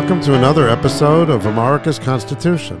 welcome 0.00 0.20
to 0.20 0.32
another 0.34 0.68
episode 0.68 1.28
of 1.28 1.44
America's 1.46 1.98
Constitution. 1.98 2.80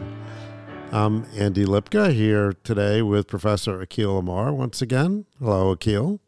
I'm 0.92 1.26
Andy 1.36 1.64
Lipka 1.64 2.12
here 2.12 2.52
today 2.62 3.02
with 3.02 3.26
Professor 3.26 3.84
Akhil 3.84 4.20
Amar 4.20 4.52
once 4.52 4.80
again. 4.80 5.24
Hello, 5.40 5.74
Akhil. 5.74 6.20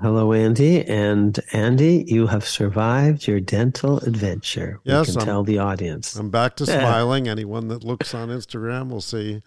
Hello, 0.00 0.32
Andy. 0.32 0.82
And 0.84 1.38
Andy, 1.52 2.04
you 2.08 2.26
have 2.26 2.44
survived 2.44 3.28
your 3.28 3.38
dental 3.38 4.00
adventure. 4.00 4.80
We 4.84 4.90
Yes, 4.94 5.10
can 5.12 5.18
I'm- 5.18 5.26
tell 5.26 5.44
the 5.44 5.58
audience. 5.60 6.16
I'm 6.16 6.30
back 6.30 6.56
to 6.56 6.66
smiling. 6.66 7.28
Anyone 7.28 7.68
that 7.68 7.84
looks 7.84 8.12
on 8.12 8.28
Instagram 8.28 8.88
will 8.88 9.00
see 9.00 9.42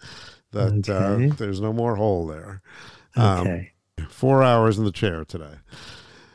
that 0.52 0.88
Okay. 0.88 1.28
uh, 1.28 1.34
there's 1.34 1.60
no 1.60 1.74
more 1.74 1.96
hole 1.96 2.26
there. 2.26 2.62
Um, 3.16 3.40
Okay. 3.46 3.72
Four 4.08 4.42
hours 4.42 4.78
in 4.78 4.86
the 4.86 4.92
chair 4.92 5.26
today. 5.26 5.56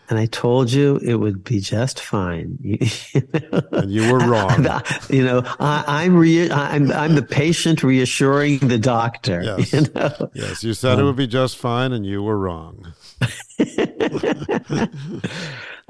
And 0.10 0.20
I 0.20 0.28
told 0.28 0.72
you 0.72 0.98
it 0.98 1.16
would 1.16 1.44
be 1.44 1.60
just 1.60 2.00
fine. 2.00 2.60
You, 3.16 3.22
know? 3.52 3.62
And 3.72 3.92
you 3.92 4.12
were 4.12 4.20
wrong. 4.20 4.68
you 5.10 5.24
know, 5.24 5.42
I, 5.60 5.84
I'm, 5.88 6.16
re- 6.16 6.52
I'm 6.52 6.92
I'm 6.92 7.16
the 7.16 7.24
patient 7.24 7.84
reassuring 7.84 8.60
the 8.60 8.78
doctor. 8.78 9.42
Yes. 9.42 9.74
You 9.74 9.82
know? 9.94 10.32
Yes, 10.34 10.64
you 10.64 10.74
said 10.74 11.00
it 11.00 11.04
would 11.04 11.16
be 11.16 11.28
just 11.28 11.58
fine, 11.58 11.94
and 11.94 12.06
you 12.06 12.24
were 12.24 12.38
wrong. 12.38 12.94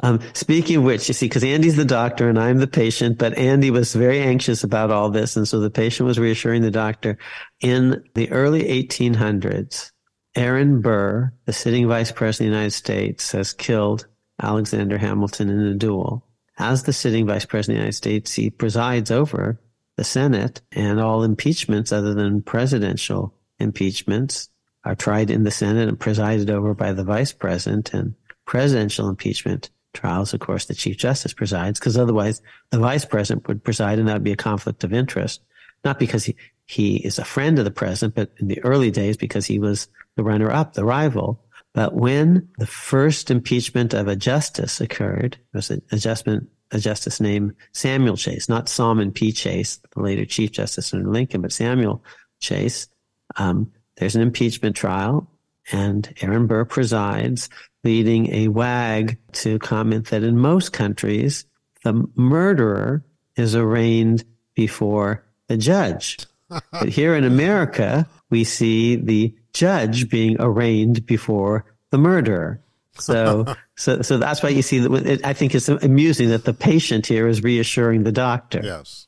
Um, 0.03 0.19
speaking 0.33 0.77
of 0.77 0.83
which, 0.83 1.07
you 1.07 1.13
see, 1.13 1.27
because 1.27 1.43
Andy's 1.43 1.77
the 1.77 1.85
doctor 1.85 2.27
and 2.27 2.37
I'm 2.37 2.57
the 2.57 2.67
patient, 2.67 3.17
but 3.17 3.37
Andy 3.37 3.71
was 3.71 3.93
very 3.93 4.19
anxious 4.19 4.63
about 4.63 4.91
all 4.91 5.09
this. 5.09 5.37
And 5.37 5.47
so 5.47 5.59
the 5.59 5.69
patient 5.69 6.05
was 6.05 6.19
reassuring 6.19 6.61
the 6.61 6.71
doctor. 6.71 7.17
In 7.61 8.03
the 8.13 8.29
early 8.31 8.63
1800s, 8.63 9.91
Aaron 10.35 10.81
Burr, 10.81 11.31
the 11.45 11.53
sitting 11.53 11.87
vice 11.87 12.11
president 12.11 12.49
of 12.49 12.51
the 12.51 12.57
United 12.57 12.75
States, 12.75 13.31
has 13.31 13.53
killed 13.53 14.07
Alexander 14.41 14.97
Hamilton 14.97 15.49
in 15.49 15.59
a 15.59 15.73
duel. 15.73 16.25
As 16.57 16.83
the 16.83 16.93
sitting 16.93 17.25
vice 17.25 17.45
president 17.45 17.75
of 17.75 17.77
the 17.77 17.83
United 17.83 17.97
States, 17.97 18.33
he 18.33 18.49
presides 18.49 19.11
over 19.11 19.59
the 19.97 20.03
Senate 20.03 20.61
and 20.71 20.99
all 20.99 21.23
impeachments 21.23 21.91
other 21.91 22.13
than 22.13 22.41
presidential 22.41 23.33
impeachments 23.59 24.49
are 24.83 24.95
tried 24.95 25.29
in 25.29 25.43
the 25.43 25.51
Senate 25.51 25.87
and 25.87 25.99
presided 25.99 26.49
over 26.49 26.73
by 26.73 26.93
the 26.93 27.03
vice 27.03 27.33
president 27.33 27.93
and 27.93 28.13
presidential 28.45 29.09
impeachment 29.09 29.69
trials, 29.95 30.33
of 30.33 30.39
course, 30.41 30.65
the 30.65 30.75
chief 30.75 30.97
justice 30.97 31.33
presides 31.33 31.79
because 31.79 31.97
otherwise 31.97 32.41
the 32.69 32.77
vice 32.77 33.05
president 33.05 33.47
would 33.47 33.63
preside 33.63 33.97
and 33.97 34.07
that 34.07 34.13
would 34.13 34.23
be 34.23 34.31
a 34.31 34.37
conflict 34.37 34.83
of 34.83 34.93
interest. 34.93 35.41
Not 35.83 35.97
because 35.97 36.25
he, 36.25 36.35
he 36.65 36.97
is 36.97 37.17
a 37.17 37.25
friend 37.25 37.57
of 37.57 37.65
the 37.65 37.71
president, 37.71 38.15
but 38.15 38.31
in 38.39 38.47
the 38.47 38.63
early 38.63 38.91
days 38.91 39.17
because 39.17 39.45
he 39.45 39.57
was 39.57 39.87
the 40.15 40.23
runner 40.23 40.51
up, 40.51 40.73
the 40.73 40.85
rival. 40.85 41.41
But 41.75 41.93
when 41.93 42.47
the 42.57 42.65
first 42.65 43.29
impeachment 43.29 43.93
of 43.93 44.07
a 44.07 44.15
justice 44.15 44.79
occurred, 44.79 45.33
it 45.33 45.57
was 45.57 45.69
an 45.69 45.81
adjustment, 45.91 46.47
a 46.71 46.79
justice 46.79 47.19
named 47.19 47.53
Samuel 47.73 48.15
Chase, 48.15 48.47
not 48.47 48.69
Salmon 48.69 49.11
P. 49.11 49.33
Chase, 49.33 49.81
the 49.93 50.01
later 50.01 50.23
Chief 50.23 50.53
Justice 50.53 50.93
under 50.93 51.11
Lincoln, 51.11 51.41
but 51.41 51.51
Samuel 51.51 52.01
Chase. 52.39 52.87
Um, 53.35 53.73
there's 53.97 54.15
an 54.15 54.21
impeachment 54.21 54.77
trial, 54.77 55.29
and 55.69 56.13
Aaron 56.21 56.47
Burr 56.47 56.63
presides, 56.63 57.49
leading 57.83 58.33
a 58.33 58.47
wag 58.47 59.17
to 59.33 59.59
comment 59.59 60.07
that 60.07 60.23
in 60.23 60.37
most 60.37 60.71
countries, 60.71 61.43
the 61.83 62.07
murderer 62.15 63.03
is 63.35 63.53
arraigned 63.53 64.23
before 64.55 65.25
the 65.49 65.57
judge. 65.57 66.19
But 66.71 66.89
here 66.89 67.15
in 67.15 67.23
America, 67.23 68.07
we 68.29 68.43
see 68.43 68.95
the 68.95 69.35
judge 69.55 70.09
being 70.09 70.35
arraigned 70.39 71.05
before 71.05 71.65
the 71.89 71.97
murderer. 71.97 72.61
So, 72.99 73.45
so, 73.75 74.01
so 74.01 74.17
that's 74.17 74.43
why 74.43 74.49
you 74.49 74.61
see 74.61 74.79
that. 74.79 74.91
It, 74.93 75.25
I 75.25 75.33
think 75.33 75.55
it's 75.55 75.69
amusing 75.69 76.29
that 76.29 76.45
the 76.45 76.53
patient 76.53 77.07
here 77.07 77.27
is 77.27 77.41
reassuring 77.41 78.03
the 78.03 78.11
doctor. 78.11 78.61
Yes. 78.63 79.07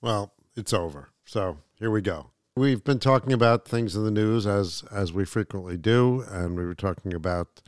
Well, 0.00 0.32
it's 0.56 0.72
over. 0.72 1.10
So 1.24 1.58
here 1.78 1.90
we 1.90 2.00
go. 2.00 2.30
We've 2.56 2.84
been 2.84 2.98
talking 2.98 3.32
about 3.32 3.66
things 3.66 3.96
in 3.96 4.04
the 4.04 4.10
news 4.10 4.46
as 4.46 4.84
as 4.92 5.12
we 5.12 5.24
frequently 5.24 5.76
do, 5.76 6.24
and 6.30 6.56
we 6.56 6.64
were 6.64 6.74
talking 6.74 7.14
about 7.14 7.62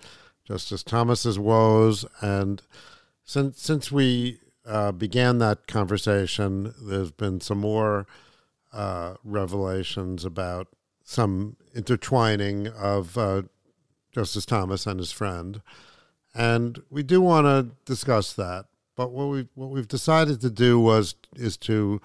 Justice 0.45 0.83
Thomas's 0.83 1.39
woes. 1.39 2.05
And 2.21 2.61
since 3.25 3.62
since 3.62 3.91
we 3.91 4.41
uh, 4.67 4.93
began 4.93 5.39
that 5.39 5.67
conversation, 5.67 6.75
there's 6.81 7.12
been 7.12 7.41
some 7.41 7.59
more 7.59 8.06
uh, 8.73 9.15
revelations 9.25 10.25
about 10.25 10.69
some 11.03 11.56
intertwining 11.75 12.69
of 12.69 13.19
uh, 13.19 13.43
Justice 14.12 14.47
Thomas 14.47 14.87
and 14.87 14.99
his 14.99 15.12
friend, 15.12 15.61
and 16.35 16.83
we 16.91 17.03
do 17.03 17.21
want 17.21 17.47
to 17.47 17.75
discuss 17.85 18.33
that. 18.35 18.67
But 18.97 19.11
what 19.11 19.27
we 19.27 19.49
what 19.55 19.71
we've 19.71 19.89
decided 19.89 20.41
to 20.41 20.51
do 20.51 20.79
was 20.79 21.15
is 21.35 21.57
to 21.59 22.01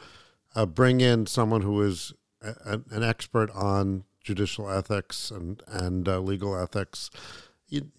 uh, 0.56 0.66
bring 0.66 1.02
in 1.02 1.26
someone 1.28 1.62
who 1.62 1.82
is 1.82 2.14
a, 2.42 2.82
an 2.92 3.04
expert 3.04 3.52
on 3.52 4.06
judicial 4.24 4.70
ethics 4.70 5.32
and 5.32 5.62
and 5.68 6.08
uh, 6.08 6.20
legal 6.20 6.58
ethics. 6.58 7.10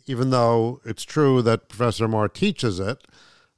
Even 0.06 0.30
though 0.30 0.80
it's 0.84 1.04
true 1.04 1.42
that 1.42 1.68
Professor 1.68 2.06
Amar 2.06 2.28
teaches 2.28 2.80
it, 2.80 3.06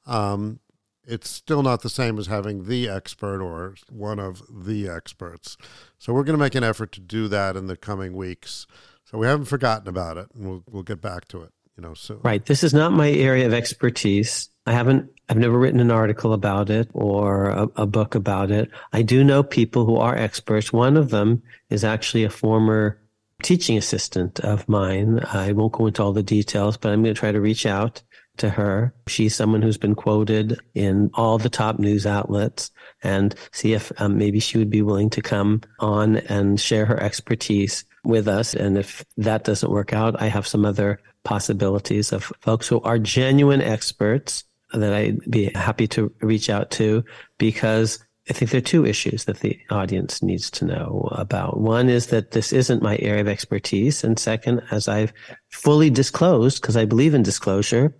um, 0.07 0.61
it's 1.07 1.29
still 1.29 1.63
not 1.63 1.83
the 1.83 1.91
same 1.91 2.19
as 2.19 2.27
having 2.27 2.67
the 2.67 2.89
expert 2.89 3.43
or 3.43 3.75
one 3.91 4.19
of 4.19 4.43
the 4.49 4.89
experts. 4.89 5.57
So 5.99 6.13
we're 6.13 6.25
going 6.25 6.39
to 6.39 6.43
make 6.43 6.55
an 6.55 6.65
effort 6.65 6.93
to 6.93 7.01
do 7.01 7.29
that 7.29 7.57
in 7.57 7.67
the 7.67 7.77
coming 7.77 8.15
weeks. 8.15 8.67
So 9.05 9.19
we 9.19 9.27
haven't 9.27 9.47
forgotten 9.47 9.89
about 9.89 10.17
it, 10.17 10.29
and 10.35 10.49
we'll 10.49 10.65
we'll 10.71 10.83
get 10.83 11.01
back 11.01 11.29
to 11.29 11.43
it. 11.43 11.53
You 11.77 11.83
know, 11.83 11.95
so 11.95 12.21
Right. 12.23 12.45
This 12.45 12.63
is 12.63 12.75
not 12.75 12.93
my 12.93 13.11
area 13.11 13.47
of 13.47 13.55
expertise. 13.55 14.49
I 14.67 14.73
haven't, 14.73 15.11
I've 15.29 15.39
never 15.39 15.59
written 15.59 15.81
an 15.81 15.91
article 15.91 16.33
about 16.33 16.71
it 16.71 16.89
or 16.93 17.47
a, 17.47 17.69
a 17.77 17.87
book 17.87 18.15
about 18.15 18.51
it. 18.51 18.71
I 18.93 19.03
do 19.03 19.25
know 19.25 19.43
people 19.43 19.87
who 19.87 19.97
are 19.97 20.15
experts. 20.15 20.73
One 20.73 20.97
of 20.97 21.11
them 21.11 21.43
is 21.71 21.83
actually 21.83 22.25
a 22.25 22.31
former 22.31 23.01
teaching 23.43 23.77
assistant 23.77 24.39
of 24.41 24.69
mine. 24.69 25.21
I 25.33 25.53
won't 25.53 25.73
go 25.73 25.87
into 25.87 26.03
all 26.03 26.13
the 26.13 26.23
details, 26.23 26.77
but 26.77 26.93
I'm 26.93 27.03
going 27.03 27.15
to 27.15 27.19
try 27.19 27.33
to 27.33 27.41
reach 27.41 27.67
out 27.67 28.03
to 28.39 28.51
her. 28.51 28.95
She's 29.07 29.35
someone 29.35 29.63
who's 29.63 29.79
been 29.79 29.95
quoted 29.95 30.59
in 30.75 31.11
all 31.15 31.39
the 31.39 31.49
top 31.49 31.79
news 31.79 32.07
outlets 32.07 32.71
and 33.03 33.35
see 33.53 33.75
if 33.75 33.93
um, 34.01 34.19
maybe 34.19 34.41
she 34.41 34.59
would 34.59 34.71
be 34.71 34.83
willing 34.83 35.11
to 35.11 35.23
come 35.23 35.61
on 35.79 36.17
and 36.17 36.61
share 36.61 36.87
her 36.87 37.01
expertise 37.01 37.85
with 38.05 38.29
us. 38.29 38.55
And 38.55 38.79
if 38.79 39.05
that 39.17 39.45
doesn't 39.45 39.71
work 39.71 39.93
out, 39.93 40.21
I 40.21 40.29
have 40.29 40.47
some 40.47 40.65
other 40.65 41.01
possibilities 41.25 42.13
of 42.13 42.33
folks 42.41 42.67
who 42.67 42.81
are 42.81 42.99
genuine 42.99 43.63
experts 43.63 44.45
that 44.73 44.93
I'd 44.93 45.31
be 45.31 45.51
happy 45.55 45.87
to 45.89 46.13
reach 46.21 46.49
out 46.49 46.71
to 46.73 47.05
because 47.39 48.05
I 48.31 48.33
think 48.33 48.51
there 48.51 48.59
are 48.59 48.63
two 48.63 48.87
issues 48.87 49.25
that 49.25 49.41
the 49.41 49.59
audience 49.71 50.23
needs 50.23 50.51
to 50.53 50.65
know 50.65 51.09
about. 51.13 51.59
One 51.59 51.89
is 51.89 52.07
that 52.09 52.31
this 52.31 52.53
isn't 52.53 52.83
my 52.83 52.97
area 52.99 53.21
of 53.21 53.29
expertise. 53.29 54.05
And 54.05 54.19
second, 54.19 54.63
as 54.71 54.87
I've 54.87 55.13
fully 55.49 55.91
disclosed, 55.91 56.63
because 56.63 56.77
I 56.77 56.85
believe 56.85 57.15
in 57.15 57.25
disclosure, 57.25 57.95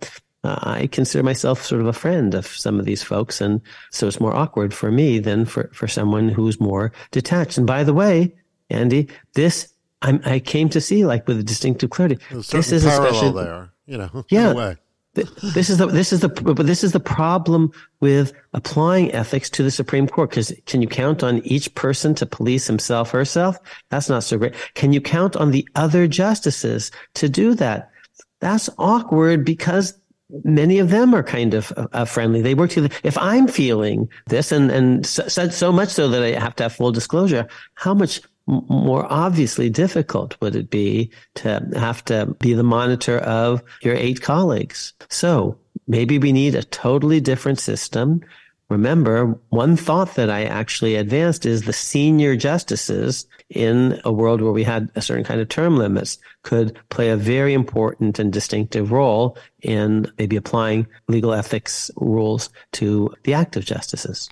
uh, 0.45 0.59
I 0.61 0.87
consider 0.87 1.23
myself 1.23 1.63
sort 1.63 1.81
of 1.81 1.87
a 1.87 1.93
friend 1.93 2.33
of 2.35 2.47
some 2.47 2.79
of 2.79 2.85
these 2.85 3.03
folks. 3.03 3.41
And 3.41 3.59
so 3.91 4.07
it's 4.07 4.21
more 4.21 4.33
awkward 4.33 4.73
for 4.73 4.91
me 4.91 5.19
than 5.19 5.45
for, 5.45 5.69
for 5.73 5.89
someone 5.89 6.29
who's 6.29 6.59
more 6.59 6.93
detached. 7.11 7.57
And 7.57 7.67
by 7.67 7.83
the 7.83 7.93
way, 7.93 8.33
Andy, 8.69 9.09
this 9.33 9.73
I'm, 10.03 10.21
I 10.25 10.39
came 10.39 10.69
to 10.69 10.81
see 10.81 11.05
like 11.05 11.27
with 11.27 11.39
a 11.39 11.43
distinctive 11.43 11.89
clarity. 11.89 12.17
there's 12.29 12.49
This 12.49 12.71
is 12.71 12.83
parallel 12.83 13.07
especially 13.07 13.43
there. 13.43 13.73
You 13.85 13.97
know, 13.97 14.25
Yeah. 14.29 14.75
This 15.15 15.69
is 15.69 15.77
the 15.77 15.85
this 15.85 16.11
is 16.11 16.21
the 16.21 16.29
but 16.29 16.65
this 16.65 16.83
is 16.83 16.91
the 16.91 16.99
problem 16.99 17.71
with 17.99 18.33
applying 18.53 19.11
ethics 19.13 19.47
to 19.51 19.61
the 19.61 19.69
Supreme 19.69 20.07
Court 20.07 20.31
because 20.31 20.51
can 20.65 20.81
you 20.81 20.87
count 20.87 21.21
on 21.23 21.39
each 21.45 21.73
person 21.75 22.15
to 22.15 22.25
police 22.25 22.65
himself 22.65 23.11
herself? 23.11 23.57
That's 23.89 24.09
not 24.09 24.23
so 24.23 24.39
great. 24.39 24.55
Can 24.73 24.91
you 24.91 25.01
count 25.01 25.35
on 25.35 25.51
the 25.51 25.67
other 25.75 26.07
justices 26.07 26.89
to 27.13 27.29
do 27.29 27.53
that? 27.55 27.91
That's 28.39 28.71
awkward 28.79 29.45
because 29.45 29.93
many 30.43 30.79
of 30.79 30.89
them 30.89 31.13
are 31.13 31.23
kind 31.23 31.53
of 31.53 31.71
uh, 31.77 32.05
friendly. 32.05 32.41
They 32.41 32.55
work 32.55 32.71
together. 32.71 32.93
If 33.03 33.17
I'm 33.19 33.47
feeling 33.47 34.09
this, 34.27 34.51
and 34.51 34.71
and 34.71 35.05
so, 35.05 35.27
so 35.27 35.71
much 35.71 35.89
so 35.89 36.07
that 36.07 36.23
I 36.23 36.39
have 36.39 36.55
to 36.55 36.63
have 36.63 36.73
full 36.73 36.91
disclosure, 36.91 37.47
how 37.75 37.93
much 37.93 38.19
more 38.45 39.05
obviously 39.11 39.69
difficult 39.69 40.35
would 40.41 40.55
it 40.55 40.69
be 40.69 41.11
to 41.35 41.65
have 41.75 42.03
to 42.05 42.25
be 42.39 42.53
the 42.53 42.63
monitor 42.63 43.19
of 43.19 43.63
your 43.81 43.95
eight 43.95 44.21
colleagues? 44.21 44.93
So 45.09 45.57
maybe 45.87 46.17
we 46.17 46.31
need 46.31 46.55
a 46.55 46.63
totally 46.63 47.19
different 47.19 47.59
system. 47.59 48.21
Remember, 48.69 49.39
one 49.49 49.75
thought 49.75 50.15
that 50.15 50.29
I 50.29 50.45
actually 50.45 50.95
advanced 50.95 51.45
is 51.45 51.63
the 51.63 51.73
senior 51.73 52.35
justices 52.35 53.27
in 53.49 54.01
a 54.03 54.11
world 54.11 54.41
where 54.41 54.51
we 54.51 54.63
had 54.63 54.89
a 54.95 55.01
certain 55.01 55.23
kind 55.23 55.39
of 55.39 55.49
term 55.49 55.77
limits 55.77 56.17
could 56.41 56.77
play 56.89 57.09
a 57.09 57.17
very 57.17 57.53
important 57.53 58.19
and 58.19 58.33
distinctive 58.33 58.91
role 58.91 59.37
in 59.61 60.11
maybe 60.17 60.37
applying 60.37 60.87
legal 61.07 61.33
ethics 61.33 61.91
rules 61.97 62.49
to 62.71 63.13
the 63.23 63.33
active 63.33 63.63
justices. 63.63 64.29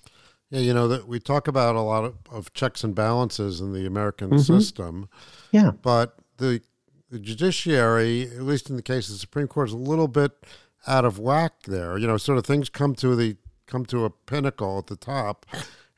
Yeah, 0.51 0.59
you 0.59 0.74
know 0.74 0.89
that 0.89 1.07
we 1.07 1.19
talk 1.19 1.48
about 1.48 1.75
a 1.75 1.81
lot 1.81 2.03
of, 2.03 2.15
of 2.30 2.53
checks 2.53 2.83
and 2.83 2.94
balances 2.94 3.62
in 3.62 3.71
the 3.71 3.86
American 3.86 4.31
mm-hmm. 4.31 4.39
system, 4.39 5.09
Yeah. 5.51 5.71
but 5.71 6.18
the 6.38 6.62
the 7.09 7.19
judiciary, 7.19 8.24
at 8.24 8.44
least 8.44 8.69
in 8.69 8.77
the 8.77 8.81
case 8.81 9.07
of 9.07 9.15
the 9.15 9.19
Supreme 9.19 9.48
Court, 9.48 9.69
is 9.69 9.74
a 9.74 9.77
little 9.77 10.07
bit 10.07 10.31
out 10.88 11.06
of 11.06 11.19
whack 11.19 11.63
there. 11.68 11.98
You 11.98 12.07
know, 12.07 12.18
sort 12.18 12.38
of 12.38 12.45
things 12.45 12.69
come 12.69 12.95
to 12.95 13.15
the 13.15 13.38
come 13.65 13.86
to 13.88 14.06
a 14.06 14.09
pinnacle 14.09 14.77
at 14.77 14.88
the 14.88 14.95
top, 14.98 15.45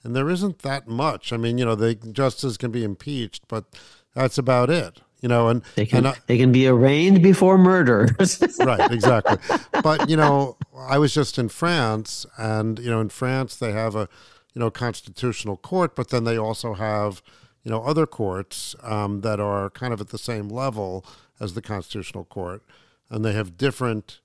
and 0.03 0.15
there 0.15 0.29
isn't 0.29 0.59
that 0.59 0.87
much. 0.87 1.33
I 1.33 1.37
mean, 1.37 1.57
you 1.57 1.65
know, 1.65 1.75
the 1.75 1.95
justices 1.95 2.57
can 2.57 2.71
be 2.71 2.83
impeached, 2.83 3.47
but 3.47 3.65
that's 4.13 4.37
about 4.37 4.69
it. 4.69 5.01
You 5.21 5.29
know, 5.29 5.47
and 5.47 5.63
they 5.75 5.85
can 5.85 5.99
and 5.99 6.07
I, 6.09 6.15
they 6.27 6.37
can 6.37 6.51
be 6.51 6.67
arraigned 6.67 7.23
before 7.23 7.57
murder. 7.57 8.09
right, 8.59 8.91
exactly. 8.91 9.37
But 9.81 10.09
you 10.09 10.17
know, 10.17 10.57
I 10.77 10.97
was 10.97 11.13
just 11.13 11.39
in 11.39 11.49
France, 11.49 12.25
and 12.37 12.77
you 12.77 12.89
know, 12.89 12.99
in 12.99 13.09
France 13.09 13.55
they 13.55 13.71
have 13.71 13.95
a 13.95 14.09
you 14.53 14.59
know 14.59 14.69
constitutional 14.71 15.57
court, 15.57 15.95
but 15.95 16.09
then 16.09 16.23
they 16.23 16.37
also 16.37 16.73
have 16.73 17.21
you 17.63 17.71
know 17.71 17.83
other 17.83 18.05
courts 18.05 18.75
um, 18.83 19.21
that 19.21 19.39
are 19.39 19.69
kind 19.69 19.93
of 19.93 20.01
at 20.01 20.09
the 20.09 20.17
same 20.17 20.49
level 20.49 21.05
as 21.39 21.53
the 21.53 21.61
constitutional 21.61 22.25
court, 22.25 22.63
and 23.09 23.23
they 23.23 23.33
have 23.33 23.57
different 23.57 24.19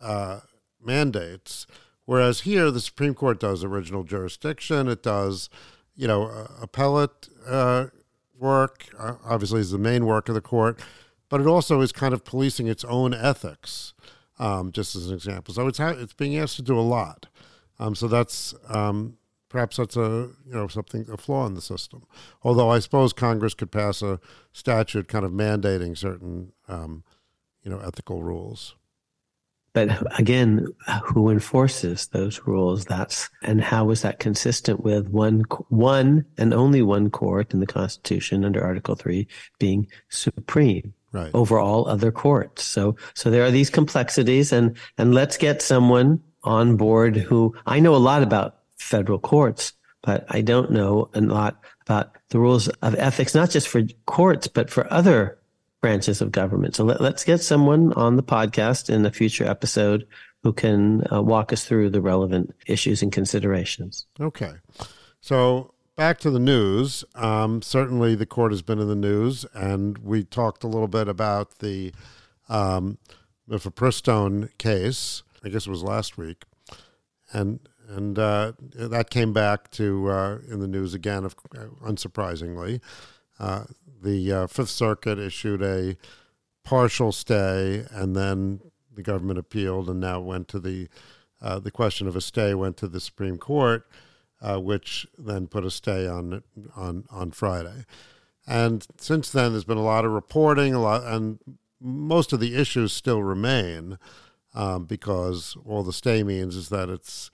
uh, 0.00 0.40
mandates. 0.84 1.66
Whereas 2.04 2.40
here, 2.40 2.70
the 2.70 2.80
Supreme 2.80 3.14
Court 3.14 3.38
does 3.38 3.62
original 3.62 4.02
jurisdiction. 4.02 4.88
It 4.88 5.02
does, 5.02 5.48
you 5.96 6.08
know, 6.08 6.24
uh, 6.24 6.48
appellate 6.60 7.28
uh, 7.46 7.86
work. 8.36 8.86
Uh, 8.98 9.14
obviously, 9.24 9.60
is 9.60 9.70
the 9.70 9.78
main 9.78 10.04
work 10.04 10.28
of 10.28 10.34
the 10.34 10.40
court, 10.40 10.80
but 11.28 11.40
it 11.40 11.46
also 11.46 11.80
is 11.80 11.92
kind 11.92 12.12
of 12.12 12.24
policing 12.24 12.66
its 12.66 12.84
own 12.84 13.14
ethics. 13.14 13.94
Um, 14.38 14.72
just 14.72 14.96
as 14.96 15.06
an 15.06 15.14
example, 15.14 15.54
so 15.54 15.68
it's 15.68 15.78
ha- 15.78 15.94
it's 15.96 16.14
being 16.14 16.36
asked 16.36 16.56
to 16.56 16.62
do 16.62 16.76
a 16.76 16.80
lot. 16.80 17.26
Um, 17.78 17.94
so 17.94 18.08
that's 18.08 18.54
um, 18.68 19.18
perhaps 19.52 19.76
that's 19.76 19.96
a 19.96 20.30
you 20.46 20.54
know 20.54 20.66
something 20.66 21.06
a 21.12 21.16
flaw 21.18 21.46
in 21.46 21.54
the 21.54 21.60
system. 21.60 22.04
Although 22.42 22.70
I 22.70 22.78
suppose 22.78 23.12
Congress 23.12 23.54
could 23.54 23.70
pass 23.70 24.02
a 24.02 24.18
statute 24.52 25.06
kind 25.06 25.24
of 25.24 25.30
mandating 25.30 25.96
certain 25.96 26.52
um, 26.66 27.04
you 27.62 27.70
know 27.70 27.78
ethical 27.78 28.22
rules. 28.22 28.74
But 29.74 30.18
again, 30.18 30.66
who 31.04 31.30
enforces 31.30 32.08
those 32.08 32.40
rules? 32.46 32.86
That's 32.86 33.30
and 33.42 33.60
how 33.62 33.90
is 33.90 34.02
that 34.02 34.18
consistent 34.18 34.80
with 34.82 35.08
one 35.08 35.42
one 35.68 36.24
and 36.38 36.52
only 36.52 36.82
one 36.82 37.10
court 37.10 37.54
in 37.54 37.60
the 37.60 37.66
Constitution 37.66 38.44
under 38.44 38.64
Article 38.64 38.96
Three 38.96 39.28
being 39.58 39.86
supreme 40.08 40.94
right. 41.12 41.30
over 41.34 41.58
all 41.58 41.88
other 41.88 42.10
courts? 42.10 42.64
So 42.64 42.96
so 43.14 43.30
there 43.30 43.44
are 43.44 43.50
these 43.50 43.70
complexities, 43.70 44.52
and 44.52 44.76
and 44.96 45.14
let's 45.14 45.36
get 45.36 45.62
someone 45.62 46.22
on 46.42 46.76
board 46.76 47.16
who 47.16 47.54
I 47.66 47.80
know 47.80 47.94
a 47.94 47.96
lot 47.96 48.22
about 48.22 48.61
federal 48.82 49.18
courts, 49.18 49.72
but 50.02 50.24
I 50.28 50.40
don't 50.40 50.70
know 50.70 51.10
a 51.14 51.20
lot 51.20 51.62
about 51.82 52.16
the 52.30 52.38
rules 52.38 52.68
of 52.68 52.94
ethics, 52.96 53.34
not 53.34 53.50
just 53.50 53.68
for 53.68 53.82
courts, 54.06 54.46
but 54.46 54.70
for 54.70 54.92
other 54.92 55.38
branches 55.80 56.20
of 56.20 56.32
government. 56.32 56.76
So 56.76 56.84
let, 56.84 57.00
us 57.00 57.24
get 57.24 57.42
someone 57.42 57.92
on 57.94 58.16
the 58.16 58.22
podcast 58.22 58.88
in 58.88 59.04
a 59.04 59.10
future 59.10 59.44
episode 59.44 60.06
who 60.42 60.52
can 60.52 61.04
uh, 61.12 61.22
walk 61.22 61.52
us 61.52 61.64
through 61.64 61.90
the 61.90 62.00
relevant 62.00 62.54
issues 62.66 63.02
and 63.02 63.12
considerations. 63.12 64.06
Okay. 64.20 64.52
So 65.20 65.74
back 65.96 66.18
to 66.20 66.30
the 66.30 66.38
news. 66.38 67.04
Um, 67.14 67.62
certainly, 67.62 68.14
the 68.14 68.26
court 68.26 68.52
has 68.52 68.62
been 68.62 68.78
in 68.78 68.88
the 68.88 68.94
news, 68.94 69.44
and 69.54 69.98
we 69.98 70.24
talked 70.24 70.64
a 70.64 70.68
little 70.68 70.88
bit 70.88 71.08
about 71.08 71.58
the 71.58 71.92
um, 72.48 72.98
mifepristone 73.48 74.56
case. 74.58 75.22
I 75.44 75.48
guess 75.48 75.66
it 75.66 75.70
was 75.70 75.82
last 75.82 76.16
week, 76.16 76.44
and 77.32 77.60
and 77.88 78.18
uh, 78.18 78.52
that 78.74 79.10
came 79.10 79.32
back 79.32 79.70
to 79.72 80.10
uh, 80.10 80.38
in 80.48 80.60
the 80.60 80.68
news 80.68 80.94
again, 80.94 81.24
of, 81.24 81.34
uh, 81.56 81.66
unsurprisingly. 81.84 82.80
Uh, 83.38 83.64
the 84.02 84.32
uh, 84.32 84.46
Fifth 84.46 84.70
Circuit 84.70 85.18
issued 85.18 85.62
a 85.62 85.96
partial 86.64 87.12
stay, 87.12 87.84
and 87.90 88.16
then 88.16 88.60
the 88.94 89.02
government 89.02 89.38
appealed, 89.38 89.88
and 89.88 90.00
now 90.00 90.20
went 90.20 90.48
to 90.48 90.58
the 90.58 90.88
uh, 91.40 91.58
the 91.58 91.72
question 91.72 92.06
of 92.06 92.14
a 92.14 92.20
stay 92.20 92.54
went 92.54 92.76
to 92.76 92.86
the 92.86 93.00
Supreme 93.00 93.36
Court, 93.36 93.86
which 94.40 95.06
then 95.18 95.48
put 95.48 95.64
a 95.64 95.70
stay 95.70 96.06
on 96.06 96.42
on 96.76 97.04
on 97.10 97.30
Friday. 97.30 97.84
And 98.46 98.86
since 98.98 99.30
then, 99.30 99.52
there's 99.52 99.64
been 99.64 99.76
a 99.76 99.82
lot 99.82 100.04
of 100.04 100.12
reporting, 100.12 100.74
a 100.74 100.80
lot, 100.80 101.04
and 101.04 101.38
most 101.80 102.32
of 102.32 102.40
the 102.40 102.54
issues 102.54 102.92
still 102.92 103.22
remain 103.22 103.98
um, 104.54 104.84
because 104.84 105.56
all 105.64 105.82
the 105.82 105.92
stay 105.92 106.22
means 106.22 106.56
is 106.56 106.68
that 106.68 106.88
it's 106.88 107.30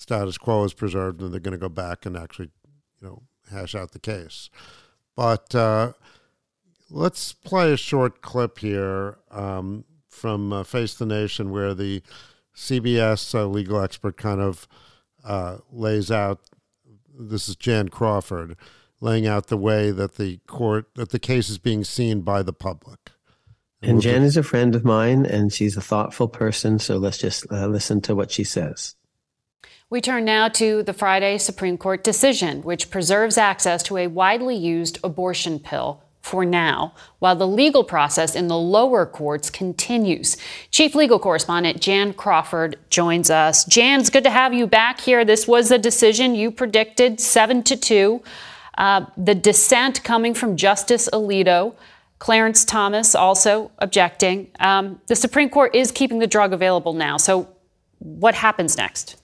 status 0.00 0.38
quo 0.38 0.64
is 0.64 0.72
preserved, 0.72 1.20
and 1.20 1.32
they're 1.32 1.40
going 1.40 1.52
to 1.52 1.58
go 1.58 1.68
back 1.68 2.06
and 2.06 2.16
actually, 2.16 2.50
you 3.00 3.06
know, 3.06 3.22
hash 3.50 3.74
out 3.74 3.92
the 3.92 3.98
case. 3.98 4.48
But 5.14 5.54
uh, 5.54 5.92
let's 6.88 7.34
play 7.34 7.72
a 7.72 7.76
short 7.76 8.22
clip 8.22 8.58
here 8.58 9.18
um, 9.30 9.84
from 10.08 10.52
uh, 10.52 10.64
Face 10.64 10.94
the 10.94 11.04
Nation, 11.04 11.50
where 11.50 11.74
the 11.74 12.02
CBS 12.56 13.34
uh, 13.34 13.46
legal 13.46 13.80
expert 13.80 14.16
kind 14.16 14.40
of 14.40 14.66
uh, 15.22 15.58
lays 15.70 16.10
out. 16.10 16.40
This 17.18 17.48
is 17.48 17.56
Jan 17.56 17.88
Crawford 17.88 18.56
laying 19.02 19.26
out 19.26 19.48
the 19.48 19.56
way 19.58 19.90
that 19.90 20.16
the 20.16 20.38
court 20.46 20.86
that 20.94 21.10
the 21.10 21.18
case 21.18 21.50
is 21.50 21.58
being 21.58 21.84
seen 21.84 22.22
by 22.22 22.42
the 22.42 22.52
public. 22.52 23.10
And, 23.82 23.92
and 23.92 24.00
Jan 24.00 24.22
is 24.22 24.36
a 24.36 24.42
friend 24.42 24.74
of 24.74 24.84
mine, 24.84 25.26
and 25.26 25.52
she's 25.52 25.76
a 25.76 25.82
thoughtful 25.82 26.28
person. 26.28 26.78
So 26.78 26.96
let's 26.96 27.18
just 27.18 27.50
uh, 27.50 27.66
listen 27.66 28.00
to 28.02 28.14
what 28.14 28.30
she 28.30 28.44
says. 28.44 28.94
We 29.90 30.00
turn 30.00 30.24
now 30.24 30.46
to 30.50 30.84
the 30.84 30.92
Friday 30.92 31.36
Supreme 31.36 31.76
Court 31.76 32.04
decision, 32.04 32.62
which 32.62 32.90
preserves 32.90 33.36
access 33.36 33.82
to 33.82 33.96
a 33.96 34.06
widely 34.06 34.54
used 34.54 35.00
abortion 35.02 35.58
pill 35.58 36.04
for 36.22 36.44
now, 36.44 36.94
while 37.18 37.34
the 37.34 37.48
legal 37.48 37.82
process 37.82 38.36
in 38.36 38.46
the 38.46 38.56
lower 38.56 39.04
courts 39.04 39.50
continues. 39.50 40.36
Chief 40.70 40.94
legal 40.94 41.18
correspondent 41.18 41.80
Jan 41.80 42.12
Crawford 42.12 42.78
joins 42.88 43.30
us. 43.30 43.64
Jan, 43.64 43.98
it's 43.98 44.10
good 44.10 44.22
to 44.22 44.30
have 44.30 44.54
you 44.54 44.68
back 44.68 45.00
here. 45.00 45.24
This 45.24 45.48
was 45.48 45.72
a 45.72 45.78
decision 45.78 46.36
you 46.36 46.52
predicted, 46.52 47.18
seven 47.18 47.60
to 47.64 47.76
two. 47.76 48.22
Uh, 48.78 49.06
the 49.16 49.34
dissent 49.34 50.04
coming 50.04 50.34
from 50.34 50.56
Justice 50.56 51.08
Alito. 51.12 51.74
Clarence 52.20 52.64
Thomas 52.64 53.16
also 53.16 53.72
objecting. 53.78 54.52
Um, 54.60 55.00
the 55.08 55.16
Supreme 55.16 55.50
Court 55.50 55.74
is 55.74 55.90
keeping 55.90 56.20
the 56.20 56.28
drug 56.28 56.52
available 56.52 56.92
now. 56.92 57.16
So, 57.16 57.48
what 57.98 58.36
happens 58.36 58.76
next? 58.76 59.19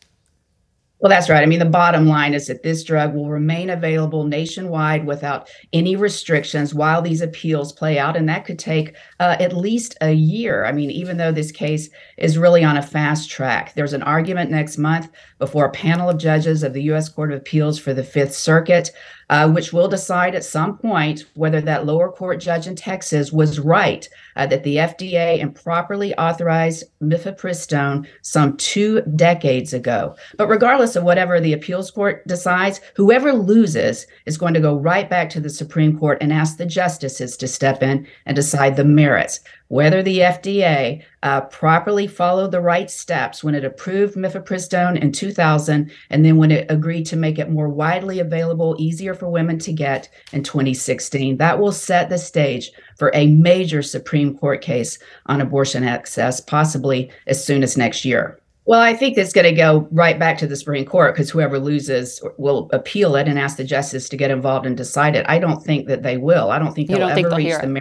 Well, 1.06 1.14
that's 1.14 1.30
right. 1.30 1.44
I 1.44 1.46
mean, 1.46 1.60
the 1.60 1.66
bottom 1.66 2.08
line 2.08 2.34
is 2.34 2.48
that 2.48 2.64
this 2.64 2.82
drug 2.82 3.14
will 3.14 3.30
remain 3.30 3.70
available 3.70 4.24
nationwide 4.24 5.06
without 5.06 5.48
any 5.72 5.94
restrictions 5.94 6.74
while 6.74 7.00
these 7.00 7.20
appeals 7.20 7.72
play 7.72 7.96
out. 7.96 8.16
And 8.16 8.28
that 8.28 8.44
could 8.44 8.58
take 8.58 8.96
uh, 9.20 9.36
at 9.38 9.56
least 9.56 9.96
a 10.00 10.10
year. 10.10 10.64
I 10.64 10.72
mean, 10.72 10.90
even 10.90 11.16
though 11.16 11.30
this 11.30 11.52
case 11.52 11.90
is 12.16 12.38
really 12.38 12.64
on 12.64 12.76
a 12.76 12.82
fast 12.82 13.30
track, 13.30 13.74
there's 13.74 13.92
an 13.92 14.02
argument 14.02 14.50
next 14.50 14.78
month 14.78 15.08
before 15.38 15.66
a 15.66 15.70
panel 15.70 16.10
of 16.10 16.18
judges 16.18 16.64
of 16.64 16.72
the 16.72 16.82
U.S. 16.82 17.08
Court 17.08 17.30
of 17.30 17.38
Appeals 17.38 17.78
for 17.78 17.94
the 17.94 18.02
Fifth 18.02 18.34
Circuit 18.34 18.90
uh, 19.30 19.50
which 19.50 19.72
will 19.72 19.88
decide 19.88 20.34
at 20.34 20.44
some 20.44 20.78
point 20.78 21.24
whether 21.34 21.60
that 21.60 21.86
lower 21.86 22.10
court 22.10 22.40
judge 22.40 22.66
in 22.66 22.76
Texas 22.76 23.32
was 23.32 23.58
right 23.58 24.08
uh, 24.36 24.46
that 24.46 24.62
the 24.62 24.76
FDA 24.76 25.38
improperly 25.38 26.14
authorized 26.14 26.84
mifepristone 27.02 28.06
some 28.22 28.56
two 28.56 29.00
decades 29.16 29.72
ago. 29.72 30.14
But 30.36 30.48
regardless 30.48 30.96
of 30.96 31.04
whatever 31.04 31.40
the 31.40 31.52
appeals 31.52 31.90
court 31.90 32.26
decides, 32.26 32.80
whoever 32.94 33.32
loses 33.32 34.06
is 34.26 34.38
going 34.38 34.54
to 34.54 34.60
go 34.60 34.76
right 34.76 35.08
back 35.08 35.30
to 35.30 35.40
the 35.40 35.50
Supreme 35.50 35.98
Court 35.98 36.18
and 36.20 36.32
ask 36.32 36.56
the 36.56 36.66
justices 36.66 37.36
to 37.38 37.48
step 37.48 37.82
in 37.82 38.06
and 38.26 38.36
decide 38.36 38.76
the 38.76 38.84
merits 38.84 39.40
whether 39.68 40.02
the 40.02 40.20
FDA 40.20 41.02
uh, 41.22 41.42
properly 41.42 42.06
followed 42.06 42.52
the 42.52 42.60
right 42.60 42.90
steps 42.90 43.42
when 43.42 43.54
it 43.54 43.64
approved 43.64 44.16
mifepristone 44.16 45.00
in 45.00 45.12
2000 45.12 45.90
and 46.10 46.24
then 46.24 46.36
when 46.36 46.50
it 46.50 46.70
agreed 46.70 47.04
to 47.06 47.16
make 47.16 47.38
it 47.38 47.50
more 47.50 47.68
widely 47.68 48.20
available, 48.20 48.76
easier 48.78 49.14
for 49.14 49.28
women 49.28 49.58
to 49.58 49.72
get 49.72 50.08
in 50.32 50.42
2016. 50.42 51.36
That 51.36 51.58
will 51.58 51.72
set 51.72 52.08
the 52.08 52.18
stage 52.18 52.70
for 52.96 53.10
a 53.14 53.26
major 53.28 53.82
Supreme 53.82 54.36
Court 54.36 54.62
case 54.62 54.98
on 55.26 55.40
abortion 55.40 55.84
access, 55.84 56.40
possibly 56.40 57.10
as 57.26 57.44
soon 57.44 57.62
as 57.62 57.76
next 57.76 58.04
year. 58.04 58.38
Well, 58.66 58.80
I 58.80 58.94
think 58.94 59.16
it's 59.16 59.32
going 59.32 59.44
to 59.44 59.52
go 59.52 59.86
right 59.92 60.18
back 60.18 60.38
to 60.38 60.46
the 60.46 60.56
Supreme 60.56 60.84
Court 60.84 61.14
because 61.14 61.30
whoever 61.30 61.58
loses 61.58 62.20
will 62.36 62.68
appeal 62.72 63.14
it 63.14 63.28
and 63.28 63.38
ask 63.38 63.56
the 63.56 63.64
justice 63.64 64.08
to 64.08 64.16
get 64.16 64.32
involved 64.32 64.66
and 64.66 64.76
decide 64.76 65.14
it. 65.14 65.24
I 65.28 65.38
don't 65.38 65.62
think 65.62 65.86
that 65.86 66.02
they 66.02 66.16
will. 66.16 66.50
I 66.50 66.58
don't 66.58 66.74
think 66.74 66.88
they'll 66.88 66.98
don't 66.98 67.10
ever 67.10 67.14
think 67.14 67.28
they'll 67.28 67.38
reach 67.38 67.60
the 67.60 67.80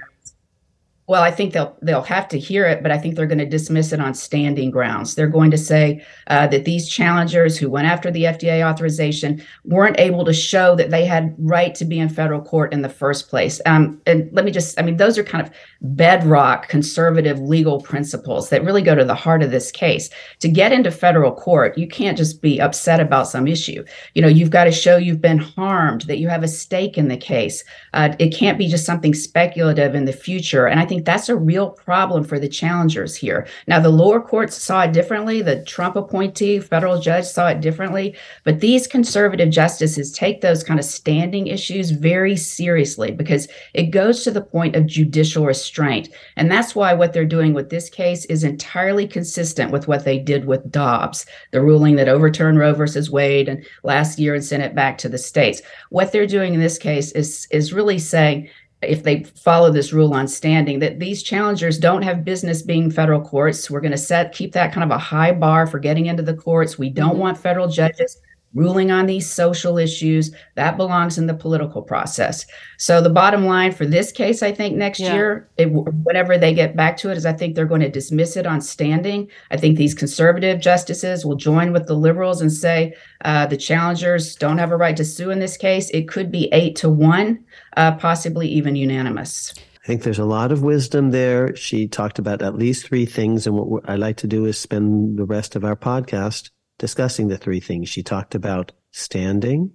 well, 1.08 1.22
I 1.22 1.30
think 1.30 1.54
they'll 1.54 1.78
they'll 1.84 2.02
have 2.02 2.28
to 2.30 2.40
hear 2.40 2.66
it, 2.66 2.82
but 2.82 2.92
I 2.92 2.98
think 2.98 3.16
they're 3.16 3.28
going 3.28 3.38
to 3.38 3.46
dismiss 3.46 3.94
it 3.94 4.00
on 4.00 4.16
standing 4.16 4.72
grounds. 4.72 5.14
They're 5.14 5.28
going 5.28 5.52
to 5.52 5.58
say 5.58 6.04
uh, 6.28 6.48
that 6.48 6.66
these 6.66 6.90
challengers 6.90 7.58
who 7.58 7.70
went 7.70 7.88
after 7.88 8.10
the 8.10 8.24
FDA 8.24 8.68
authorization 8.68 9.44
weren't 9.66 10.00
able 10.00 10.26
to 10.26 10.34
show 10.34 10.76
that 10.76 10.90
they 10.90 11.06
had 11.06 11.36
right 11.38 11.76
to 11.76 11.86
be 11.86 12.00
in 12.00 12.10
federal 12.10 12.42
court 12.42 12.74
in 12.74 12.82
the 12.82 12.90
first 12.90 13.30
place. 13.30 13.62
Um, 13.66 14.02
and 14.08 14.30
let 14.32 14.46
me 14.46 14.52
just, 14.52 14.80
I 14.80 14.84
mean, 14.84 14.98
those 14.98 15.18
are 15.18 15.24
kind 15.24 15.46
of 15.46 15.54
bedrock 15.82 16.70
conservative 16.70 17.40
legal 17.40 17.82
principles 17.82 18.50
that 18.50 18.64
really 18.64 18.82
go 18.82 18.96
to 18.96 19.06
the 19.06 19.14
heart 19.14 19.44
of 19.44 19.52
this 19.52 19.72
case. 19.72 20.10
To 20.40 20.50
get 20.50 20.72
into 20.72 20.90
federal 20.90 21.32
court, 21.32 21.78
you 21.78 21.88
can't 21.88 22.18
just 22.18 22.42
be 22.42 22.60
upset 22.60 23.00
about 23.00 23.28
some 23.28 23.48
issue. 23.48 23.86
You 24.16 24.22
know, 24.22 24.28
you've 24.28 24.50
got 24.50 24.64
to 24.64 24.72
show 24.72 24.98
you've 24.98 25.22
been 25.22 25.38
harmed, 25.38 26.02
that 26.04 26.18
you 26.18 26.30
have 26.30 26.44
a 26.44 26.48
stake 26.48 26.98
in 26.98 27.10
the 27.10 27.18
case. 27.18 27.64
Uh, 27.94 28.16
it 28.18 28.30
can't 28.30 28.58
be 28.58 28.68
just 28.68 28.86
something 28.86 29.14
speculative 29.14 29.94
in 29.94 30.06
the 30.06 30.14
future. 30.14 30.66
And 30.66 30.80
I 30.80 30.86
think 30.86 30.95
think 30.96 31.06
that's 31.06 31.30
a 31.30 31.36
real 31.36 31.72
problem 31.72 32.24
for 32.24 32.40
the 32.40 32.48
challengers 32.48 33.16
here. 33.16 33.48
Now, 33.68 33.80
the 33.80 33.90
lower 33.90 34.22
courts 34.22 34.56
saw 34.56 34.84
it 34.84 34.94
differently. 34.94 35.42
The 35.42 35.64
Trump 35.66 35.98
appointee, 35.98 36.60
federal 36.60 37.02
judge, 37.02 37.26
saw 37.26 37.48
it 37.48 37.60
differently. 37.60 38.16
But 38.46 38.62
these 38.62 38.88
conservative 38.88 39.50
justices 39.50 40.12
take 40.12 40.40
those 40.40 40.64
kind 40.64 40.80
of 40.80 40.86
standing 40.86 41.48
issues 41.48 41.92
very 41.92 42.38
seriously 42.38 43.12
because 43.12 43.50
it 43.74 43.88
goes 43.88 44.24
to 44.24 44.32
the 44.32 44.42
point 44.42 44.76
of 44.76 44.86
judicial 44.86 45.46
restraint. 45.46 46.10
And 46.38 46.50
that's 46.50 46.76
why 46.76 46.94
what 46.94 47.12
they're 47.12 47.26
doing 47.26 47.54
with 47.54 47.70
this 47.70 47.90
case 47.90 48.24
is 48.26 48.44
entirely 48.44 49.08
consistent 49.08 49.72
with 49.72 49.88
what 49.88 50.06
they 50.06 50.18
did 50.18 50.46
with 50.46 50.72
Dobbs, 50.72 51.26
the 51.52 51.62
ruling 51.62 51.98
that 51.98 52.08
overturned 52.08 52.58
Roe 52.58 52.74
versus 52.74 53.12
Wade 53.12 53.50
and 53.50 53.66
last 53.84 54.18
year 54.18 54.34
and 54.34 54.46
sent 54.46 54.64
it 54.64 54.76
back 54.76 54.98
to 55.00 55.10
the 55.10 55.18
states. 55.18 55.62
What 55.90 56.12
they're 56.12 56.26
doing 56.26 56.54
in 56.54 56.62
this 56.62 56.78
case 56.78 57.12
is, 57.12 57.48
is 57.52 57.74
really 57.74 58.00
saying, 58.00 58.50
if 58.88 59.04
they 59.04 59.24
follow 59.24 59.72
this 59.72 59.94
rule 59.94 60.14
on 60.14 60.28
standing 60.28 60.80
that 60.80 61.00
these 61.00 61.24
challengers 61.24 61.78
don't 61.78 62.02
have 62.02 62.26
business 62.26 62.62
being 62.62 62.90
federal 62.90 63.22
courts 63.22 63.70
we're 63.70 63.82
going 63.82 63.92
to 63.92 63.98
set 63.98 64.34
keep 64.34 64.54
that 64.54 64.74
kind 64.74 64.84
of 64.84 64.96
a 64.96 65.00
high 65.00 65.32
bar 65.32 65.68
for 65.68 65.80
getting 65.80 66.06
into 66.06 66.24
the 66.24 66.34
courts 66.34 66.78
we 66.78 66.90
don't 66.90 67.12
mm-hmm. 67.12 67.20
want 67.20 67.38
federal 67.38 67.68
judges 67.68 68.18
ruling 68.56 68.90
on 68.90 69.06
these 69.06 69.30
social 69.30 69.78
issues 69.78 70.32
that 70.56 70.78
belongs 70.78 71.18
in 71.18 71.28
the 71.28 71.34
political 71.34 71.82
process 71.82 72.46
so 72.78 73.02
the 73.02 73.10
bottom 73.10 73.46
line 73.46 73.72
for 73.72 73.86
this 73.86 74.12
case 74.12 74.42
i 74.42 74.52
think 74.52 74.76
next 74.76 75.00
yeah. 75.00 75.14
year 75.14 75.50
it, 75.58 75.66
whenever 75.68 76.38
they 76.38 76.54
get 76.54 76.76
back 76.76 76.98
to 76.98 77.12
it 77.12 77.18
is 77.18 77.26
i 77.26 77.34
think 77.34 77.54
they're 77.54 77.66
going 77.66 77.82
to 77.82 77.90
dismiss 77.90 78.36
it 78.36 78.48
on 78.48 78.60
standing 78.60 79.30
i 79.52 79.58
think 79.58 79.78
these 79.78 79.94
conservative 79.94 80.60
justices 80.60 81.26
will 81.26 81.36
join 81.36 81.72
with 81.72 81.86
the 81.86 81.96
liberals 81.96 82.42
and 82.42 82.52
say 82.52 82.94
uh, 83.26 83.46
the 83.46 83.58
challengers 83.58 84.36
don't 84.36 84.58
have 84.58 84.72
a 84.72 84.78
right 84.78 84.98
to 84.98 85.06
sue 85.06 85.30
in 85.30 85.40
this 85.40 85.58
case 85.58 85.90
it 85.92 86.08
could 86.08 86.32
be 86.32 86.50
eight 86.52 86.76
to 86.76 86.90
one 86.90 87.44
uh, 87.78 87.92
possibly 87.98 88.48
even 88.48 88.76
unanimous 88.76 89.54
I 89.84 89.88
think 89.88 90.02
there's 90.02 90.18
a 90.18 90.26
lot 90.26 90.52
of 90.52 90.64
wisdom 90.64 91.12
there. 91.12 91.56
She 91.56 91.88
talked 91.88 92.18
about 92.18 92.42
at 92.42 92.56
least 92.56 92.88
three 92.88 93.06
things. 93.06 93.46
And 93.46 93.56
what 93.56 93.88
I 93.88 93.98
like 93.98 94.18
to 94.18 94.26
do 94.26 94.46
is 94.46 94.58
spend 94.58 95.20
the 95.20 95.26
rest 95.26 95.56
of 95.56 95.64
our 95.64 95.76
podcast 95.76 96.50
discussing 96.78 97.28
the 97.28 97.38
three 97.38 97.60
things. 97.60 97.90
She 97.90 98.04
talked 98.04 98.36
about 98.36 98.72
standing. 98.92 99.72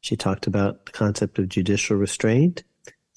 She 0.00 0.16
talked 0.16 0.46
about 0.46 0.86
the 0.86 0.92
concept 0.92 1.38
of 1.38 1.48
judicial 1.48 1.96
restraint 1.96 2.62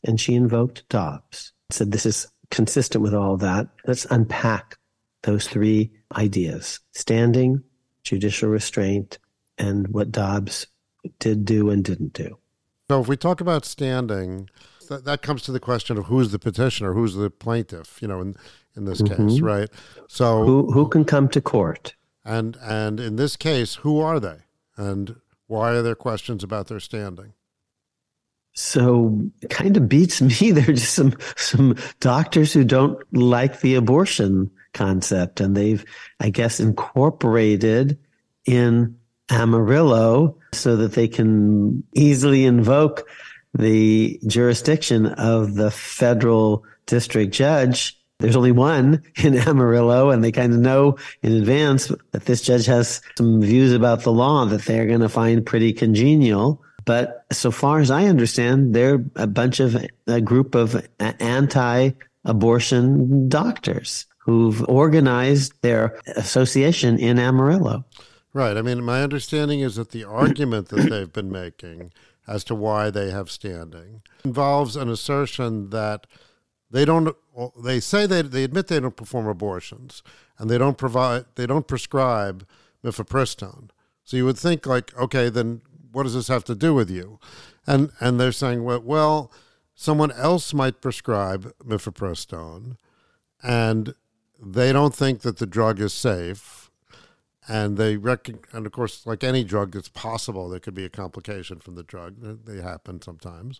and 0.04 0.20
she 0.20 0.36
invoked 0.36 0.88
Dobbs. 0.90 1.54
Said 1.70 1.92
this 1.92 2.06
is 2.06 2.28
consistent 2.50 3.04
with 3.04 3.14
all 3.14 3.38
that. 3.38 3.68
Let's 3.86 4.06
unpack 4.06 4.78
those 5.24 5.48
three 5.48 5.92
ideas 6.16 6.80
standing, 6.92 7.64
judicial 8.04 8.50
restraint, 8.50 9.20
and 9.58 9.88
what 9.90 10.12
Dobbs 10.12 10.68
did 11.20 11.46
do 11.46 11.70
and 11.70 11.84
didn't 11.84 12.14
do. 12.14 12.38
So, 12.90 13.02
if 13.02 13.08
we 13.08 13.16
talk 13.16 13.40
about 13.40 13.64
standing, 13.64 14.50
that, 14.90 15.06
that 15.06 15.22
comes 15.22 15.44
to 15.44 15.52
the 15.52 15.60
question 15.60 15.98
of 15.98 16.06
who's 16.06 16.32
the 16.32 16.40
petitioner, 16.40 16.94
who's 16.94 17.16
the 17.16 17.30
plaintiff, 17.30 18.02
you 18.02 18.08
know, 18.08 18.20
in, 18.20 18.36
in 18.76 18.86
this 18.86 19.02
mm-hmm. 19.02 19.30
case, 19.30 19.40
right? 19.40 19.70
So, 20.08 20.44
who, 20.44 20.72
who 20.72 20.90
can 20.90 21.06
come 21.06 21.30
to 21.30 21.42
court? 21.42 21.96
And 22.24 22.56
and 22.62 23.00
in 23.00 23.16
this 23.16 23.36
case, 23.36 23.76
who 23.76 24.00
are 24.00 24.20
they, 24.20 24.40
and 24.78 25.16
why 25.48 25.72
are 25.72 25.82
there 25.82 25.96
questions 25.96 26.44
about 26.44 26.68
their 26.68 26.80
standing? 26.80 27.34
So 28.54 29.22
it 29.42 29.50
kind 29.50 29.78
of 29.78 29.90
beats 29.90 30.22
me. 30.22 30.52
There 30.52 30.70
are 30.70 30.74
just 30.74 30.94
some 30.94 31.16
some 31.36 31.76
doctors 32.00 32.54
who 32.54 32.64
don't 32.64 33.02
like 33.14 33.62
the 33.62 33.76
abortion 33.76 34.52
concept, 34.74 35.40
and 35.40 35.56
they've, 35.56 35.84
I 36.20 36.30
guess, 36.30 36.60
incorporated 36.60 37.98
in 38.46 38.98
Amarillo 39.30 40.38
so 40.54 40.76
that 40.76 40.94
they 40.94 41.08
can 41.08 41.84
easily 41.94 42.46
invoke 42.46 43.08
the 43.54 44.20
jurisdiction 44.28 45.08
of 45.08 45.56
the 45.56 45.72
federal 45.72 46.64
district 46.86 47.34
judge 47.34 48.01
there's 48.22 48.36
only 48.36 48.52
one 48.52 49.04
in 49.24 49.38
Amarillo, 49.48 50.10
and 50.10 50.24
they 50.24 50.32
kind 50.32 50.54
of 50.54 50.60
know 50.60 50.98
in 51.22 51.34
advance 51.34 51.92
that 52.12 52.26
this 52.26 52.42
judge 52.42 52.66
has 52.66 53.02
some 53.18 53.42
views 53.42 53.74
about 53.74 54.04
the 54.04 54.12
law 54.12 54.46
that 54.46 54.64
they're 54.64 54.88
going 54.88 55.02
to 55.02 55.10
find 55.10 55.46
pretty 55.46 55.74
congenial. 55.74 56.62
But 56.86 57.26
so 57.32 57.52
far 57.52 57.80
as 57.80 57.92
I 57.92 58.06
understand, 58.06 58.74
they're 58.74 59.04
a 59.16 59.28
bunch 59.28 59.60
of 59.60 59.86
a 60.08 60.22
group 60.22 60.56
of 60.56 60.88
anti 61.00 61.92
abortion 62.24 63.28
doctors 63.30 64.06
who've 64.20 64.64
organized 64.70 65.54
their 65.62 66.00
association 66.16 67.00
in 67.00 67.18
Amarillo. 67.18 67.84
Right. 68.34 68.56
I 68.56 68.62
mean, 68.62 68.84
my 68.84 69.02
understanding 69.04 69.60
is 69.60 69.76
that 69.76 69.92
the 69.92 70.04
argument 70.08 70.70
that 70.70 70.90
they've 70.90 71.12
been 71.12 71.32
making 71.32 71.92
as 72.28 72.44
to 72.46 72.56
why 72.56 72.90
they 72.90 73.12
have 73.12 73.32
standing 73.32 74.02
involves 74.24 74.76
an 74.76 74.90
assertion 74.90 75.70
that 75.72 76.08
they 76.72 76.86
don't 76.86 77.16
they 77.64 77.80
say 77.80 78.06
they 78.06 78.22
they 78.22 78.44
admit 78.44 78.68
they 78.68 78.80
don't 78.80 78.96
perform 78.96 79.28
abortions 79.28 80.04
and 80.38 80.50
they 80.50 80.58
don't 80.58 80.78
provide 80.78 81.26
they 81.36 81.46
don't 81.46 81.68
prescribe 81.68 82.48
mifepristone. 82.84 83.70
So 84.04 84.18
you 84.18 84.26
would 84.26 84.38
think 84.38 84.66
like, 84.66 84.98
okay, 84.98 85.30
then 85.30 85.62
what 85.92 86.04
does 86.04 86.16
this 86.16 86.28
have 86.28 86.44
to 86.46 86.56
do 86.56 86.74
with 86.74 86.90
you? 86.90 87.20
And 87.68 87.92
and 88.00 88.20
they're 88.20 88.32
saying, 88.32 88.64
well, 88.64 88.82
well 88.82 89.32
someone 89.76 90.12
else 90.12 90.54
might 90.54 90.82
prescribe 90.82 91.54
mifepristone, 91.64 92.78
and 93.42 93.96
they 94.40 94.72
don't 94.72 94.96
think 94.96 95.22
that 95.22 95.38
the 95.38 95.48
drug 95.48 95.80
is 95.80 95.94
safe, 95.94 96.70
and 97.48 97.78
they 97.78 97.98
reckon, 97.98 98.40
and 98.52 98.66
of 98.66 98.72
course, 98.72 99.06
like 99.06 99.24
any 99.24 99.44
drug, 99.44 99.76
it's 99.76 99.90
possible 99.90 100.50
there 100.50 100.60
could 100.60 100.76
be 100.76 100.86
a 100.86 100.90
complication 100.90 101.60
from 101.60 101.76
the 101.76 101.84
drug. 101.84 102.46
They 102.46 102.62
happen 102.62 103.02
sometimes, 103.02 103.60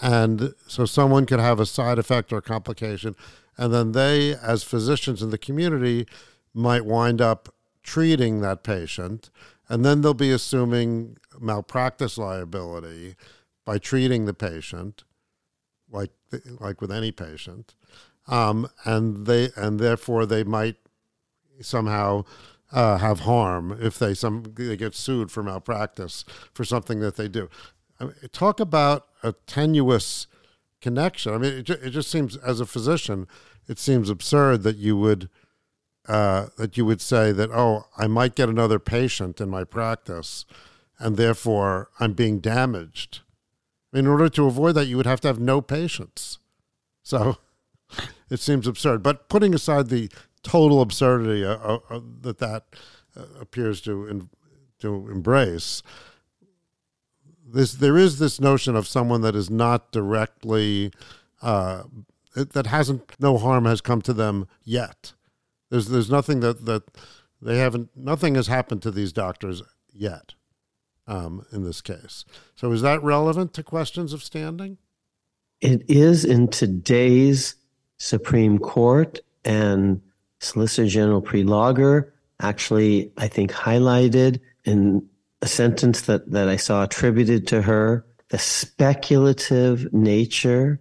and 0.00 0.54
so 0.66 0.84
someone 0.84 1.26
could 1.26 1.40
have 1.40 1.60
a 1.60 1.66
side 1.66 1.98
effect 1.98 2.32
or 2.32 2.40
complication. 2.40 3.16
And 3.56 3.74
then 3.74 3.92
they, 3.92 4.34
as 4.34 4.62
physicians 4.62 5.22
in 5.22 5.30
the 5.30 5.38
community, 5.38 6.06
might 6.54 6.84
wind 6.84 7.20
up 7.20 7.54
treating 7.82 8.40
that 8.40 8.62
patient. 8.62 9.30
And 9.68 9.84
then 9.84 10.00
they'll 10.00 10.14
be 10.14 10.30
assuming 10.30 11.18
malpractice 11.40 12.16
liability 12.16 13.16
by 13.64 13.78
treating 13.78 14.24
the 14.24 14.34
patient, 14.34 15.04
like, 15.90 16.10
like 16.60 16.80
with 16.80 16.92
any 16.92 17.12
patient. 17.12 17.74
Um, 18.28 18.68
and 18.84 19.26
they 19.26 19.48
and 19.56 19.80
therefore 19.80 20.26
they 20.26 20.44
might 20.44 20.76
somehow 21.60 22.24
uh, 22.72 22.98
have 22.98 23.20
harm 23.20 23.76
if 23.80 23.98
they 23.98 24.14
some 24.14 24.54
they 24.54 24.76
get 24.76 24.94
sued 24.94 25.30
for 25.30 25.42
malpractice 25.42 26.24
for 26.52 26.64
something 26.64 27.00
that 27.00 27.16
they 27.16 27.28
do. 27.28 27.48
I 28.00 28.04
mean, 28.04 28.14
talk 28.32 28.60
about 28.60 29.06
a 29.22 29.32
tenuous 29.46 30.26
connection. 30.80 31.34
I 31.34 31.38
mean, 31.38 31.52
it, 31.58 31.70
it 31.70 31.90
just 31.90 32.10
seems, 32.10 32.36
as 32.36 32.60
a 32.60 32.66
physician, 32.66 33.26
it 33.68 33.78
seems 33.78 34.08
absurd 34.08 34.62
that 34.62 34.76
you 34.76 34.96
would 34.96 35.28
uh, 36.08 36.46
that 36.56 36.78
you 36.78 36.86
would 36.86 37.02
say 37.02 37.32
that, 37.32 37.50
oh, 37.50 37.84
I 37.98 38.06
might 38.06 38.34
get 38.34 38.48
another 38.48 38.78
patient 38.78 39.42
in 39.42 39.50
my 39.50 39.62
practice, 39.62 40.46
and 40.98 41.18
therefore 41.18 41.90
I'm 42.00 42.14
being 42.14 42.38
damaged. 42.40 43.20
In 43.92 44.06
order 44.06 44.30
to 44.30 44.46
avoid 44.46 44.74
that, 44.76 44.86
you 44.86 44.96
would 44.96 45.04
have 45.04 45.20
to 45.20 45.28
have 45.28 45.38
no 45.38 45.60
patients. 45.60 46.38
So 47.02 47.36
it 48.30 48.40
seems 48.40 48.66
absurd. 48.66 49.02
But 49.02 49.28
putting 49.28 49.54
aside 49.54 49.88
the 49.88 50.10
total 50.42 50.80
absurdity 50.80 51.44
uh, 51.44 51.78
uh 51.90 52.00
that 52.22 52.38
that 52.38 52.64
uh, 53.16 53.24
appears 53.40 53.82
to 53.82 54.06
in, 54.06 54.30
to 54.78 55.10
embrace, 55.10 55.82
this 57.52 57.72
there 57.72 57.96
is 57.96 58.18
this 58.18 58.40
notion 58.40 58.76
of 58.76 58.86
someone 58.86 59.22
that 59.22 59.34
is 59.34 59.50
not 59.50 59.92
directly 59.92 60.92
uh, 61.42 61.84
that 62.34 62.66
hasn't 62.66 63.14
no 63.18 63.38
harm 63.38 63.64
has 63.64 63.80
come 63.80 64.02
to 64.02 64.12
them 64.12 64.46
yet. 64.64 65.14
There's 65.70 65.88
there's 65.88 66.10
nothing 66.10 66.40
that 66.40 66.64
that 66.66 66.84
they 67.40 67.58
haven't 67.58 67.90
nothing 67.96 68.34
has 68.34 68.46
happened 68.48 68.82
to 68.82 68.90
these 68.90 69.12
doctors 69.12 69.62
yet 69.92 70.34
um, 71.06 71.44
in 71.52 71.64
this 71.64 71.80
case. 71.80 72.24
So 72.54 72.70
is 72.72 72.82
that 72.82 73.02
relevant 73.02 73.54
to 73.54 73.62
questions 73.62 74.12
of 74.12 74.22
standing? 74.22 74.78
It 75.60 75.88
is 75.88 76.24
in 76.24 76.48
today's 76.48 77.56
Supreme 77.96 78.58
Court 78.58 79.20
and 79.44 80.00
Solicitor 80.38 80.88
General 80.88 81.22
Prelogar 81.22 82.12
actually, 82.40 83.12
I 83.16 83.28
think, 83.28 83.52
highlighted 83.52 84.40
in 84.64 85.08
a 85.42 85.46
sentence 85.46 86.02
that, 86.02 86.30
that 86.30 86.48
I 86.48 86.56
saw 86.56 86.84
attributed 86.84 87.46
to 87.48 87.62
her, 87.62 88.04
the 88.30 88.38
speculative 88.38 89.92
nature 89.92 90.80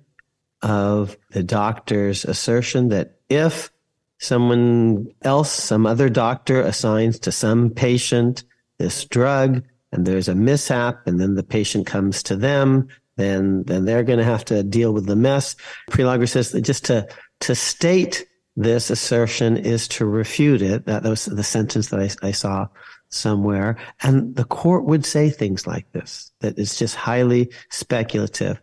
of 0.61 1.17
the 1.31 1.43
doctor's 1.43 2.25
assertion 2.25 2.89
that 2.89 3.19
if 3.29 3.71
someone 4.19 5.07
else, 5.21 5.51
some 5.51 5.85
other 5.85 6.09
doctor 6.09 6.61
assigns 6.61 7.19
to 7.19 7.31
some 7.31 7.69
patient 7.69 8.43
this 8.79 9.05
drug 9.05 9.63
and 9.91 10.05
there's 10.05 10.27
a 10.27 10.35
mishap 10.35 11.07
and 11.07 11.19
then 11.19 11.35
the 11.35 11.43
patient 11.43 11.87
comes 11.87 12.23
to 12.23 12.35
them, 12.35 12.87
then, 13.15 13.63
then 13.63 13.85
they're 13.85 14.03
going 14.03 14.19
to 14.19 14.25
have 14.25 14.45
to 14.45 14.63
deal 14.63 14.93
with 14.93 15.05
the 15.05 15.15
mess. 15.15 15.55
Prelogar 15.89 16.27
says 16.27 16.51
that 16.51 16.61
just 16.61 16.85
to, 16.85 17.07
to 17.41 17.55
state 17.55 18.27
this 18.55 18.89
assertion 18.89 19.57
is 19.57 19.87
to 19.87 20.05
refute 20.05 20.61
it. 20.61 20.85
That, 20.85 21.03
that 21.03 21.09
was 21.09 21.25
the 21.25 21.43
sentence 21.43 21.89
that 21.89 21.99
I, 21.99 22.27
I 22.27 22.31
saw 22.31 22.67
somewhere. 23.09 23.77
And 24.03 24.35
the 24.35 24.45
court 24.45 24.85
would 24.85 25.05
say 25.05 25.29
things 25.29 25.65
like 25.65 25.91
this, 25.91 26.31
that 26.41 26.57
it's 26.57 26.77
just 26.77 26.95
highly 26.95 27.51
speculative. 27.69 28.59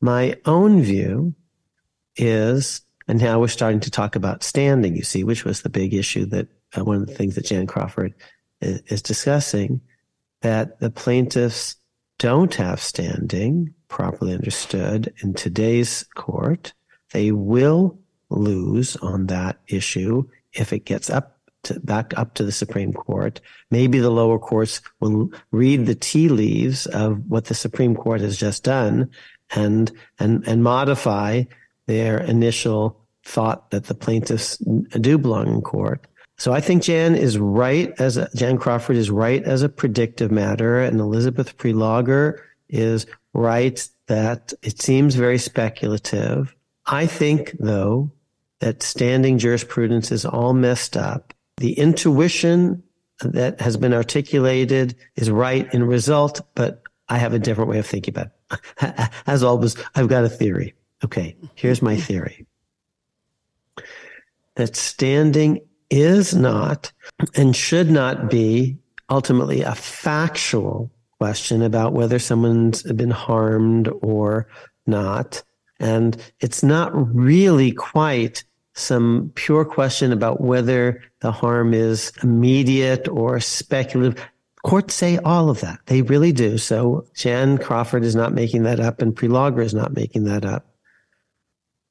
My 0.00 0.36
own 0.44 0.82
view 0.82 1.34
is 2.16 2.82
And 3.08 3.20
now 3.20 3.40
we're 3.40 3.48
starting 3.48 3.80
to 3.80 3.90
talk 3.90 4.14
about 4.14 4.44
standing, 4.44 4.94
you 4.94 5.02
see, 5.02 5.24
which 5.24 5.44
was 5.44 5.62
the 5.62 5.70
big 5.70 5.94
issue 5.94 6.26
that 6.26 6.46
uh, 6.76 6.84
one 6.84 7.00
of 7.00 7.06
the 7.06 7.14
things 7.14 7.34
that 7.34 7.46
Jan 7.46 7.66
Crawford 7.66 8.14
is, 8.60 8.82
is 8.88 9.02
discussing, 9.02 9.80
that 10.42 10.78
the 10.78 10.90
plaintiffs 10.90 11.76
don't 12.18 12.54
have 12.54 12.80
standing 12.80 13.72
properly 13.88 14.34
understood 14.34 15.14
in 15.22 15.32
today's 15.32 16.04
court. 16.14 16.74
They 17.12 17.32
will 17.32 17.98
lose 18.28 18.96
on 18.96 19.26
that 19.26 19.58
issue 19.66 20.28
if 20.52 20.74
it 20.74 20.84
gets 20.84 21.08
up 21.08 21.37
to, 21.64 21.80
back 21.80 22.12
up 22.16 22.34
to 22.34 22.44
the 22.44 22.52
Supreme 22.52 22.92
Court. 22.92 23.40
Maybe 23.70 23.98
the 23.98 24.10
lower 24.10 24.38
courts 24.38 24.80
will 25.00 25.30
read 25.50 25.86
the 25.86 25.94
tea 25.94 26.28
leaves 26.28 26.86
of 26.86 27.22
what 27.28 27.46
the 27.46 27.54
Supreme 27.54 27.94
Court 27.94 28.20
has 28.20 28.36
just 28.36 28.64
done 28.64 29.10
and 29.54 29.90
and 30.18 30.46
and 30.46 30.62
modify 30.62 31.44
their 31.86 32.18
initial 32.18 33.00
thought 33.24 33.70
that 33.70 33.84
the 33.84 33.94
plaintiffs 33.94 34.56
do 35.00 35.18
belong 35.18 35.48
in 35.48 35.60
court. 35.60 36.06
So 36.36 36.52
I 36.52 36.60
think 36.60 36.84
Jan 36.84 37.16
is 37.16 37.36
right 37.36 37.92
as 37.98 38.16
a, 38.16 38.28
Jan 38.34 38.58
Crawford 38.58 38.96
is 38.96 39.10
right 39.10 39.42
as 39.42 39.62
a 39.62 39.68
predictive 39.68 40.30
matter, 40.30 40.80
and 40.80 41.00
Elizabeth 41.00 41.56
Prelogar 41.56 42.38
is 42.68 43.06
right 43.34 43.88
that 44.06 44.52
it 44.62 44.80
seems 44.80 45.14
very 45.14 45.38
speculative. 45.38 46.54
I 46.86 47.06
think, 47.06 47.56
though, 47.58 48.12
that 48.60 48.82
standing 48.82 49.38
jurisprudence 49.38 50.12
is 50.12 50.24
all 50.24 50.54
messed 50.54 50.96
up. 50.96 51.34
The 51.58 51.72
intuition 51.72 52.82
that 53.20 53.60
has 53.60 53.76
been 53.76 53.92
articulated 53.92 54.94
is 55.16 55.30
right 55.30 55.72
in 55.74 55.84
result, 55.84 56.40
but 56.54 56.82
I 57.08 57.18
have 57.18 57.34
a 57.34 57.38
different 57.38 57.70
way 57.70 57.78
of 57.78 57.86
thinking 57.86 58.14
about 58.14 58.28
it. 58.50 59.10
As 59.26 59.42
always, 59.42 59.76
I've 59.94 60.08
got 60.08 60.24
a 60.24 60.28
theory. 60.28 60.74
Okay, 61.04 61.36
here's 61.54 61.82
my 61.82 61.96
theory. 61.96 62.46
That 64.54 64.76
standing 64.76 65.60
is 65.90 66.34
not 66.34 66.92
and 67.34 67.54
should 67.56 67.90
not 67.90 68.30
be 68.30 68.78
ultimately 69.10 69.62
a 69.62 69.74
factual 69.74 70.90
question 71.18 71.62
about 71.62 71.92
whether 71.92 72.18
someone's 72.18 72.82
been 72.82 73.10
harmed 73.10 73.88
or 74.02 74.46
not. 74.86 75.42
And 75.80 76.16
it's 76.40 76.62
not 76.62 76.92
really 77.14 77.72
quite 77.72 78.44
some 78.78 79.32
pure 79.34 79.64
question 79.64 80.12
about 80.12 80.40
whether 80.40 81.02
the 81.20 81.32
harm 81.32 81.74
is 81.74 82.12
immediate 82.22 83.08
or 83.08 83.40
speculative. 83.40 84.24
Courts 84.64 84.94
say 84.94 85.18
all 85.18 85.50
of 85.50 85.60
that. 85.60 85.80
They 85.86 86.02
really 86.02 86.32
do. 86.32 86.58
So 86.58 87.06
Jan 87.14 87.58
Crawford 87.58 88.04
is 88.04 88.14
not 88.14 88.32
making 88.32 88.64
that 88.64 88.80
up 88.80 89.02
and 89.02 89.14
Prelogar 89.14 89.62
is 89.62 89.74
not 89.74 89.94
making 89.94 90.24
that 90.24 90.44
up. 90.44 90.66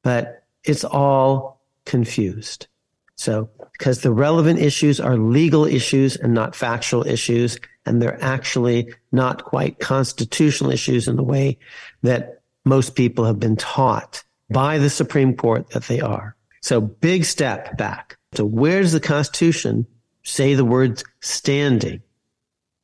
But 0.03 0.43
it's 0.63 0.83
all 0.83 1.61
confused. 1.85 2.67
So, 3.15 3.49
because 3.71 4.01
the 4.01 4.11
relevant 4.11 4.59
issues 4.59 4.99
are 4.99 5.17
legal 5.17 5.65
issues 5.65 6.15
and 6.15 6.33
not 6.33 6.55
factual 6.55 7.05
issues, 7.05 7.59
and 7.85 8.01
they're 8.01 8.23
actually 8.23 8.93
not 9.11 9.43
quite 9.43 9.79
constitutional 9.79 10.71
issues 10.71 11.07
in 11.07 11.15
the 11.15 11.23
way 11.23 11.57
that 12.03 12.41
most 12.63 12.95
people 12.95 13.25
have 13.25 13.39
been 13.39 13.55
taught 13.55 14.23
by 14.51 14.77
the 14.77 14.89
Supreme 14.89 15.35
Court 15.35 15.69
that 15.71 15.83
they 15.83 15.99
are. 15.99 16.36
So 16.67 16.81
big 16.81 17.23
step 17.23 17.77
back. 17.77 18.17
So 18.33 18.43
where 18.43 18.81
does 18.81 18.91
the 18.91 18.99
Constitution 18.99 19.87
say 20.23 20.53
the 20.53 20.65
words 20.65 21.01
standing? 21.21 22.01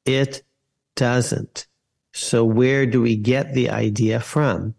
It 0.06 0.42
doesn't. 0.96 1.68
So 2.14 2.46
where 2.46 2.86
do 2.86 3.02
we 3.02 3.18
get 3.18 3.54
the 3.54 3.72
idea 3.72 4.22
from? 4.22 4.74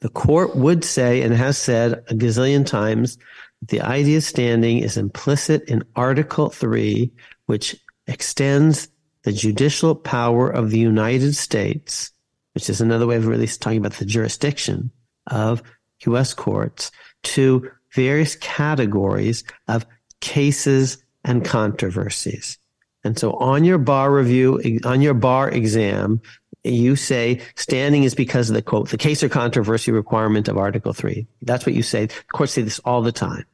The 0.00 0.10
court 0.10 0.54
would 0.54 0.84
say 0.84 1.22
and 1.22 1.32
has 1.32 1.56
said 1.56 2.04
a 2.10 2.14
gazillion 2.14 2.66
times 2.66 3.16
that 3.60 3.68
the 3.68 3.80
idea 3.80 4.18
of 4.18 4.24
standing 4.24 4.80
is 4.80 4.98
implicit 4.98 5.62
in 5.62 5.82
Article 5.96 6.50
3, 6.50 7.10
which 7.46 7.74
extends 8.06 8.88
the 9.22 9.32
judicial 9.32 9.94
power 9.94 10.50
of 10.50 10.68
the 10.68 10.78
United 10.78 11.34
States, 11.34 12.10
which 12.52 12.68
is 12.68 12.82
another 12.82 13.06
way 13.06 13.16
of 13.16 13.26
really 13.26 13.46
talking 13.46 13.78
about 13.78 13.94
the 13.94 14.04
jurisdiction 14.04 14.90
of 15.26 15.62
U.S. 16.04 16.34
courts, 16.34 16.90
to 17.22 17.70
various 17.92 18.36
categories 18.36 19.44
of 19.66 19.86
cases 20.20 20.98
and 21.24 21.44
controversies. 21.44 22.58
And 23.04 23.18
so 23.18 23.32
on 23.34 23.64
your 23.64 23.78
bar 23.78 24.12
review, 24.12 24.80
on 24.84 25.00
your 25.00 25.14
bar 25.14 25.50
exam, 25.50 26.20
you 26.64 26.96
say 26.96 27.40
standing 27.54 28.02
is 28.02 28.14
because 28.14 28.50
of 28.50 28.54
the 28.54 28.62
quote, 28.62 28.90
the 28.90 28.98
case 28.98 29.22
or 29.22 29.28
controversy 29.28 29.92
requirement 29.92 30.48
of 30.48 30.58
Article 30.58 30.92
3. 30.92 31.26
That's 31.42 31.64
what 31.64 31.74
you 31.74 31.82
say. 31.82 32.08
Courts 32.32 32.52
say 32.52 32.62
this 32.62 32.80
all 32.80 33.02
the 33.02 33.12
time. 33.12 33.44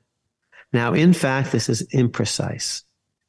Now, 0.73 0.95
in 0.95 1.13
fact, 1.13 1.53
this 1.53 1.69
is 1.69 1.87
imprecise 1.89 2.83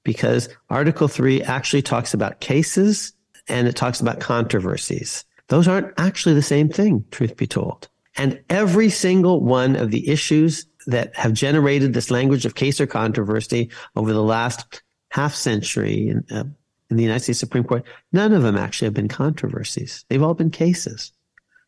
because 0.03 0.49
Article 0.69 1.07
3 1.07 1.43
actually 1.43 1.81
talks 1.81 2.13
about 2.13 2.39
cases 2.39 3.13
and 3.47 3.67
it 3.67 3.75
talks 3.75 4.01
about 4.01 4.19
controversies. 4.19 5.25
Those 5.49 5.67
aren't 5.67 5.93
actually 5.97 6.33
the 6.33 6.41
same 6.41 6.69
thing, 6.69 7.05
truth 7.11 7.37
be 7.37 7.45
told. 7.45 7.87
And 8.17 8.41
every 8.49 8.89
single 8.89 9.41
one 9.41 9.75
of 9.75 9.91
the 9.91 10.09
issues 10.09 10.65
that 10.87 11.15
have 11.15 11.33
generated 11.33 11.93
this 11.93 12.11
language 12.11 12.45
of 12.45 12.55
case 12.55 12.79
or 12.79 12.87
controversy 12.87 13.69
over 13.95 14.13
the 14.13 14.23
last 14.23 14.81
half 15.09 15.33
century 15.33 16.09
in, 16.09 16.23
uh, 16.31 16.43
in 16.89 16.97
the 16.97 17.03
United 17.03 17.23
States 17.23 17.39
Supreme 17.39 17.63
Court, 17.63 17.83
none 18.11 18.33
of 18.33 18.43
them 18.43 18.55
actually 18.55 18.85
have 18.85 18.93
been 18.93 19.07
controversies. 19.07 20.05
They've 20.09 20.21
all 20.21 20.33
been 20.33 20.51
cases. 20.51 21.11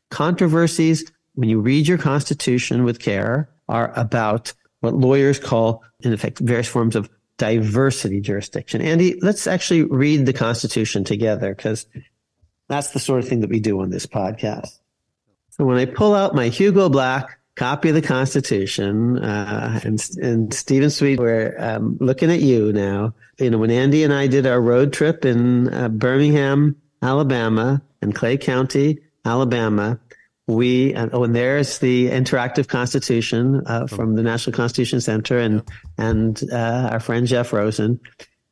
Controversies, 0.09 1.11
when 1.33 1.49
you 1.49 1.59
read 1.59 1.87
your 1.87 1.97
Constitution 1.97 2.83
with 2.83 2.99
care, 2.99 3.49
are 3.67 3.91
about 3.95 4.53
what 4.81 4.93
lawyers 4.93 5.39
call, 5.39 5.83
in 6.01 6.13
effect, 6.13 6.39
various 6.39 6.67
forms 6.67 6.95
of 6.95 7.09
diversity 7.37 8.21
jurisdiction. 8.21 8.81
Andy, 8.81 9.19
let's 9.21 9.47
actually 9.47 9.83
read 9.83 10.25
the 10.25 10.33
Constitution 10.33 11.03
together 11.03 11.53
because 11.53 11.85
that's 12.67 12.91
the 12.91 12.99
sort 12.99 13.19
of 13.19 13.27
thing 13.27 13.41
that 13.41 13.49
we 13.49 13.59
do 13.59 13.81
on 13.81 13.89
this 13.89 14.05
podcast. 14.05 14.79
So 15.49 15.65
when 15.65 15.77
I 15.77 15.85
pull 15.85 16.13
out 16.13 16.35
my 16.35 16.49
Hugo 16.49 16.89
Black 16.89 17.39
copy 17.57 17.89
of 17.89 17.95
the 17.95 18.01
Constitution, 18.01 19.17
uh, 19.17 19.79
and 19.83 20.01
and 20.21 20.53
Stephen 20.53 20.89
Sweet, 20.89 21.19
we're 21.19 21.55
um, 21.59 21.97
looking 21.99 22.31
at 22.31 22.39
you 22.39 22.71
now. 22.71 23.13
You 23.39 23.49
know, 23.49 23.57
when 23.57 23.71
Andy 23.71 24.03
and 24.03 24.13
I 24.13 24.27
did 24.27 24.47
our 24.47 24.61
road 24.61 24.93
trip 24.93 25.25
in 25.25 25.73
uh, 25.73 25.89
Birmingham, 25.89 26.75
Alabama, 27.01 27.81
and 28.01 28.15
Clay 28.15 28.37
County, 28.37 28.99
Alabama, 29.25 29.99
we 30.45 30.93
uh, 30.93 31.09
oh, 31.11 31.23
and 31.23 31.35
there's 31.35 31.79
the 31.79 32.09
interactive 32.09 32.67
Constitution 32.67 33.63
uh, 33.65 33.87
from 33.87 34.15
the 34.15 34.23
National 34.23 34.55
Constitution 34.55 35.01
Center, 35.01 35.39
and 35.39 35.63
and 35.97 36.41
uh, 36.51 36.89
our 36.91 36.99
friend 36.99 37.27
Jeff 37.27 37.51
Rosen. 37.51 37.99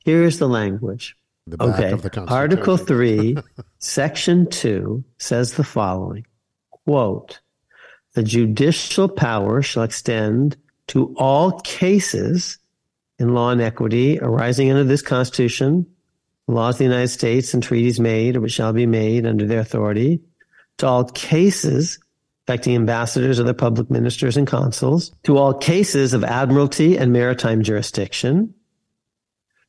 Here's 0.03 0.39
the 0.39 0.49
language. 0.49 1.15
The 1.47 1.63
okay, 1.63 2.21
Article 2.27 2.77
three, 2.91 3.37
Section 3.77 4.49
two 4.49 5.03
says 5.19 5.53
the 5.53 5.63
following: 5.63 6.25
"Quote." 6.71 7.39
The 8.15 8.23
judicial 8.23 9.09
power 9.09 9.61
shall 9.61 9.83
extend 9.83 10.57
to 10.87 11.13
all 11.17 11.59
cases 11.59 12.57
in 13.19 13.33
law 13.33 13.51
and 13.51 13.61
equity 13.61 14.19
arising 14.19 14.71
under 14.71 14.83
this 14.83 15.01
Constitution, 15.01 15.85
laws 16.47 16.75
of 16.75 16.79
the 16.79 16.83
United 16.85 17.09
States 17.09 17.53
and 17.53 17.61
treaties 17.61 17.99
made 17.99 18.37
or 18.37 18.41
which 18.41 18.53
shall 18.53 18.73
be 18.73 18.85
made 18.85 19.25
under 19.25 19.45
their 19.45 19.59
authority, 19.59 20.21
to 20.77 20.87
all 20.87 21.03
cases 21.05 21.99
affecting 22.47 22.75
ambassadors, 22.75 23.39
other 23.39 23.53
public 23.53 23.89
ministers, 23.89 24.37
and 24.37 24.47
consuls, 24.47 25.11
to 25.23 25.37
all 25.37 25.53
cases 25.53 26.13
of 26.13 26.23
admiralty 26.23 26.97
and 26.97 27.11
maritime 27.11 27.63
jurisdiction, 27.63 28.53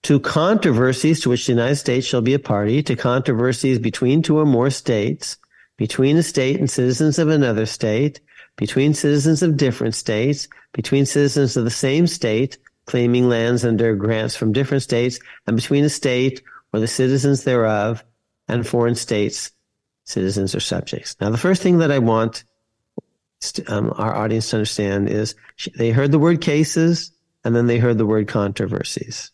to 0.02 0.20
controversies 0.20 1.20
to 1.20 1.30
which 1.30 1.46
the 1.46 1.52
United 1.52 1.76
States 1.76 2.06
shall 2.06 2.20
be 2.20 2.34
a 2.34 2.38
party, 2.38 2.82
to 2.82 2.94
controversies 2.94 3.78
between 3.78 4.22
two 4.22 4.38
or 4.38 4.44
more 4.44 4.68
states, 4.68 5.38
between 5.78 6.18
a 6.18 6.22
state 6.22 6.60
and 6.60 6.70
citizens 6.70 7.18
of 7.18 7.28
another 7.28 7.64
state, 7.64 8.20
between 8.56 8.94
citizens 8.94 9.42
of 9.42 9.56
different 9.56 9.94
states, 9.94 10.48
between 10.72 11.06
citizens 11.06 11.56
of 11.56 11.64
the 11.64 11.70
same 11.70 12.06
state 12.06 12.58
claiming 12.86 13.28
lands 13.28 13.64
under 13.64 13.94
grants 13.94 14.36
from 14.36 14.52
different 14.52 14.82
states, 14.82 15.18
and 15.46 15.56
between 15.56 15.84
a 15.84 15.88
state 15.88 16.42
or 16.72 16.80
the 16.80 16.86
citizens 16.86 17.44
thereof 17.44 18.04
and 18.48 18.66
foreign 18.66 18.94
states, 18.94 19.50
citizens 20.04 20.54
or 20.54 20.60
subjects. 20.60 21.16
Now, 21.20 21.30
the 21.30 21.38
first 21.38 21.62
thing 21.62 21.78
that 21.78 21.90
I 21.90 21.98
want 21.98 22.44
um, 23.66 23.92
our 23.96 24.14
audience 24.14 24.50
to 24.50 24.56
understand 24.56 25.08
is 25.08 25.34
they 25.76 25.90
heard 25.90 26.10
the 26.10 26.18
word 26.18 26.40
cases 26.40 27.12
and 27.44 27.54
then 27.54 27.66
they 27.66 27.78
heard 27.78 27.98
the 27.98 28.06
word 28.06 28.28
controversies. 28.28 29.30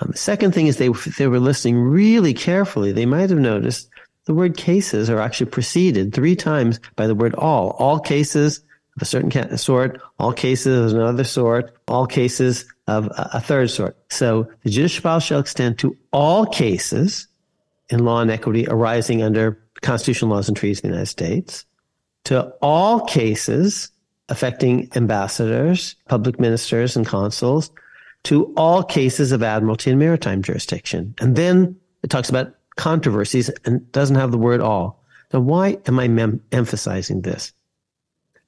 Um, 0.00 0.12
the 0.12 0.18
second 0.18 0.52
thing 0.52 0.68
is 0.68 0.76
they, 0.76 0.88
they 1.18 1.26
were 1.26 1.40
listening 1.40 1.78
really 1.78 2.34
carefully. 2.34 2.92
They 2.92 3.06
might 3.06 3.30
have 3.30 3.38
noticed 3.38 3.90
the 4.28 4.34
word 4.34 4.58
cases 4.58 5.08
are 5.08 5.20
actually 5.20 5.50
preceded 5.50 6.12
three 6.12 6.36
times 6.36 6.80
by 6.96 7.06
the 7.06 7.14
word 7.14 7.34
all. 7.36 7.70
All 7.78 7.98
cases 7.98 8.58
of 8.94 9.00
a 9.00 9.06
certain 9.06 9.56
sort, 9.56 10.02
all 10.18 10.34
cases 10.34 10.92
of 10.92 10.98
another 10.98 11.24
sort, 11.24 11.74
all 11.88 12.06
cases 12.06 12.66
of 12.86 13.10
a 13.16 13.40
third 13.40 13.70
sort. 13.70 13.96
So 14.10 14.46
the 14.64 14.70
judicial 14.70 15.02
power 15.02 15.20
shall 15.20 15.40
extend 15.40 15.78
to 15.78 15.96
all 16.12 16.44
cases 16.44 17.26
in 17.88 18.04
law 18.04 18.20
and 18.20 18.30
equity 18.30 18.66
arising 18.68 19.22
under 19.22 19.58
constitutional 19.80 20.32
laws 20.32 20.46
and 20.46 20.54
treaties 20.54 20.80
of 20.80 20.82
the 20.82 20.88
United 20.88 21.06
States, 21.06 21.64
to 22.24 22.52
all 22.60 23.06
cases 23.06 23.90
affecting 24.28 24.90
ambassadors, 24.94 25.96
public 26.06 26.38
ministers, 26.38 26.96
and 26.96 27.06
consuls 27.06 27.70
to 28.24 28.52
all 28.58 28.82
cases 28.82 29.32
of 29.32 29.42
admiralty 29.42 29.88
and 29.88 29.98
maritime 29.98 30.42
jurisdiction. 30.42 31.14
And 31.18 31.34
then 31.34 31.76
it 32.02 32.10
talks 32.10 32.28
about 32.28 32.52
controversies 32.78 33.50
and 33.66 33.90
doesn't 33.92 34.16
have 34.16 34.30
the 34.30 34.38
word 34.38 34.60
all. 34.60 35.04
Now, 35.34 35.40
why 35.40 35.76
am 35.86 35.98
I 35.98 36.08
mem- 36.08 36.40
emphasizing 36.52 37.20
this? 37.20 37.52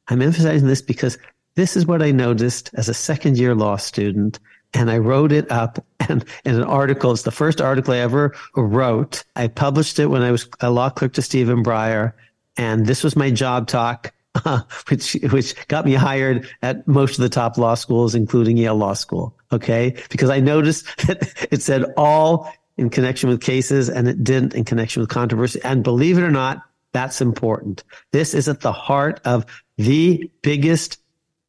I'm 0.08 0.22
emphasizing 0.22 0.66
this 0.66 0.80
because 0.80 1.18
this 1.56 1.76
is 1.76 1.84
what 1.84 2.00
I 2.00 2.10
noticed 2.10 2.70
as 2.74 2.88
a 2.88 2.94
second 2.94 3.36
year 3.36 3.54
law 3.54 3.76
student. 3.76 4.38
And 4.72 4.90
I 4.90 4.98
wrote 4.98 5.32
it 5.32 5.50
up 5.50 5.84
and 6.08 6.24
in 6.44 6.54
an 6.54 6.62
article. 6.62 7.12
It's 7.12 7.22
the 7.22 7.32
first 7.32 7.60
article 7.60 7.92
I 7.92 7.98
ever 7.98 8.34
wrote. 8.56 9.24
I 9.34 9.48
published 9.48 9.98
it 9.98 10.06
when 10.06 10.22
I 10.22 10.30
was 10.30 10.48
a 10.60 10.70
law 10.70 10.90
clerk 10.90 11.12
to 11.14 11.22
Stephen 11.22 11.62
Breyer. 11.62 12.12
And 12.56 12.86
this 12.86 13.02
was 13.02 13.16
my 13.16 13.30
job 13.30 13.66
talk, 13.66 14.12
uh, 14.44 14.62
which, 14.88 15.14
which 15.30 15.68
got 15.68 15.84
me 15.84 15.94
hired 15.94 16.48
at 16.62 16.86
most 16.86 17.18
of 17.18 17.22
the 17.22 17.28
top 17.28 17.58
law 17.58 17.74
schools, 17.74 18.14
including 18.14 18.56
Yale 18.56 18.76
Law 18.76 18.94
School. 18.94 19.36
Okay. 19.50 19.96
Because 20.08 20.30
I 20.30 20.38
noticed 20.38 20.86
that 21.08 21.48
it 21.50 21.62
said 21.62 21.84
all 21.96 22.52
in 22.80 22.90
connection 22.90 23.28
with 23.28 23.40
cases 23.40 23.88
and 23.88 24.08
it 24.08 24.24
didn't 24.24 24.54
in 24.54 24.64
connection 24.64 25.00
with 25.00 25.10
controversy. 25.10 25.60
And 25.62 25.84
believe 25.84 26.18
it 26.18 26.22
or 26.22 26.30
not, 26.30 26.62
that's 26.92 27.20
important. 27.20 27.84
This 28.10 28.34
is 28.34 28.48
at 28.48 28.60
the 28.60 28.72
heart 28.72 29.20
of 29.24 29.46
the 29.76 30.30
biggest 30.42 30.98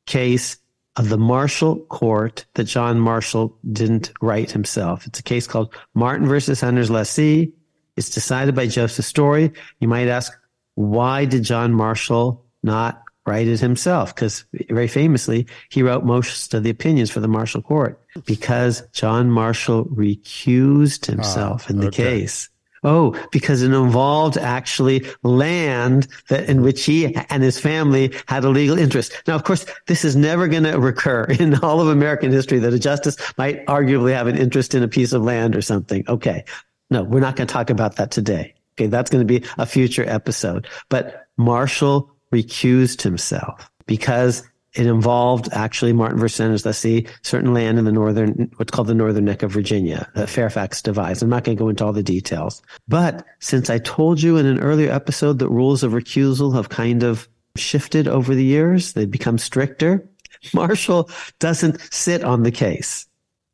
case 0.06 0.58
of 0.98 1.10
the 1.10 1.18
Marshall 1.18 1.78
Court 1.86 2.46
that 2.56 2.66
John 2.66 3.00
Marshall 3.00 3.58
didn't 3.72 4.12
write 4.22 4.52
himself. 4.52 5.08
It's 5.08 5.20
a 5.20 5.24
case 5.24 5.48
called 5.48 5.74
Martin 5.94 6.28
versus 6.28 6.60
Hunter's 6.60 6.92
Lessee. 6.92 7.54
It's 7.96 8.10
decided 8.10 8.56
by 8.56 8.68
Joseph 8.68 9.06
Story. 9.06 9.54
You 9.80 9.88
might 9.88 10.10
ask, 10.10 10.34
why 10.76 11.26
did 11.26 11.44
John 11.44 11.74
Marshall 11.74 12.46
not 12.62 13.01
write 13.26 13.48
it 13.48 13.60
himself? 13.60 14.14
Because 14.14 14.46
very 14.70 14.88
famously, 14.88 15.48
he 15.70 15.84
wrote 15.84 16.04
most 16.04 16.54
of 16.54 16.64
the 16.64 16.70
opinions 16.70 17.12
for 17.12 17.20
the 17.20 17.28
Marshall 17.28 17.62
Court 17.62 18.00
because 18.26 18.84
John 18.94 19.30
Marshall 19.30 19.86
recused 19.86 21.06
himself 21.06 21.66
ah, 21.68 21.70
in 21.70 21.80
the 21.80 21.88
okay. 21.88 22.22
case. 22.22 22.50
Oh, 22.84 23.16
because 23.32 23.62
it 23.62 23.72
involved 23.72 24.38
actually 24.38 25.06
land 25.22 26.08
that 26.30 26.50
in 26.50 26.64
which 26.64 26.84
he 26.84 27.16
and 27.30 27.44
his 27.44 27.60
family 27.60 28.12
had 28.26 28.44
a 28.44 28.50
legal 28.50 28.78
interest. 28.78 29.14
Now, 29.28 29.36
of 29.36 29.44
course, 29.44 29.68
this 29.86 30.04
is 30.04 30.16
never 30.16 30.48
going 30.48 30.64
to 30.64 30.80
recur 30.80 31.24
in 31.40 31.56
all 31.60 31.80
of 31.80 31.90
American 31.90 32.32
history 32.32 32.58
that 32.60 32.74
a 32.74 32.80
justice 32.80 33.18
might 33.38 33.64
arguably 33.68 34.14
have 34.14 34.28
an 34.28 34.38
interest 34.38 34.74
in 34.74 34.82
a 34.82 34.88
piece 34.88 35.14
of 35.14 35.22
land 35.22 35.56
or 35.56 35.62
something. 35.62 36.04
Okay. 36.08 36.44
No, 36.90 37.04
we're 37.04 37.20
not 37.20 37.36
going 37.36 37.48
to 37.48 37.54
talk 37.54 37.70
about 37.70 37.98
that 37.98 38.10
today. 38.10 38.56
Okay. 38.74 38.88
That's 38.88 39.12
going 39.12 39.26
to 39.26 39.40
be 39.40 39.48
a 39.60 39.68
future 39.68 40.04
episode. 40.08 40.68
But 40.90 41.28
Marshall 41.38 42.10
recused 42.32 43.02
himself 43.02 43.70
because 43.86 44.48
it 44.74 44.88
involved 44.88 45.50
actually 45.52 45.92
Martin 45.92 46.18
versus 46.18 46.40
Hunter's 46.40 46.66
Lessee, 46.66 47.08
certain 47.24 47.54
land 47.54 47.78
in 47.78 47.84
the 47.84 47.92
northern, 47.92 48.50
what's 48.56 48.72
called 48.72 48.88
the 48.88 48.94
northern 48.94 49.26
neck 49.26 49.44
of 49.44 49.52
Virginia, 49.52 50.10
the 50.16 50.28
Fairfax 50.28 50.82
Devise. 50.82 51.22
I'm 51.22 51.30
not 51.30 51.44
going 51.44 51.58
to 51.58 51.62
go 51.62 51.68
into 51.68 51.84
all 51.84 51.92
the 51.92 52.02
details. 52.02 52.62
But 52.88 53.26
since 53.40 53.70
I 53.70 53.80
told 53.80 54.22
you 54.22 54.38
in 54.38 54.46
an 54.46 54.60
earlier 54.60 54.92
episode 54.92 55.40
that 55.40 55.50
rules 55.50 55.84
of 55.84 55.92
recusal 55.92 56.56
have 56.56 56.70
kind 56.70 57.04
of 57.04 57.28
shifted 57.58 58.08
over 58.08 58.34
the 58.34 58.46
years, 58.46 58.94
they've 58.94 59.12
become 59.12 59.38
stricter. 59.38 60.08
Marshall 60.54 61.10
doesn't 61.40 61.82
sit 61.94 62.24
on 62.24 62.44
the 62.44 62.52
case. 62.52 63.06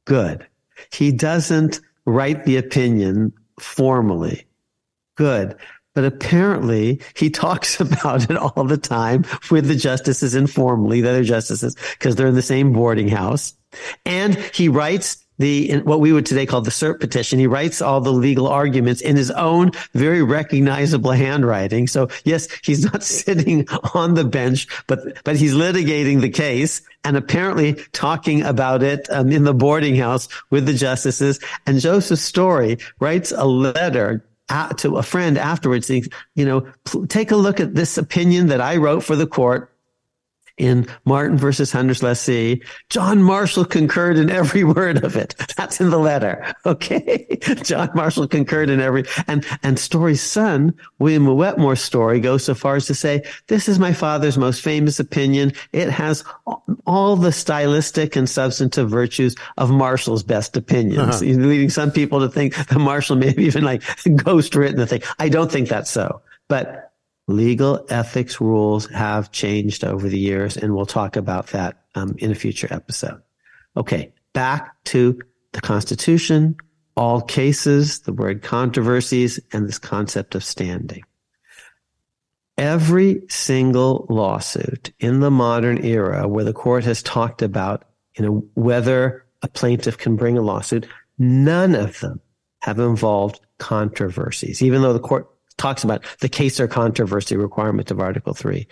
Good. 0.05 0.45
He 0.93 1.11
doesn't 1.11 1.81
write 2.05 2.45
the 2.45 2.57
opinion 2.57 3.33
formally. 3.59 4.45
Good. 5.15 5.55
But 5.97 6.05
apparently 6.05 7.01
he 7.15 7.29
talks 7.31 7.79
about 7.79 8.29
it 8.29 8.37
all 8.37 8.63
the 8.65 8.77
time 8.77 9.25
with 9.49 9.67
the 9.67 9.75
justices 9.75 10.35
informally, 10.35 11.01
the 11.01 11.09
other 11.09 11.23
justices, 11.23 11.75
because 11.97 12.15
they're 12.15 12.27
in 12.27 12.35
the 12.35 12.43
same 12.43 12.71
boarding 12.71 13.07
house. 13.07 13.55
And 14.05 14.35
he 14.35 14.69
writes 14.69 15.25
the 15.39 15.79
what 15.79 15.99
we 15.99 16.13
would 16.13 16.27
today 16.27 16.45
call 16.45 16.61
the 16.61 16.69
cert 16.69 16.99
petition. 16.99 17.39
He 17.39 17.47
writes 17.47 17.81
all 17.81 17.99
the 17.99 18.13
legal 18.13 18.47
arguments 18.47 19.01
in 19.01 19.15
his 19.15 19.31
own 19.31 19.71
very 19.93 20.21
recognizable 20.21 21.11
handwriting. 21.11 21.87
So 21.87 22.09
yes, 22.25 22.47
he's 22.63 22.85
not 22.91 23.01
sitting 23.01 23.67
on 23.95 24.13
the 24.13 24.23
bench, 24.23 24.67
but 24.85 25.23
but 25.23 25.35
he's 25.35 25.55
litigating 25.55 26.21
the 26.21 26.29
case 26.29 26.83
and 27.03 27.17
apparently 27.17 27.73
talking 27.93 28.43
about 28.43 28.83
it 28.83 29.07
um, 29.09 29.31
in 29.31 29.45
the 29.45 29.53
boarding 29.53 29.95
house 29.95 30.27
with 30.51 30.67
the 30.67 30.73
justices. 30.73 31.39
And 31.65 31.79
Joseph 31.79 32.19
Story 32.19 32.77
writes 32.99 33.31
a 33.31 33.45
letter 33.45 34.26
to 34.77 34.97
a 34.97 35.03
friend 35.03 35.37
afterwards, 35.37 35.89
you 35.89 36.45
know, 36.45 36.67
take 37.07 37.31
a 37.31 37.35
look 37.35 37.59
at 37.59 37.75
this 37.75 37.97
opinion 37.97 38.47
that 38.47 38.61
I 38.61 38.77
wrote 38.77 39.01
for 39.01 39.15
the 39.15 39.27
court 39.27 39.73
in 40.57 40.87
Martin 41.05 41.37
versus 41.37 41.71
Hunter's 41.71 42.03
Lessee. 42.03 42.61
John 42.89 43.21
Marshall 43.21 43.65
concurred 43.65 44.17
in 44.17 44.29
every 44.29 44.63
word 44.63 45.03
of 45.03 45.15
it. 45.15 45.35
That's 45.55 45.79
in 45.79 45.89
the 45.89 45.99
letter. 45.99 46.53
Okay. 46.65 47.37
John 47.63 47.89
Marshall 47.95 48.27
concurred 48.27 48.69
in 48.69 48.79
every, 48.79 49.05
and, 49.27 49.45
and 49.63 49.79
Story's 49.79 50.21
son, 50.21 50.73
William 50.99 51.25
Wetmore 51.25 51.75
Story 51.75 52.19
goes 52.19 52.43
so 52.43 52.55
far 52.55 52.75
as 52.75 52.87
to 52.87 52.95
say, 52.95 53.23
this 53.47 53.69
is 53.69 53.79
my 53.79 53.93
father's 53.93 54.37
most 54.37 54.61
famous 54.61 54.99
opinion. 54.99 55.53
It 55.73 55.89
has 55.89 56.23
all 56.85 57.15
the 57.15 57.31
stylistic 57.31 58.15
and 58.15 58.29
substantive 58.29 58.89
virtues 58.89 59.35
of 59.57 59.69
Marshall's 59.69 60.23
best 60.23 60.57
opinions, 60.57 61.21
uh-huh. 61.21 61.25
leading 61.25 61.69
some 61.69 61.91
people 61.91 62.19
to 62.19 62.29
think 62.29 62.55
that 62.55 62.79
Marshall 62.79 63.15
may 63.15 63.27
have 63.27 63.39
even 63.39 63.63
like 63.63 63.83
ghost 64.23 64.55
written 64.55 64.77
the 64.77 64.87
thing. 64.87 65.01
I 65.19 65.29
don't 65.29 65.51
think 65.51 65.69
that's 65.69 65.91
so, 65.91 66.21
but 66.47 66.86
legal 67.27 67.85
ethics 67.89 68.39
rules 68.39 68.87
have 68.87 69.31
changed 69.31 69.83
over 69.83 70.07
the 70.07 70.19
years, 70.19 70.57
and 70.57 70.73
we'll 70.73 70.85
talk 70.85 71.15
about 71.15 71.47
that 71.47 71.83
um, 71.95 72.15
in 72.17 72.31
a 72.31 72.35
future 72.35 72.67
episode. 72.71 73.21
Okay, 73.75 74.13
back 74.33 74.81
to 74.85 75.19
the 75.51 75.61
Constitution, 75.61 76.55
all 76.95 77.21
cases, 77.21 77.99
the 77.99 78.13
word 78.13 78.41
controversies, 78.41 79.39
and 79.51 79.67
this 79.67 79.77
concept 79.77 80.35
of 80.35 80.43
standing. 80.43 81.03
Every 82.57 83.21
single 83.29 84.07
lawsuit 84.09 84.91
in 84.99 85.19
the 85.19 85.29
modern 85.29 85.83
era 85.85 86.27
where 86.27 86.45
the 86.45 86.53
court 86.53 86.85
has 86.85 87.03
talked 87.03 87.43
about, 87.43 87.83
you 88.17 88.25
know, 88.25 88.45
whether 88.55 89.25
a 89.43 89.47
plaintiff 89.47 89.99
can 89.99 90.15
bring 90.15 90.39
a 90.39 90.41
lawsuit, 90.41 90.87
none 91.19 91.75
of 91.75 91.99
them 91.99 92.19
have 92.61 92.79
involved 92.79 93.39
controversies, 93.59 94.63
even 94.63 94.81
though 94.81 94.93
the 94.93 94.99
court 94.99 95.29
talks 95.57 95.83
about 95.83 96.03
the 96.19 96.29
case 96.29 96.59
or 96.59 96.67
controversy 96.67 97.35
requirement 97.35 97.91
of 97.91 97.99
Article 97.99 98.33
3. 98.33 98.67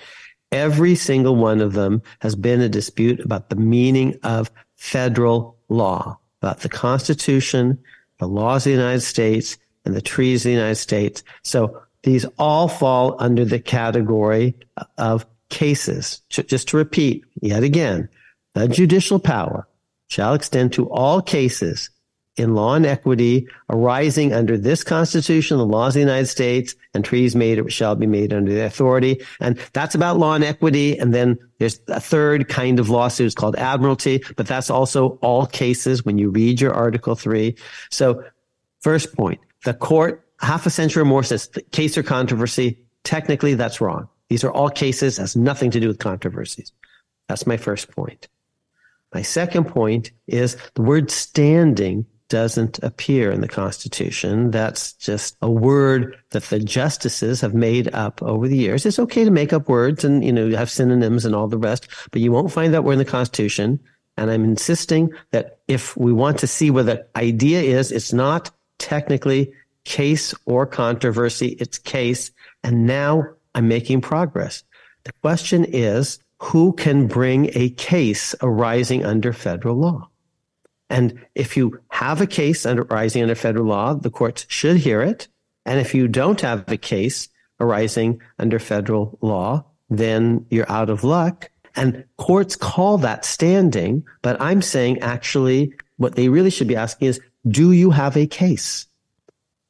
Every 0.52 0.96
single 0.96 1.36
one 1.36 1.62
of 1.62 1.74
them 1.74 2.02
has 2.20 2.36
been 2.36 2.62
a 2.62 2.70
dispute 2.70 3.20
about 3.20 3.50
the 3.50 3.56
meaning 3.56 4.18
of 4.24 4.52
federal 4.76 5.58
law, 5.70 6.20
about 6.42 6.62
the 6.62 6.70
Constitution, 6.70 7.80
the 8.20 8.28
laws 8.28 8.66
of 8.66 8.72
the 8.72 8.78
United 8.78 9.02
States, 9.02 9.58
and 9.84 9.96
the 9.96 10.02
treaties 10.02 10.46
of 10.46 10.50
the 10.50 10.58
United 10.58 10.76
States. 10.76 11.24
So 11.44 11.82
these 12.04 12.26
all 12.38 12.68
fall 12.68 13.16
under 13.20 13.46
the 13.46 13.60
category 13.60 14.56
of 14.98 15.26
cases. 15.50 16.22
Just 16.30 16.70
to 16.70 16.78
repeat 16.78 17.26
yet 17.42 17.64
again, 17.64 18.10
the 18.54 18.68
judicial 18.68 19.20
power 19.20 19.68
shall 20.08 20.34
extend 20.34 20.74
to 20.74 20.90
all 20.90 21.22
cases 21.22 21.90
in 22.38 22.54
law 22.54 22.76
and 22.76 22.86
equity 22.86 23.48
arising 23.70 24.34
under 24.34 24.58
this 24.58 24.84
Constitution, 24.84 25.58
the 25.58 25.66
laws 25.66 25.92
of 25.92 25.94
the 25.96 26.00
United 26.02 26.28
States, 26.28 26.76
and 26.94 27.04
treaties 27.04 27.36
made 27.36 27.72
shall 27.72 27.96
be 27.96 28.08
made 28.08 28.34
under 28.34 28.54
the 28.54 28.66
authority. 28.66 29.26
And 29.40 29.58
that's 29.74 29.96
about 29.96 30.18
law 30.18 30.34
and 30.36 30.44
equity. 30.44 30.98
And 30.98 31.14
then 31.14 31.40
there's 31.60 31.80
a 31.88 32.00
third 32.00 32.50
kind 32.50 32.80
of 32.80 32.90
lawsuit 32.90 33.06
lawsuits 33.06 33.36
called 33.36 33.56
admiralty, 33.56 34.24
but 34.36 34.48
that's 34.48 34.70
also 34.70 35.20
all 35.22 35.46
cases 35.46 36.04
when 36.04 36.18
you 36.18 36.30
read 36.30 36.60
your 36.60 36.74
Article 36.74 37.16
3. 37.16 37.56
So 37.90 38.24
first 38.82 39.16
point, 39.16 39.40
the 39.64 39.74
court 39.74 40.28
half 40.40 40.66
a 40.66 40.70
century 40.70 41.02
or 41.02 41.06
more 41.06 41.24
says 41.24 41.50
case 41.72 41.98
or 41.98 42.04
controversy. 42.04 42.80
Technically, 43.04 43.54
that's 43.54 43.80
wrong. 43.80 44.10
These 44.30 44.44
are 44.44 44.52
all 44.52 44.70
cases, 44.70 45.18
has 45.18 45.36
nothing 45.36 45.72
to 45.72 45.80
do 45.80 45.88
with 45.88 46.00
controversies. 46.00 46.72
That's 47.28 47.48
my 47.48 47.58
first 47.58 47.92
point. 47.92 48.28
My 49.14 49.22
second 49.22 49.66
point 49.66 50.12
is 50.28 50.58
the 50.74 50.82
word 50.82 51.10
standing 51.10 52.06
doesn't 52.36 52.84
appear 52.84 53.32
in 53.32 53.40
the 53.40 53.48
Constitution. 53.48 54.52
That's 54.52 54.92
just 54.92 55.38
a 55.42 55.50
word 55.50 56.18
that 56.32 56.44
the 56.44 56.60
justices 56.60 57.40
have 57.40 57.54
made 57.54 57.88
up 57.94 58.22
over 58.22 58.50
the 58.50 58.58
years. 58.58 58.86
It's 58.86 59.00
okay 59.00 59.24
to 59.24 59.32
make 59.32 59.54
up 59.54 59.70
words 59.70 60.04
and, 60.04 60.22
you 60.22 60.34
know, 60.34 60.50
have 60.50 60.70
synonyms 60.70 61.24
and 61.24 61.34
all 61.34 61.48
the 61.48 61.58
rest, 61.58 61.88
but 62.12 62.20
you 62.20 62.34
won't 62.34 62.52
find 62.52 62.74
that 62.74 62.84
word 62.84 62.92
in 62.92 63.00
the 63.00 63.06
Constitution. 63.06 63.80
And 64.18 64.30
I'm 64.30 64.44
insisting 64.44 65.12
that 65.32 65.60
if 65.70 65.96
we 65.96 66.12
want 66.12 66.38
to 66.40 66.48
see 66.48 66.70
where 66.72 66.84
the 66.84 67.08
idea 67.16 67.62
is, 67.62 67.94
it's 67.94 68.12
not 68.12 68.52
technically 68.80 69.54
case 69.86 70.36
or 70.46 70.66
controversy, 70.66 71.56
it's 71.62 71.78
case. 71.78 72.32
And 72.66 72.86
now 72.86 73.24
I'm 73.54 73.70
making 73.70 74.02
progress. 74.02 74.66
The 75.06 75.14
question 75.22 75.64
is, 75.64 76.20
who 76.42 76.74
can 76.74 77.08
bring 77.08 77.50
a 77.54 77.70
case 77.70 78.36
arising 78.42 79.06
under 79.06 79.32
federal 79.32 79.78
law? 79.78 80.10
And 80.90 81.26
if 81.34 81.58
you 81.58 81.80
have 81.90 82.22
a 82.22 82.28
case 82.28 82.66
arising 82.66 83.24
under 83.24 83.36
federal 83.36 83.66
law, 83.66 83.94
the 83.96 84.12
courts 84.12 84.46
should 84.50 84.78
hear 84.78 85.02
it. 85.02 85.28
And 85.66 85.80
if 85.80 85.96
you 85.96 86.08
don't 86.08 86.40
have 86.42 86.64
a 86.72 86.78
case 86.78 87.28
arising 87.60 88.22
under 88.38 88.60
federal 88.60 89.18
law, 89.22 89.66
then 89.90 90.46
you're 90.50 90.72
out 90.72 90.90
of 90.90 91.04
luck. 91.04 91.50
And 91.76 92.06
courts 92.18 92.56
call 92.56 92.98
that 93.00 93.26
standing, 93.26 94.04
but 94.22 94.40
I'm 94.40 94.62
saying 94.62 95.00
actually 95.00 95.74
what 95.98 96.16
they 96.16 96.30
really 96.30 96.50
should 96.50 96.68
be 96.68 96.76
asking 96.76 97.08
is, 97.10 97.22
do 97.48 97.72
you 97.72 97.92
have 97.92 98.16
a 98.16 98.28
case? 98.28 98.86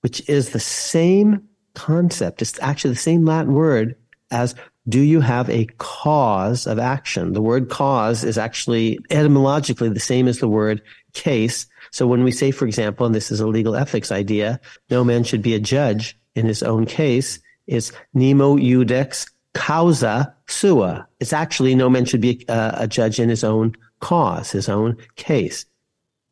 Which 0.01 0.27
is 0.29 0.49
the 0.49 0.59
same 0.59 1.47
concept. 1.73 2.41
It's 2.41 2.59
actually 2.61 2.93
the 2.93 2.99
same 2.99 3.25
Latin 3.25 3.53
word 3.53 3.95
as 4.31 4.55
do 4.87 4.99
you 4.99 5.19
have 5.19 5.49
a 5.49 5.65
cause 5.79 6.67
of 6.67 6.77
action? 6.77 7.33
The 7.33 7.41
word 7.41 7.69
cause 7.69 8.23
is 8.23 8.37
actually 8.37 8.99
etymologically 9.09 9.89
the 9.89 9.99
same 9.99 10.27
as 10.27 10.39
the 10.39 10.47
word 10.47 10.81
case. 11.15 11.65
So 11.89 12.05
when 12.05 12.23
we 12.23 12.31
say, 12.31 12.51
for 12.51 12.67
example, 12.67 13.05
and 13.05 13.15
this 13.15 13.31
is 13.31 13.39
a 13.39 13.47
legal 13.47 13.75
ethics 13.75 14.11
idea, 14.11 14.59
no 14.91 15.03
man 15.03 15.23
should 15.23 15.41
be 15.41 15.55
a 15.55 15.59
judge 15.59 16.17
in 16.35 16.45
his 16.45 16.61
own 16.61 16.85
case, 16.85 17.39
it's 17.65 17.91
nemo 18.13 18.57
iudex 18.57 19.31
causa 19.53 20.35
sua. 20.47 21.07
It's 21.19 21.33
actually 21.33 21.73
no 21.73 21.89
man 21.89 22.05
should 22.05 22.21
be 22.21 22.45
a, 22.47 22.75
a 22.79 22.87
judge 22.87 23.19
in 23.19 23.29
his 23.29 23.43
own 23.43 23.75
cause, 23.99 24.51
his 24.51 24.69
own 24.69 24.97
case. 25.15 25.65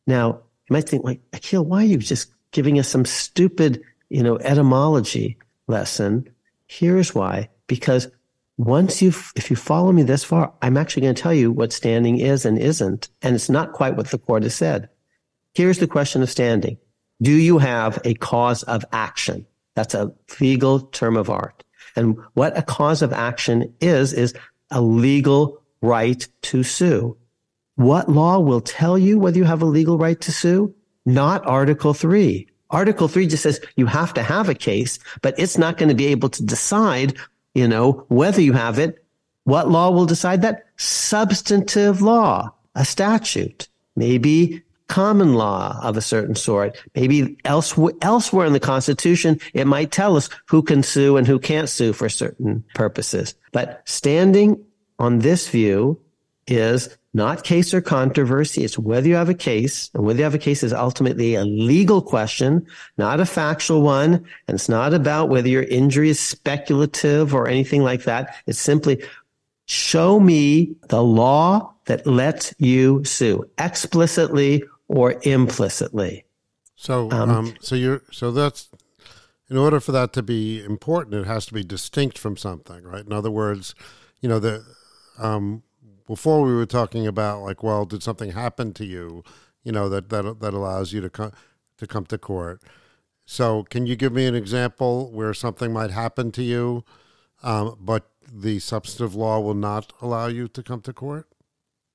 Now, 0.06 0.41
you 0.69 0.74
might 0.74 0.88
think, 0.88 1.04
like, 1.04 1.22
Akhil, 1.32 1.65
why 1.65 1.84
are 1.84 1.88
you 1.88 1.98
just 1.98 2.32
giving 2.52 2.78
us 2.78 2.88
some 2.88 3.06
stupid, 3.06 3.82
you 4.10 4.22
know, 4.22 4.38
etymology 4.38 5.38
lesson? 5.67 6.30
Here's 6.67 7.15
why. 7.15 7.50
Because 7.67 8.10
once 8.65 9.02
you 9.02 9.10
if 9.36 9.49
you 9.49 9.56
follow 9.56 9.91
me 9.91 10.04
this 10.04 10.23
far, 10.23 10.54
I'm 10.62 10.78
actually 10.78 11.04
going 11.04 11.15
to 11.15 11.21
tell 11.21 11.34
you 11.34 11.52
what 11.52 11.73
standing 11.73 12.19
is 12.19 12.45
and 12.45 12.58
isn't, 12.58 13.10
and 13.21 13.36
it's 13.36 13.49
not 13.49 13.73
quite 13.73 13.95
what 13.95 14.10
the 14.10 14.17
court 14.17 14.43
has 14.43 14.56
said. 14.56 14.89
Here's 15.54 15.80
the 15.80 15.88
question 15.88 16.23
of 16.23 16.30
standing. 16.30 16.78
Do 17.21 17.32
you 17.32 17.58
have 17.60 17.99
a 18.06 18.13
cause 18.15 18.63
of 18.63 18.86
action? 18.91 19.45
That's 19.76 19.93
a 19.93 20.13
legal 20.39 20.82
term 20.82 21.17
of 21.17 21.30
art. 21.30 21.63
And 21.95 22.17
what 22.34 22.58
a 22.58 22.62
cause 22.62 23.02
of 23.02 23.13
action 23.13 23.73
is, 23.80 24.13
is 24.13 24.34
a 24.71 24.82
legal 24.82 25.62
right 25.82 26.28
to 26.43 26.63
sue. 26.63 27.17
What 27.76 28.10
law 28.10 28.39
will 28.39 28.62
tell 28.62 28.97
you 28.97 29.19
whether 29.19 29.38
you 29.38 29.43
have 29.43 29.62
a 29.62 29.65
legal 29.65 29.97
right 29.97 30.19
to 30.21 30.32
sue? 30.32 30.73
Not 31.06 31.45
Article 31.45 31.93
3. 31.93 32.47
Article 32.69 33.08
3 33.08 33.28
just 33.28 33.43
says 33.43 33.62
you 33.76 33.86
have 33.86 34.13
to 34.15 34.23
have 34.23 34.49
a 34.49 34.56
case, 34.56 34.97
but 35.21 35.38
it's 35.38 35.58
not 35.58 35.78
going 35.78 35.89
to 35.89 35.95
be 35.95 36.08
able 36.08 36.30
to 36.30 36.43
decide 36.43 37.15
you 37.54 37.68
know, 37.68 38.06
whether 38.10 38.42
you 38.42 38.54
have 38.54 38.80
it, 38.80 39.04
what 39.44 39.70
law 39.70 39.92
will 39.92 40.06
decide 40.06 40.42
that? 40.42 40.66
Substantive 40.78 42.02
law, 42.02 42.54
a 42.76 42.86
statute, 42.86 43.68
maybe 43.96 44.63
common 44.88 45.34
law 45.34 45.80
of 45.82 45.98
a 45.98 46.02
certain 46.02 46.36
sort. 46.36 46.78
Maybe 46.96 47.38
elsewhere, 47.46 47.94
elsewhere 48.02 48.46
in 48.46 48.54
the 48.54 48.60
Constitution, 48.60 49.39
it 49.54 49.66
might 49.66 49.92
tell 49.92 50.16
us 50.16 50.30
who 50.46 50.62
can 50.62 50.84
sue 50.84 51.18
and 51.18 51.26
who 51.26 51.39
can't 51.39 51.70
sue 51.70 51.94
for 51.94 52.10
certain 52.10 52.63
purposes. 52.76 53.36
But 53.52 53.82
standing 53.86 54.63
on 55.00 55.20
this 55.20 55.50
view 55.50 56.00
is 56.48 56.96
not 57.13 57.43
case 57.43 57.73
or 57.73 57.82
controversy. 57.82 58.63
It's 58.63 58.78
whether 58.78 59.08
you 59.08 59.15
have 59.15 59.30
a 59.30 59.36
case 59.36 59.91
and 59.93 60.04
whether 60.04 60.17
you 60.17 60.23
have 60.23 60.34
a 60.34 60.39
case 60.39 60.63
is 60.63 60.73
ultimately 60.73 61.36
a 61.36 61.45
legal 61.45 62.02
question, 62.02 62.65
not 62.97 63.19
a 63.19 63.26
factual 63.26 63.82
one. 63.84 64.26
And 64.47 64.56
it's 64.56 64.69
not 64.69 64.93
about 64.93 65.30
whether 65.30 65.47
your 65.47 65.63
injury 65.63 66.10
is 66.10 66.19
speculative 66.19 67.34
or 67.34 67.47
anything 67.47 67.84
like 67.84 68.04
that. 68.04 68.36
It's 68.47 68.60
simply 68.60 69.04
show 69.65 70.19
me 70.19 70.76
the 70.89 71.04
law 71.04 71.73
that 71.86 72.08
lets 72.08 72.54
you 72.58 73.04
sue 73.04 73.49
explicitly 73.58 74.63
or 74.88 75.15
implicitly. 75.21 76.26
So, 76.76 77.12
um, 77.12 77.30
um, 77.30 77.54
so 77.62 77.76
you're, 77.76 78.02
so 78.12 78.32
that's, 78.32 78.69
in 79.49 79.58
order 79.58 79.80
for 79.80 79.91
that 79.91 80.13
to 80.13 80.23
be 80.23 80.63
important, 80.63 81.15
it 81.15 81.28
has 81.28 81.45
to 81.45 81.54
be 81.54 81.63
distinct 81.63 82.17
from 82.17 82.38
something, 82.38 82.84
right? 82.84 83.06
In 83.06 83.13
other 83.13 83.30
words, 83.30 83.76
you 84.19 84.28
know, 84.28 84.39
the, 84.39 84.65
um, 85.19 85.63
before 86.08 86.42
we 86.44 86.54
were 86.54 86.66
talking 86.66 87.08
about 87.08 87.42
like, 87.42 87.63
well, 87.63 87.86
did 87.86 88.04
something 88.04 88.32
happen 88.32 88.74
to 88.74 88.86
you, 88.86 89.24
you 89.63 89.72
know, 89.72 89.89
that 89.89 90.10
that 90.10 90.39
that 90.39 90.54
allows 90.54 90.94
you 90.94 91.02
to 91.02 91.10
come 91.10 91.32
to 91.78 91.88
come 91.88 92.06
to 92.06 92.18
court. 92.18 92.62
So, 93.26 93.63
can 93.63 93.86
you 93.86 93.96
give 93.96 94.13
me 94.13 94.26
an 94.26 94.36
example 94.36 95.10
where 95.12 95.34
something 95.34 95.72
might 95.72 95.92
happen 95.92 96.32
to 96.34 96.44
you, 96.44 96.84
um, 97.42 97.78
but 97.80 98.10
the 98.32 98.60
substantive 98.60 99.16
law 99.16 99.39
will 99.39 99.54
not 99.54 99.94
allow 100.02 100.28
you 100.28 100.48
to 100.50 100.63
come 100.63 100.82
to 100.82 100.94
court? 100.94 101.28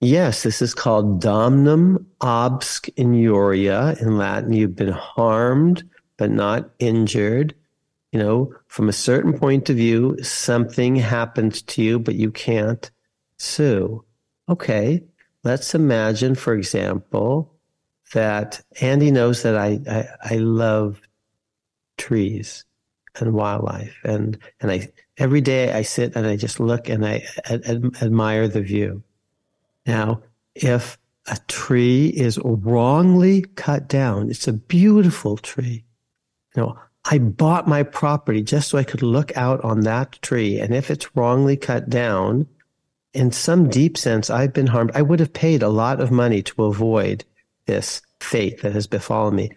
Yes, 0.00 0.44
this 0.44 0.62
is 0.62 0.74
called 0.74 1.20
damnum 1.20 2.06
absque 2.20 2.94
injuria 2.96 4.00
in 4.00 4.16
Latin. 4.16 4.52
You've 4.52 4.76
been 4.76 4.92
harmed 4.92 5.82
but 6.18 6.30
not 6.30 6.70
injured. 6.78 7.54
You 8.12 8.18
know, 8.18 8.54
from 8.66 8.88
a 8.88 8.92
certain 8.92 9.38
point 9.38 9.68
of 9.68 9.76
view, 9.76 10.16
something 10.22 10.96
happened 10.96 11.66
to 11.66 11.82
you, 11.82 11.98
but 11.98 12.14
you 12.14 12.30
can't 12.30 12.90
sue. 13.38 14.04
Okay, 14.48 15.02
let's 15.44 15.74
imagine, 15.74 16.34
for 16.34 16.54
example, 16.54 17.54
that 18.12 18.62
Andy 18.80 19.10
knows 19.10 19.42
that 19.42 19.56
I, 19.56 19.80
I, 19.88 20.34
I 20.34 20.36
love 20.36 21.00
trees 21.96 22.64
and 23.16 23.34
wildlife, 23.34 23.98
and 24.04 24.38
and 24.60 24.70
I 24.70 24.92
every 25.16 25.40
day 25.40 25.72
I 25.72 25.82
sit 25.82 26.14
and 26.16 26.26
I 26.26 26.36
just 26.36 26.60
look 26.60 26.88
and 26.88 27.04
I 27.04 27.24
ad, 27.44 27.64
admire 28.00 28.48
the 28.48 28.62
view. 28.62 29.02
Now, 29.86 30.22
if 30.54 30.98
a 31.26 31.36
tree 31.48 32.08
is 32.08 32.38
wrongly 32.42 33.42
cut 33.56 33.88
down, 33.88 34.30
it's 34.30 34.48
a 34.48 34.52
beautiful 34.52 35.36
tree. 35.36 35.84
You 36.56 36.62
know, 36.62 36.78
I 37.04 37.18
bought 37.18 37.68
my 37.68 37.82
property 37.82 38.42
just 38.42 38.68
so 38.70 38.78
I 38.78 38.84
could 38.84 39.02
look 39.02 39.36
out 39.36 39.62
on 39.62 39.80
that 39.80 40.12
tree, 40.22 40.58
and 40.60 40.74
if 40.74 40.90
it's 40.90 41.14
wrongly 41.16 41.56
cut 41.56 41.90
down, 41.90 42.46
in 43.14 43.32
some 43.32 43.68
deep 43.68 43.96
sense, 43.96 44.30
I've 44.30 44.52
been 44.52 44.66
harmed. 44.66 44.92
I 44.94 45.02
would 45.02 45.20
have 45.20 45.32
paid 45.32 45.62
a 45.62 45.68
lot 45.68 46.00
of 46.00 46.10
money 46.10 46.42
to 46.42 46.64
avoid 46.64 47.24
this 47.66 48.02
fate 48.20 48.62
that 48.62 48.72
has 48.72 48.86
befallen 48.86 49.36
me. 49.36 49.50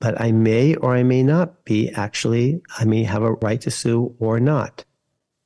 But 0.00 0.20
I 0.20 0.32
may 0.32 0.74
or 0.74 0.94
I 0.94 1.02
may 1.02 1.22
not 1.22 1.64
be 1.64 1.90
actually, 1.90 2.60
I 2.78 2.84
may 2.84 3.04
have 3.04 3.22
a 3.22 3.32
right 3.34 3.60
to 3.60 3.70
sue 3.70 4.14
or 4.18 4.40
not. 4.40 4.84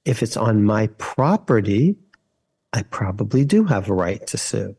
If 0.04 0.22
it's 0.22 0.36
on 0.36 0.64
my 0.64 0.86
property, 0.98 1.96
I 2.72 2.82
probably 2.82 3.44
do 3.44 3.64
have 3.64 3.90
a 3.90 3.94
right 3.94 4.26
to 4.28 4.38
sue 4.38 4.76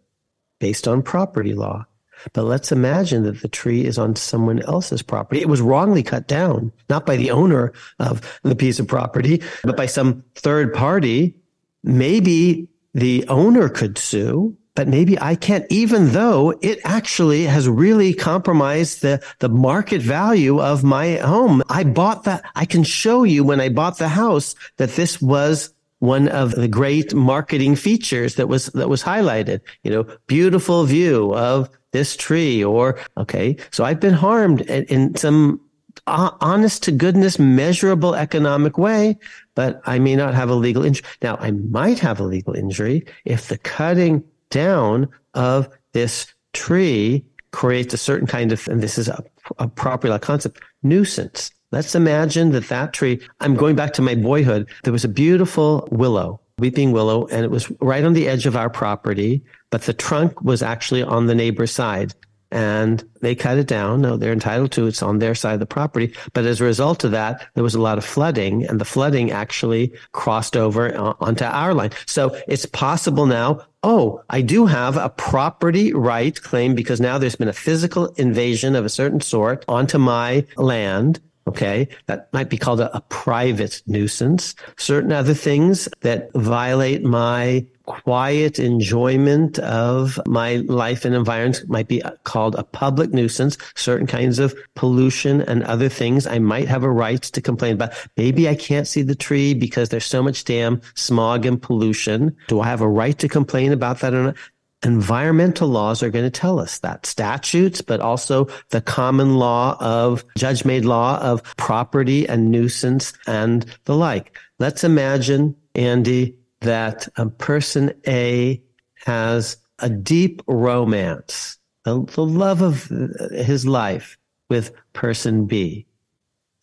based 0.60 0.88
on 0.88 1.04
property 1.04 1.54
law. 1.54 1.86
But 2.34 2.44
let's 2.44 2.72
imagine 2.72 3.24
that 3.24 3.42
the 3.42 3.48
tree 3.48 3.86
is 3.86 4.00
on 4.00 4.16
someone 4.16 4.62
else's 4.64 5.04
property. 5.04 5.42
It 5.42 5.50
was 5.50 5.62
wrongly 5.62 6.02
cut 6.02 6.28
down, 6.28 6.72
not 6.90 7.06
by 7.06 7.16
the 7.16 7.30
owner 7.30 7.74
of 8.00 8.40
the 8.42 8.56
piece 8.56 8.80
of 8.80 8.88
property, 8.88 9.44
but 9.64 9.78
by 9.78 9.86
some 9.86 10.24
third 10.34 10.74
party 10.74 11.36
maybe 11.84 12.68
the 12.94 13.28
owner 13.28 13.70
could 13.70 13.98
sue, 13.98 14.58
but 14.76 14.88
maybe 14.88 15.20
I 15.20 15.36
can't, 15.36 15.66
even 15.70 16.10
though 16.10 16.54
it 16.62 16.80
actually 16.84 17.46
has 17.46 17.68
really 17.68 18.14
compromised 18.14 19.02
the, 19.02 19.24
the 19.40 19.50
market 19.50 20.02
value 20.02 20.62
of 20.62 20.84
my 20.84 21.16
home. 21.16 21.64
I 21.70 21.84
bought 21.84 22.26
that. 22.26 22.44
I 22.56 22.66
can 22.66 22.84
show 22.84 23.24
you 23.24 23.44
when 23.44 23.60
I 23.60 23.70
bought 23.70 23.98
the 23.98 24.08
house 24.08 24.54
that 24.78 24.92
this 24.92 25.22
was 25.22 25.74
one 26.00 26.28
of 26.28 26.52
the 26.52 26.68
great 26.68 27.14
marketing 27.16 27.76
features 27.76 28.36
that 28.36 28.48
was, 28.48 28.68
that 28.68 28.88
was 28.88 29.02
highlighted, 29.02 29.62
you 29.82 29.90
know, 29.90 30.06
beautiful 30.28 30.84
view 30.84 31.34
of 31.34 31.70
this 31.92 32.16
tree 32.16 32.64
or, 32.64 33.00
okay. 33.18 33.58
So 33.72 33.84
I've 33.84 34.00
been 34.00 34.14
harmed 34.14 34.62
in 34.62 35.16
some 35.16 35.60
uh, 36.06 36.32
honest 36.40 36.84
to 36.84 36.92
goodness, 36.92 37.40
measurable 37.40 38.14
economic 38.14 38.78
way, 38.78 39.18
but 39.58 39.82
I 39.86 39.98
may 39.98 40.16
not 40.16 40.36
have 40.36 40.52
a 40.52 40.54
legal 40.54 40.86
injury. 40.86 41.04
Now, 41.24 41.36
I 41.38 41.50
might 41.50 41.98
have 41.98 42.20
a 42.20 42.24
legal 42.24 42.54
injury 42.54 43.04
if 43.26 43.48
the 43.48 43.58
cutting 43.58 44.24
down 44.52 45.10
of 45.34 45.68
this 45.94 46.28
tree 46.54 47.26
creates 47.52 47.92
a 47.92 47.98
certain 47.98 48.28
kind 48.28 48.52
of, 48.52 48.68
and 48.68 48.84
this 48.84 49.00
is 49.00 49.08
a, 49.08 49.24
a 49.58 49.68
property 49.68 50.12
law 50.12 50.20
concept, 50.20 50.62
nuisance. 50.84 51.50
Let's 51.72 51.96
imagine 51.96 52.52
that 52.52 52.68
that 52.68 52.94
tree, 52.94 53.20
I'm 53.40 53.56
going 53.56 53.76
back 53.76 53.94
to 53.94 54.04
my 54.04 54.14
boyhood. 54.14 54.70
There 54.84 54.94
was 54.94 55.04
a 55.04 55.10
beautiful 55.10 55.90
willow, 55.92 56.40
weeping 56.60 56.92
willow, 56.92 57.26
and 57.26 57.44
it 57.44 57.50
was 57.50 57.72
right 57.82 58.06
on 58.06 58.14
the 58.14 58.28
edge 58.28 58.46
of 58.46 58.56
our 58.56 58.70
property, 58.70 59.42
but 59.72 59.82
the 59.82 59.94
trunk 59.94 60.40
was 60.44 60.62
actually 60.62 61.02
on 61.02 61.26
the 61.26 61.34
neighbor's 61.34 61.72
side 61.72 62.14
and 62.52 63.04
they 63.22 63.36
cut 63.36 63.58
it 63.58 63.68
down. 63.68 64.02
No, 64.02 64.18
they're 64.18 64.34
entitled 64.34 64.72
to. 64.74 64.88
It's 64.88 65.04
on 65.04 65.20
their 65.20 65.36
side 65.36 65.56
of 65.56 65.60
the 65.60 65.66
property. 65.66 66.14
But 66.34 66.46
as 66.46 66.62
a 66.62 66.66
result 66.66 67.04
of 67.04 67.12
that, 67.12 67.48
there 67.54 67.64
was 67.64 67.76
a 67.76 67.82
lot 67.82 67.98
of 67.98 68.06
flooding 68.06 68.66
and 68.66 68.80
the 68.80 68.86
flooding 68.86 69.32
actually 69.32 69.94
crossed 70.12 70.56
over 70.56 70.96
uh, 70.96 71.14
onto 71.20 71.46
our 71.46 71.74
line. 71.74 71.92
So 72.06 72.40
it's 72.48 72.66
possible 72.66 73.26
now. 73.26 73.66
Oh, 73.84 74.22
I 74.30 74.42
do 74.42 74.66
have 74.66 74.98
a 74.98 75.10
property 75.10 75.94
right 75.94 76.42
claim 76.42 76.76
because 76.76 77.00
now 77.00 77.18
there's 77.18 77.36
been 77.36 77.48
a 77.48 77.54
physical 77.54 78.08
invasion 78.16 78.76
of 78.76 78.86
a 78.86 78.90
certain 78.90 79.22
sort 79.22 79.64
onto 79.68 79.98
my 79.98 80.46
land. 80.58 81.22
Okay. 81.48 81.88
That 82.08 82.32
might 82.34 82.50
be 82.50 82.58
called 82.58 82.82
a, 82.82 82.96
a, 82.96 83.02
private 83.02 83.82
nuisance. 83.88 84.54
Certain 84.78 85.12
other 85.12 85.34
things 85.34 85.88
that 86.02 86.30
violate 86.34 87.04
my 87.04 87.66
quiet 87.86 88.60
enjoyment 88.60 89.58
of 89.60 90.20
my 90.28 90.58
life 90.68 91.06
and 91.06 91.16
environment 91.16 91.64
might 91.70 91.88
be 91.88 92.04
uh, 92.04 92.12
called 92.26 92.56
a 92.56 92.64
public 92.64 93.12
nuisance. 93.14 93.58
Certain 93.76 94.06
kinds 94.06 94.40
of 94.40 94.54
pollution 94.76 95.42
and 95.42 95.64
other 95.64 95.88
things 95.88 96.28
I 96.28 96.40
might 96.40 96.68
have 96.68 96.84
a 96.84 96.92
right 96.92 97.22
to 97.22 97.42
complain 97.42 97.76
about. 97.76 97.94
Maybe 98.18 98.50
I 98.50 98.56
can't 98.56 98.88
see 98.88 99.02
the 99.02 99.16
tree 99.16 99.54
because 99.54 99.88
there's 99.88 100.06
so 100.06 100.22
much 100.22 100.44
damn 100.44 100.82
smog 100.96 101.46
and 101.46 101.62
pollution. 101.62 102.36
Do 102.48 102.60
I 102.60 102.68
have 102.68 102.82
a 102.82 102.90
right 102.90 103.18
to 103.20 103.30
complain 103.30 103.72
about 103.72 104.00
that 104.02 104.14
or 104.14 104.24
not? 104.24 104.36
Environmental 104.84 105.68
laws 105.68 106.04
are 106.04 106.10
going 106.10 106.26
to 106.26 106.40
tell 106.40 106.60
us 106.60 106.80
that 106.80 107.06
statutes, 107.06 107.82
but 107.82 108.00
also 108.00 108.48
the 108.70 108.82
common 108.82 109.38
law 109.38 109.78
of 109.80 110.24
judge 110.38 110.66
made 110.66 110.86
law 110.86 111.20
of 111.20 111.44
property 111.58 112.28
and 112.28 112.52
nuisance 112.52 113.14
and 113.26 113.66
the 113.86 113.96
like. 113.96 114.38
Let's 114.60 114.84
imagine, 114.84 115.56
Andy, 115.76 116.36
that 116.62 117.08
a 117.18 117.28
person 117.28 117.94
A 118.08 118.62
has 119.06 119.58
a 119.80 119.90
deep 119.90 120.42
romance, 120.48 121.58
the, 121.84 122.04
the 122.04 122.26
love 122.26 122.62
of 122.62 122.86
his 123.32 123.66
life 123.66 124.18
with 124.50 124.72
person 124.94 125.46
B. 125.46 125.86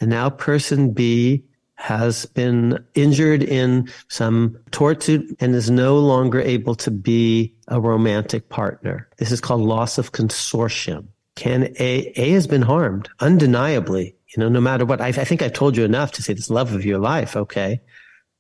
And 0.01 0.11
now 0.11 0.31
person 0.31 0.93
B 0.93 1.45
has 1.85 2.25
been 2.25 2.83
injured 2.95 3.43
in 3.43 3.87
some 4.09 4.59
tort 4.71 5.03
suit 5.03 5.37
and 5.39 5.55
is 5.55 5.71
no 5.71 5.99
longer 5.99 6.41
able 6.41 6.75
to 6.75 6.91
be 6.91 7.55
a 7.69 7.79
romantic 7.79 8.49
partner. 8.49 9.07
This 9.19 9.31
is 9.31 9.39
called 9.39 9.61
loss 9.61 9.99
of 9.99 10.13
consortium. 10.13 11.09
Can 11.37 11.65
A, 11.79 12.11
A 12.17 12.31
has 12.31 12.47
been 12.47 12.63
harmed 12.63 13.11
undeniably, 13.21 14.17
you 14.35 14.41
know, 14.41 14.49
no 14.49 14.63
matter 14.63 14.87
what. 14.87 15.03
I, 15.03 15.09
I 15.09 15.25
think 15.25 15.43
I've 15.43 15.53
told 15.53 15.77
you 15.77 15.85
enough 15.85 16.13
to 16.13 16.23
say 16.23 16.33
this 16.33 16.49
love 16.49 16.73
of 16.73 16.87
your 16.87 16.99
life. 16.99 17.37
Okay. 17.37 17.83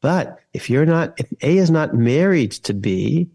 But 0.00 0.38
if 0.54 0.70
you're 0.70 0.86
not, 0.86 1.12
if 1.20 1.30
A 1.42 1.58
is 1.58 1.70
not 1.70 1.92
married 1.94 2.52
to 2.52 2.72
B, 2.72 3.28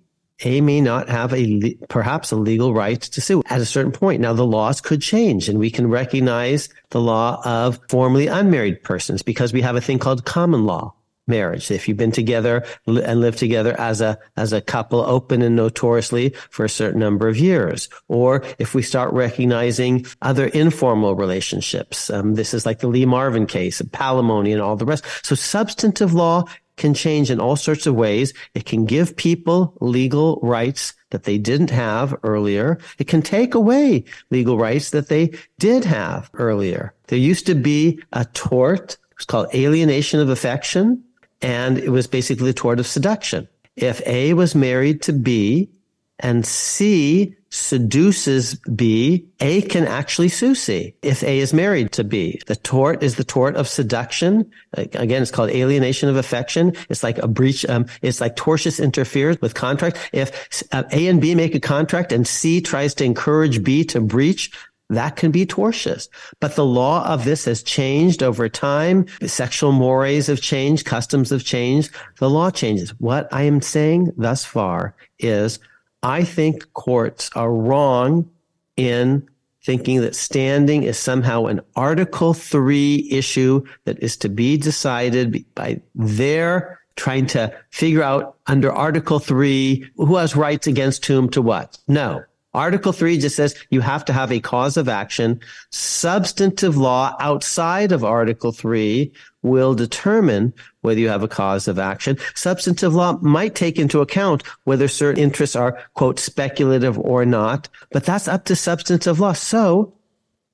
a 0.44 0.62
may 0.62 0.82
not 0.82 1.10
have 1.10 1.34
a 1.34 1.76
perhaps 1.90 2.32
a 2.32 2.36
legal 2.36 2.74
right 2.74 3.02
to 3.02 3.22
sue 3.22 3.42
at 3.48 3.62
a 3.62 3.66
certain 3.66 3.92
point. 3.92 4.22
Now 4.22 4.34
the 4.34 4.46
laws 4.46 4.82
could 4.82 5.02
change 5.02 5.50
and 5.50 5.60
we 5.60 5.70
can 5.70 5.90
recognize 5.90 6.70
the 6.90 7.02
law 7.02 7.42
of 7.44 7.80
formerly 7.90 8.28
unmarried 8.28 8.84
persons 8.84 9.22
because 9.22 9.54
we 9.54 9.62
have 9.62 9.76
a 9.76 9.82
thing 9.82 10.00
called 10.00 10.26
common 10.26 10.66
law 10.66 10.94
marriage. 11.30 11.72
If 11.72 11.88
you've 11.88 11.98
been 11.98 12.12
together 12.12 12.66
and 12.88 13.22
lived 13.22 13.38
together 13.38 13.80
as 13.80 14.02
a 14.02 14.18
as 14.36 14.52
a 14.52 14.60
couple 14.60 15.00
open 15.00 15.42
and 15.42 15.56
notoriously 15.56 16.34
for 16.50 16.66
a 16.66 16.70
certain 16.70 17.00
number 17.00 17.30
of 17.30 17.38
years, 17.38 17.88
or 18.10 18.44
if 18.58 18.74
we 18.74 18.82
start 18.82 19.14
recognizing 19.14 20.06
other 20.22 20.48
informal 20.48 21.16
relationships, 21.16 22.10
um, 22.10 22.34
this 22.34 22.54
is 22.54 22.66
like 22.66 22.80
the 22.80 22.88
Lee 22.88 23.06
Marvin 23.06 23.46
case, 23.46 23.82
palimony, 23.82 24.52
and 24.52 24.62
all 24.62 24.76
the 24.76 24.86
rest. 24.86 25.06
So 25.24 25.36
substantive 25.36 26.14
law 26.14 26.46
can 26.80 26.94
change 26.94 27.30
in 27.30 27.40
all 27.40 27.56
sorts 27.56 27.86
of 27.86 27.96
ways. 27.96 28.34
It 28.56 28.66
can 28.66 28.86
give 28.86 29.16
people 29.16 29.76
legal 29.80 30.40
rights 30.42 30.94
that 31.12 31.24
they 31.24 31.38
didn't 31.38 31.70
have 31.70 32.16
earlier. 32.24 32.80
It 32.98 33.08
can 33.08 33.22
take 33.22 33.54
away 33.54 34.06
legal 34.32 34.58
rights 34.58 34.90
that 34.92 35.10
they 35.10 35.34
did 35.60 35.86
have 35.86 36.30
earlier. 36.34 36.94
There 37.08 37.20
used 37.20 37.46
to 37.46 37.56
be 37.56 38.00
a 38.14 38.26
tort. 38.26 38.94
It 39.12 39.18
was 39.18 39.26
called 39.26 39.54
alienation 39.54 40.20
of 40.20 40.30
affection. 40.30 41.04
And 41.42 41.78
it 41.78 41.90
was 41.90 42.08
basically 42.08 42.48
the 42.48 42.54
tort 42.54 42.80
of 42.80 42.88
seduction. 42.88 43.48
If 43.76 44.02
A 44.06 44.34
was 44.34 44.56
married 44.56 45.02
to 45.04 45.14
B 45.14 45.70
and 46.20 46.46
C 46.46 47.36
seduces 47.52 48.56
B, 48.76 49.26
A 49.40 49.62
can 49.64 49.88
actually 49.88 50.30
sue 50.30 50.54
C 50.54 50.94
if 51.02 51.24
A 51.24 51.40
is 51.40 51.54
married 51.54 51.92
to 51.94 52.04
B. 52.04 52.40
The 52.46 52.56
tort 52.56 53.02
is 53.02 53.16
the 53.16 53.24
tort 53.24 53.56
of 53.56 53.68
seduction. 53.68 54.50
Again, 54.74 55.22
it's 55.22 55.32
called 55.32 55.50
alienation 55.50 56.10
of 56.10 56.16
affection. 56.16 56.76
It's 56.90 57.04
like 57.04 57.18
a 57.18 57.28
breach. 57.28 57.66
Um, 57.66 57.88
it's 58.02 58.22
like 58.22 58.36
tortious 58.36 58.84
interference 58.84 59.42
with 59.42 59.56
contract. 59.56 60.10
If 60.14 60.64
uh, 60.72 60.84
A 60.92 61.08
and 61.08 61.20
B 61.20 61.34
make 61.34 61.56
a 61.56 61.60
contract 61.60 62.12
and 62.12 62.28
C 62.28 62.62
tries 62.62 62.94
to 62.96 63.04
encourage 63.04 63.64
B 63.64 63.84
to 63.86 64.00
breach, 64.00 64.52
that 64.92 65.16
can 65.16 65.32
be 65.32 65.46
tortious. 65.46 66.08
But 66.40 66.56
the 66.56 66.66
law 66.66 67.06
of 67.06 67.24
this 67.24 67.46
has 67.46 67.62
changed 67.62 68.24
over 68.24 68.50
time. 68.50 69.06
Sexual 69.26 69.72
mores 69.72 70.28
have 70.28 70.42
changed. 70.42 70.86
Customs 70.86 71.30
have 71.30 71.44
changed. 71.44 71.92
The 72.18 72.30
law 72.30 72.50
changes. 72.50 72.92
What 73.00 73.28
I 73.32 73.44
am 73.44 73.62
saying 73.62 74.14
thus 74.18 74.46
far 74.46 74.96
is 75.20 75.60
I 76.04 76.24
think 76.24 76.72
courts 76.74 77.30
are 77.36 77.52
wrong 77.52 78.30
in 78.78 79.28
thinking 79.64 80.02
that 80.02 80.16
standing 80.16 80.84
is 80.84 80.98
somehow 80.98 81.46
an 81.46 81.62
Article 81.76 82.34
3 82.34 83.08
issue 83.12 83.64
that 83.84 84.02
is 84.02 84.16
to 84.18 84.30
be 84.30 84.58
decided 84.58 85.44
by 85.56 85.82
their 85.94 86.80
trying 86.96 87.26
to 87.28 87.54
figure 87.70 88.04
out 88.04 88.38
under 88.48 88.72
Article 88.72 89.20
3 89.20 89.92
who 89.98 90.16
has 90.16 90.36
rights 90.36 90.68
against 90.68 91.06
whom 91.06 91.30
to 91.30 91.42
what. 91.42 91.78
No. 91.88 92.24
Article 92.54 92.92
3 92.92 93.20
just 93.20 93.36
says 93.36 93.56
you 93.70 93.82
have 93.82 94.04
to 94.06 94.14
have 94.14 94.32
a 94.32 94.40
cause 94.40 94.76
of 94.76 94.90
action. 94.90 95.40
Substantive 95.70 96.78
law 96.78 97.16
outside 97.20 97.92
of 97.92 98.04
Article 98.04 98.52
3 98.52 99.12
will 99.44 99.76
determine 99.76 100.54
whether 100.82 101.00
you 101.00 101.10
have 101.10 101.24
a 101.24 101.28
cause 101.28 101.68
of 101.68 101.78
action. 101.78 102.18
Substantive 102.34 102.96
law 102.96 103.18
might 103.22 103.54
take 103.54 103.78
into 103.78 104.02
account 104.02 104.44
whether 104.64 104.88
certain 104.88 105.22
interests 105.22 105.56
are, 105.56 105.80
quote, 105.94 106.20
speculative 106.20 106.98
or 106.98 107.24
not, 107.24 107.70
but 107.92 108.04
that's 108.04 108.28
up 108.28 108.46
to 108.46 108.56
substantive 108.56 109.20
law. 109.20 109.34
So 109.34 109.94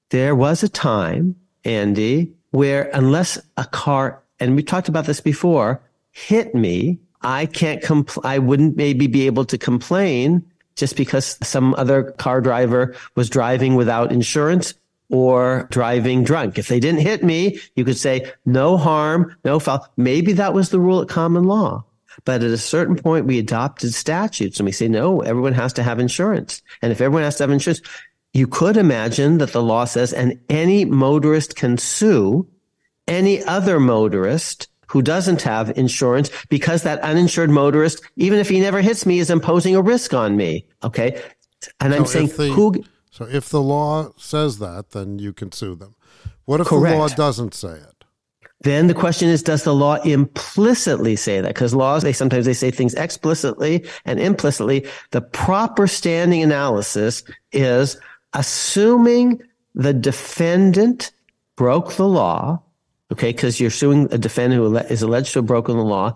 there 0.10 0.36
was 0.36 0.64
a 0.64 0.70
time, 0.70 1.36
Andy, 1.64 2.34
where 2.52 2.90
unless 2.94 3.40
a 3.58 3.66
car, 3.66 4.22
and 4.40 4.56
we 4.56 4.64
talked 4.64 4.90
about 4.90 5.06
this 5.06 5.22
before, 5.22 5.82
hit 6.12 6.54
me, 6.54 7.00
I 7.22 7.46
can't 7.46 7.82
compl- 7.82 8.26
I 8.26 8.38
wouldn't 8.40 8.76
maybe 8.76 9.08
be 9.08 9.26
able 9.26 9.46
to 9.46 9.58
complain 9.58 10.46
just 10.76 10.96
because 10.96 11.38
some 11.42 11.74
other 11.76 12.12
car 12.12 12.42
driver 12.42 12.96
was 13.16 13.30
driving 13.30 13.76
without 13.76 14.12
insurance 14.12 14.74
or 15.10 15.68
driving 15.72 16.24
drunk. 16.24 16.58
If 16.58 16.68
they 16.68 16.80
didn't 16.80 17.02
hit 17.02 17.24
me, 17.24 17.60
you 17.76 17.86
could 17.86 17.98
say 17.98 18.32
no 18.46 18.78
harm, 18.78 19.36
no 19.44 19.60
foul. 19.60 19.88
Maybe 19.98 20.34
that 20.34 20.54
was 20.54 20.70
the 20.70 20.80
rule 20.80 21.02
at 21.02 21.10
common 21.10 21.44
law. 21.44 21.86
But 22.24 22.44
at 22.44 22.52
a 22.52 22.58
certain 22.58 22.96
point, 22.96 23.26
we 23.26 23.40
adopted 23.40 23.94
statutes 23.94 24.60
and 24.60 24.66
we 24.66 24.72
say, 24.72 24.88
no, 24.88 25.22
everyone 25.22 25.54
has 25.54 25.74
to 25.74 25.84
have 25.84 26.00
insurance. 26.00 26.62
And 26.82 26.92
if 26.92 27.02
everyone 27.02 27.24
has 27.24 27.36
to 27.38 27.44
have 27.44 27.52
insurance, 27.52 27.82
you 28.34 28.48
could 28.48 28.78
imagine 28.78 29.38
that 29.40 29.52
the 29.52 29.64
law 29.64 29.86
says, 29.86 30.14
and 30.14 30.40
any 30.50 30.86
motorist 30.86 31.56
can 31.56 31.78
sue 31.78 32.48
any 33.08 33.44
other 33.44 33.80
motorist 33.80 34.68
who 34.96 35.02
doesn't 35.02 35.42
have 35.42 35.78
insurance 35.78 36.30
because 36.48 36.84
that 36.84 37.02
uninsured 37.02 37.50
motorist, 37.50 38.02
even 38.16 38.40
if 38.40 38.48
he 38.48 38.62
never 38.62 38.80
hits 38.80 39.06
me, 39.06 39.20
is 39.20 39.30
imposing 39.30 39.76
a 39.76 39.82
risk 39.82 40.14
on 40.14 40.38
me. 40.38 40.66
Okay. 40.86 41.22
And 41.82 41.94
I'm 41.94 42.06
saying 42.06 42.28
the, 42.28 42.48
who. 42.48 42.82
So 43.12 43.26
if 43.26 43.50
the 43.50 43.62
law 43.62 44.12
says 44.16 44.60
that, 44.60 44.92
then 44.92 45.20
you 45.20 45.34
can 45.34 45.52
sue 45.52 45.76
them. 45.76 45.96
What 46.46 46.62
if 46.62 46.68
correct. 46.68 46.94
the 46.94 46.98
law 46.98 47.08
doesn't 47.10 47.54
say 47.54 47.74
it? 47.74 48.06
Then 48.62 48.88
the 48.88 48.94
question 48.94 49.28
is, 49.28 49.44
does 49.44 49.66
the 49.66 49.76
law 49.76 49.96
implicitly 49.96 51.18
say 51.18 51.42
that? 51.42 51.50
Because 51.50 51.74
laws, 51.74 52.04
they 52.04 52.14
sometimes 52.14 52.46
they 52.46 52.54
say 52.54 52.72
things 52.72 52.94
explicitly 52.94 53.86
and 54.06 54.18
implicitly. 54.18 54.88
The 55.12 55.20
proper 55.20 55.88
standing 55.88 56.42
analysis 56.42 57.22
is 57.52 57.98
assuming 58.32 59.42
the 59.74 59.94
defendant 59.94 61.12
broke 61.58 61.96
the 61.96 62.08
law 62.08 62.62
okay, 63.16 63.32
because 63.32 63.62
you're 63.62 63.70
suing 63.70 64.10
a 64.12 64.18
defendant 64.18 64.62
who 64.62 64.76
is 64.76 65.02
alleged 65.02 65.32
to 65.32 65.40
have 65.40 65.46
broken 65.46 65.78
the 65.78 65.84
law. 65.84 66.14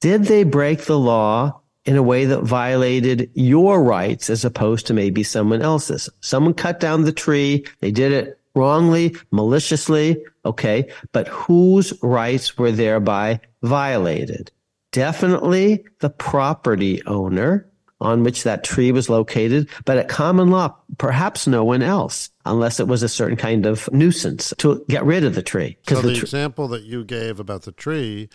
Did 0.00 0.24
they 0.24 0.44
break 0.44 0.84
the 0.84 0.98
law 0.98 1.60
in 1.84 1.96
a 1.96 2.02
way 2.02 2.26
that 2.26 2.42
violated 2.44 3.28
your 3.34 3.82
rights 3.82 4.30
as 4.30 4.44
opposed 4.44 4.86
to 4.86 4.94
maybe 4.94 5.24
someone 5.24 5.62
else's? 5.62 6.08
Someone 6.20 6.54
cut 6.54 6.78
down 6.78 7.02
the 7.02 7.12
tree. 7.12 7.66
They 7.80 7.90
did 7.90 8.12
it 8.12 8.38
wrongly, 8.54 9.16
maliciously. 9.32 10.22
Okay. 10.44 10.88
But 11.10 11.26
whose 11.26 11.92
rights 12.04 12.56
were 12.56 12.70
thereby 12.70 13.40
violated? 13.64 14.52
Definitely 14.92 15.84
the 15.98 16.10
property 16.10 17.02
owner 17.04 17.68
on 18.00 18.22
which 18.22 18.44
that 18.44 18.64
tree 18.64 18.92
was 18.92 19.08
located, 19.08 19.68
but 19.84 19.98
at 19.98 20.08
common 20.08 20.50
law, 20.50 20.74
perhaps 20.98 21.46
no 21.46 21.64
one 21.64 21.82
else, 21.82 22.30
unless 22.44 22.78
it 22.78 22.86
was 22.86 23.02
a 23.02 23.08
certain 23.08 23.36
kind 23.36 23.66
of 23.66 23.90
nuisance 23.92 24.54
to 24.58 24.84
get 24.88 25.04
rid 25.04 25.24
of 25.24 25.34
the 25.34 25.42
tree. 25.42 25.76
So 25.88 26.00
the, 26.00 26.08
the 26.08 26.14
tr- 26.14 26.24
example 26.24 26.68
that 26.68 26.84
you 26.84 27.04
gave 27.04 27.40
about 27.40 27.62
the 27.62 27.72
tree, 27.72 28.28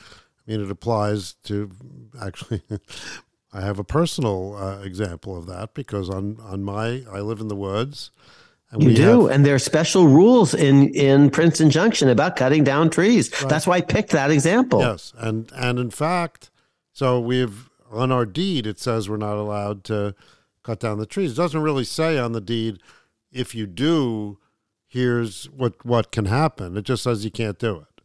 I 0.48 0.52
mean, 0.52 0.62
it 0.62 0.72
applies 0.72 1.34
to 1.46 1.72
actually. 2.22 2.62
I 3.56 3.62
have 3.62 3.78
a 3.78 3.84
personal 3.84 4.56
uh, 4.56 4.82
example 4.82 5.38
of 5.38 5.46
that 5.46 5.76
because 5.76 6.10
on 6.10 6.40
on 6.42 6.64
my 6.64 7.04
I 7.12 7.20
live 7.20 7.40
in 7.40 7.50
the 7.50 7.56
woods. 7.56 8.10
And 8.72 8.82
you 8.82 8.96
do, 8.96 9.28
have, 9.28 9.36
and 9.36 9.46
there 9.46 9.54
are 9.54 9.60
special 9.60 10.08
rules 10.08 10.56
in 10.56 10.92
in 10.96 11.30
Princeton 11.30 11.70
Junction 11.70 12.10
about 12.10 12.36
cutting 12.36 12.64
down 12.64 12.90
trees. 12.90 13.32
Right. 13.32 13.50
That's 13.50 13.68
why 13.68 13.76
I 13.76 13.82
picked 13.82 14.10
that 14.14 14.32
example. 14.32 14.80
Yes, 14.80 15.14
and 15.20 15.52
and 15.54 15.78
in 15.78 15.92
fact, 15.92 16.50
so 16.94 17.20
we've 17.20 17.70
on 17.94 18.12
our 18.12 18.26
deed 18.26 18.66
it 18.68 18.80
says 18.80 19.10
we're 19.10 19.18
not 19.18 19.38
allowed 19.38 19.84
to 19.86 20.16
cut 20.64 20.80
down 20.80 20.98
the 20.98 21.06
trees. 21.06 21.34
It 21.34 21.36
doesn't 21.36 21.62
really 21.62 21.84
say 21.84 22.18
on 22.18 22.32
the 22.32 22.42
deed 22.42 22.80
if 23.32 23.54
you 23.56 23.66
do, 23.66 24.38
here's 24.88 25.46
what 25.46 25.86
what 25.86 26.12
can 26.12 26.26
happen. 26.26 26.78
It 26.78 26.84
just 26.84 27.04
says 27.04 27.26
you 27.26 27.32
can't 27.32 27.60
do 27.60 27.78
it. 27.78 28.02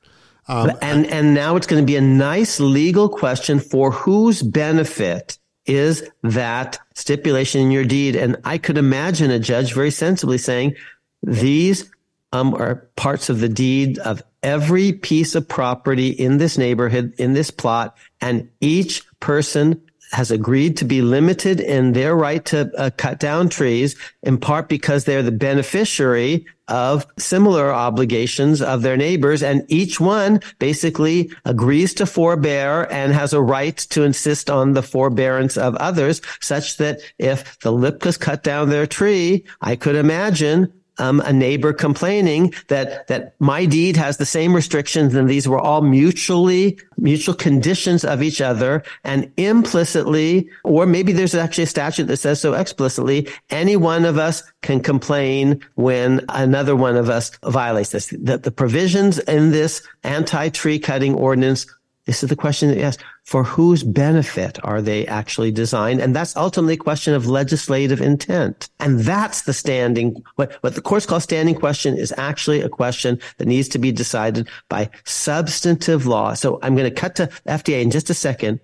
Um, 0.49 0.73
and 0.81 1.07
and 1.07 1.35
now 1.35 1.57
it's 1.57 1.67
going 1.67 1.83
to 1.83 1.87
be 1.87 1.97
a 1.97 2.01
nice 2.01 2.59
legal 2.59 3.09
question 3.09 3.61
for 3.61 3.91
whose 3.91 4.43
benefit 4.43 5.39
is 5.67 6.09
that 6.23 6.79
stipulation 6.95 7.61
in 7.61 7.71
your 7.71 7.85
deed? 7.85 8.17
And 8.17 8.37
I 8.45 8.57
could 8.57 8.79
imagine 8.79 9.31
a 9.31 9.39
judge 9.39 9.75
very 9.75 9.91
sensibly 9.91 10.39
saying, 10.39 10.75
these 11.23 11.91
um, 12.33 12.55
are 12.55 12.89
parts 12.97 13.29
of 13.29 13.41
the 13.41 13.49
deed 13.49 13.99
of 13.99 14.23
every 14.43 14.93
piece 14.93 15.35
of 15.35 15.49
property 15.49 16.09
in 16.09 16.39
this 16.39 16.59
neighborhood, 16.59 17.15
in 17.19 17.33
this 17.33 17.51
plot, 17.51 17.97
and 18.21 18.49
each 18.61 19.05
person 19.21 19.81
has 20.11 20.31
agreed 20.31 20.77
to 20.79 20.85
be 20.85 21.03
limited 21.03 21.61
in 21.61 21.93
their 21.93 22.17
right 22.17 22.45
to 22.47 22.71
uh, 22.79 22.91
cut 22.97 23.21
down 23.21 23.49
trees, 23.49 23.95
in 24.23 24.39
part 24.39 24.69
because 24.69 25.05
they're 25.05 25.23
the 25.23 25.31
beneficiary 25.31 26.47
of 26.67 27.07
similar 27.19 27.73
obligations 27.73 28.63
of 28.63 28.83
their 28.83 28.97
neighbors. 28.97 29.43
And 29.43 29.65
each 29.69 30.01
one 30.01 30.41
basically 30.59 31.31
agrees 31.45 31.95
to 31.95 32.07
forbear 32.07 32.91
and 32.91 33.13
has 33.13 33.33
a 33.33 33.43
right 33.43 33.77
to 33.77 34.03
insist 34.03 34.49
on 34.49 34.73
the 34.73 34.83
forbearance 34.83 35.57
of 35.57 35.75
others, 35.77 36.23
such 36.41 36.79
that 36.79 37.01
if 37.19 37.59
the 37.61 37.73
Lipkas 37.73 38.19
cut 38.19 38.43
down 38.43 38.71
their 38.71 38.87
tree, 38.87 39.45
I 39.61 39.77
could 39.77 39.97
imagine 39.97 40.73
um, 40.99 41.21
a 41.21 41.33
neighbor 41.33 41.73
complaining 41.73 42.53
that 42.69 43.07
that 43.09 43.35
my 43.41 43.65
deed 43.65 43.97
has 43.97 44.17
the 44.17 44.27
same 44.27 44.55
restrictions 44.55 45.15
and 45.15 45.29
these 45.29 45.49
were 45.49 45.59
all 45.59 45.83
mutually 45.83 46.79
mutual 46.97 47.35
conditions 47.35 48.05
of 48.05 48.23
each 48.23 48.41
other. 48.41 48.83
And 49.05 49.31
implicitly 49.37 50.49
or 50.65 50.87
maybe 50.87 51.13
there's 51.13 51.35
actually 51.35 51.65
a 51.65 51.69
statute 51.69 52.05
that 52.05 52.17
says 52.17 52.41
so 52.41 52.55
explicitly 52.55 53.29
any 53.51 53.77
one 53.77 54.05
of 54.05 54.19
us 54.19 54.43
can 54.63 54.81
complain 54.81 55.65
when 55.75 56.25
another 56.29 56.75
one 56.75 56.97
of 56.97 57.09
us 57.09 57.31
violates 57.45 57.91
this. 57.91 58.13
That 58.19 58.43
the 58.43 58.51
provisions 58.51 59.19
in 59.21 59.51
this 59.51 59.83
anti-tree 60.05 60.79
cutting 60.79 61.15
ordinance 61.15 61.67
this 62.09 62.23
is 62.23 62.31
the 62.31 62.37
question 62.37 62.71
that 62.71 62.79
you 62.79 62.85
ask. 62.85 63.03
For 63.25 63.45
whose 63.45 63.83
benefit 63.83 64.59
are 64.65 64.81
they 64.81 65.07
actually 65.07 65.53
designed? 65.53 66.01
And 66.01 66.17
that's 66.17 66.35
ultimately 66.37 66.73
a 66.73 66.79
question 66.79 67.13
of 67.13 67.27
legislative 67.27 68.01
intent. 68.01 68.71
And 68.81 69.01
that's 69.01 69.43
the 69.43 69.53
standing, 69.53 70.25
what, 70.37 70.55
what 70.63 70.75
the 70.75 70.81
courts 70.81 71.05
call 71.05 71.21
standing 71.21 71.55
question 71.55 71.99
is 71.99 72.15
actually 72.17 72.63
a 72.63 72.71
question 72.71 73.21
that 73.37 73.47
needs 73.47 73.69
to 73.69 73.79
be 73.79 73.93
decided 73.93 74.49
by 74.71 74.89
substantive 75.05 76.07
law. 76.07 76.33
So 76.33 76.59
I'm 76.63 76.75
going 76.75 76.89
to 76.89 77.01
cut 77.01 77.15
to 77.17 77.27
FDA 77.47 77.83
in 77.83 77.91
just 77.91 78.09
a 78.09 78.15
second. 78.15 78.61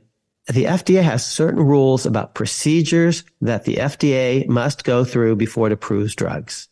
The 0.46 0.64
FDA 0.64 1.02
has 1.02 1.26
certain 1.26 1.60
rules 1.60 2.06
about 2.06 2.34
procedures 2.34 3.24
that 3.42 3.66
the 3.66 3.74
FDA 3.74 4.48
must 4.48 4.84
go 4.84 5.04
through 5.04 5.36
before 5.36 5.66
it 5.66 5.72
approves 5.74 6.14
drugs. 6.14 6.70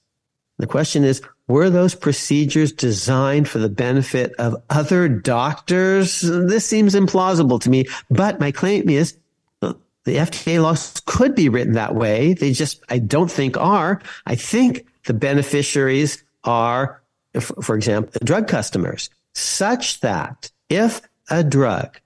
The 0.57 0.67
question 0.67 1.05
is, 1.05 1.21
were 1.49 1.71
those 1.71 1.95
procedures 1.95 2.73
designed 2.73 3.49
for 3.49 3.59
the 3.59 3.69
benefit 3.69 4.33
of 4.39 4.63
other 4.71 5.09
doctors? 5.09 6.21
This 6.21 6.67
seems 6.67 6.95
implausible 6.95 7.61
to 7.63 7.71
me, 7.71 7.87
but 8.11 8.41
my 8.41 8.53
claim 8.53 8.89
is 8.89 9.17
the 9.61 10.17
FDA 10.17 10.61
laws 10.61 11.01
could 11.07 11.35
be 11.35 11.49
written 11.49 11.75
that 11.75 11.95
way. 11.95 12.35
They 12.35 12.53
just, 12.53 12.83
I 12.89 12.99
don't 12.99 13.31
think 13.31 13.57
are. 13.57 14.01
I 14.27 14.35
think 14.35 14.87
the 15.05 15.15
beneficiaries 15.15 16.23
are, 16.45 17.01
for 17.41 17.77
example, 17.77 18.13
drug 18.25 18.49
customers, 18.49 19.11
such 19.35 20.01
that 20.01 20.51
if 20.69 21.03
a 21.31 21.45
drug 21.45 22.01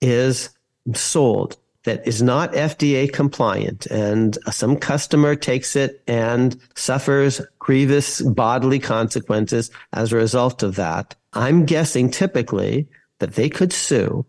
is 0.00 0.50
sold 0.94 1.56
that 1.84 2.06
is 2.06 2.22
not 2.22 2.52
FDA 2.52 3.12
compliant 3.12 3.86
and 3.86 4.38
some 4.50 4.76
customer 4.76 5.34
takes 5.34 5.74
it 5.76 6.02
and 6.06 6.56
suffers 6.74 7.40
grievous 7.58 8.20
bodily 8.20 8.78
consequences 8.78 9.70
as 9.92 10.12
a 10.12 10.16
result 10.16 10.62
of 10.62 10.76
that, 10.76 11.14
I'm 11.32 11.64
guessing 11.64 12.10
typically 12.10 12.88
that 13.18 13.34
they 13.34 13.48
could 13.48 13.72
sue 13.72 14.24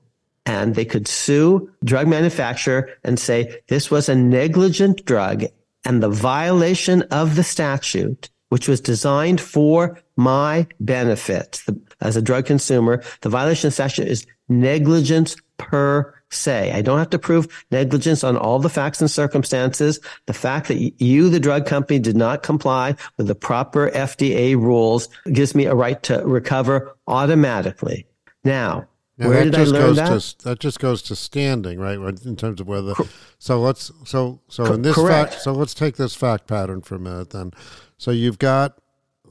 and 0.45 0.76
they 0.76 0.86
could 0.86 1.08
sue 1.08 1.70
drug 1.84 2.08
manufacturer 2.08 2.89
and 3.04 3.20
say 3.20 3.62
this 3.68 3.89
was 3.89 4.10
a 4.10 4.16
negligent 4.16 5.06
drug 5.06 5.45
and 5.86 6.01
the 6.01 6.10
violation 6.10 7.01
of 7.04 7.36
the 7.36 7.43
statute 7.43 8.30
which 8.49 8.68
was 8.68 8.80
designed 8.80 9.41
for 9.41 9.99
my 10.16 10.68
benefit 10.80 11.64
as 12.01 12.16
a 12.16 12.22
drug 12.22 12.45
consumer 12.45 13.01
the 13.22 13.30
violation 13.30 13.68
of 13.68 13.74
statute 13.74 14.08
is 14.08 14.28
negligence 14.49 15.36
per 15.58 16.14
se. 16.30 16.72
I 16.72 16.82
don't 16.82 16.99
have 16.99 17.10
to 17.12 17.20
prove 17.20 17.66
negligence 17.72 18.24
on 18.24 18.38
all 18.38 18.60
the 18.60 18.70
facts 18.70 19.01
and 19.01 19.10
circumstances. 19.10 19.99
The 20.26 20.34
fact 20.34 20.68
that 20.68 21.01
you, 21.01 21.30
the 21.30 21.39
drug 21.39 21.66
company, 21.66 21.99
did 21.99 22.16
not 22.16 22.43
comply 22.43 22.95
with 23.18 23.28
the 23.28 23.36
proper 23.36 23.89
FDA 23.91 24.56
rules 24.56 25.10
gives 25.32 25.56
me 25.56 25.66
a 25.66 25.76
right 25.76 26.01
to 26.04 26.24
recover 26.26 26.95
automatically. 27.08 28.06
Now, 28.43 28.88
now 29.18 29.30
where 29.30 29.43
did 29.43 29.56
I 29.56 29.64
learn 29.64 29.95
that? 29.95 30.22
To, 30.22 30.43
that 30.45 30.60
just 30.60 30.80
goes 30.80 31.01
to 31.04 31.16
standing, 31.16 31.80
right? 31.80 31.97
In 32.26 32.36
terms 32.36 32.60
of 32.60 32.68
whether. 32.68 32.93
So 33.38 33.60
let's 33.60 33.91
so 34.06 34.39
so 34.47 34.74
in 34.74 34.82
this 34.82 34.95
correct. 34.95 35.32
fact. 35.34 35.43
So 35.43 35.54
let's 35.54 35.74
take 35.74 35.97
this 35.97 36.16
fact 36.16 36.47
pattern 36.47 36.82
for 36.82 36.95
a 36.95 36.99
minute. 36.99 37.30
Then, 37.30 37.51
so 37.97 38.12
you've 38.12 38.39
got 38.39 38.78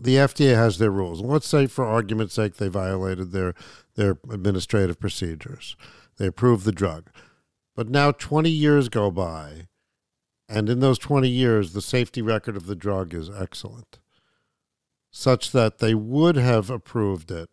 the 0.01 0.17
FDA 0.17 0.55
has 0.55 0.79
their 0.79 0.91
rules. 0.91 1.21
Let's 1.21 1.47
say, 1.47 1.67
for 1.67 1.85
argument's 1.85 2.35
sake, 2.35 2.57
they 2.57 2.69
violated 2.69 3.33
their 3.33 3.55
their 3.95 4.19
administrative 4.31 4.99
procedures. 5.01 5.77
They 6.19 6.27
approve 6.27 6.65
the 6.65 6.73
drug. 6.73 7.11
But 7.75 7.89
now 7.89 8.13
20 8.13 8.51
years 8.51 8.89
go 8.89 9.11
by, 9.11 9.69
and 10.49 10.69
in 10.69 10.81
those 10.81 10.99
20 10.99 11.29
years, 11.29 11.73
the 11.73 11.81
safety 11.81 12.21
record 12.21 12.57
of 12.57 12.67
the 12.67 12.77
drug 12.77 13.15
is 13.15 13.31
excellent, 13.31 13.99
such 15.11 15.53
that 15.53 15.79
they 15.79 15.95
would 15.95 16.37
have 16.37 16.69
approved 16.69 17.31
it, 17.31 17.49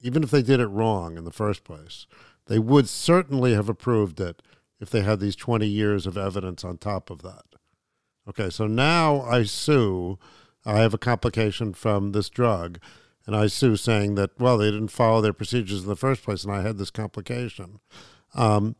even 0.00 0.22
if 0.22 0.30
they 0.30 0.42
did 0.42 0.60
it 0.60 0.66
wrong 0.66 1.16
in 1.16 1.24
the 1.24 1.30
first 1.30 1.64
place. 1.64 2.06
They 2.46 2.58
would 2.58 2.88
certainly 2.88 3.54
have 3.54 3.68
approved 3.68 4.20
it 4.20 4.42
if 4.78 4.90
they 4.90 5.00
had 5.00 5.20
these 5.20 5.36
20 5.36 5.66
years 5.66 6.06
of 6.06 6.18
evidence 6.18 6.64
on 6.64 6.76
top 6.76 7.08
of 7.10 7.22
that. 7.22 7.44
Okay, 8.28 8.50
so 8.50 8.66
now 8.66 9.22
I 9.22 9.44
sue. 9.44 10.18
I 10.64 10.78
have 10.80 10.92
a 10.92 10.98
complication 10.98 11.72
from 11.72 12.12
this 12.12 12.28
drug 12.28 12.78
and 13.26 13.36
I 13.36 13.46
sue 13.48 13.76
saying 13.76 14.14
that 14.14 14.38
well 14.38 14.58
they 14.58 14.70
didn't 14.70 14.88
follow 14.88 15.20
their 15.20 15.32
procedures 15.32 15.82
in 15.82 15.88
the 15.88 15.96
first 15.96 16.22
place, 16.22 16.44
and 16.44 16.52
I 16.52 16.62
had 16.62 16.78
this 16.78 16.90
complication. 16.90 17.80
Um, 18.34 18.76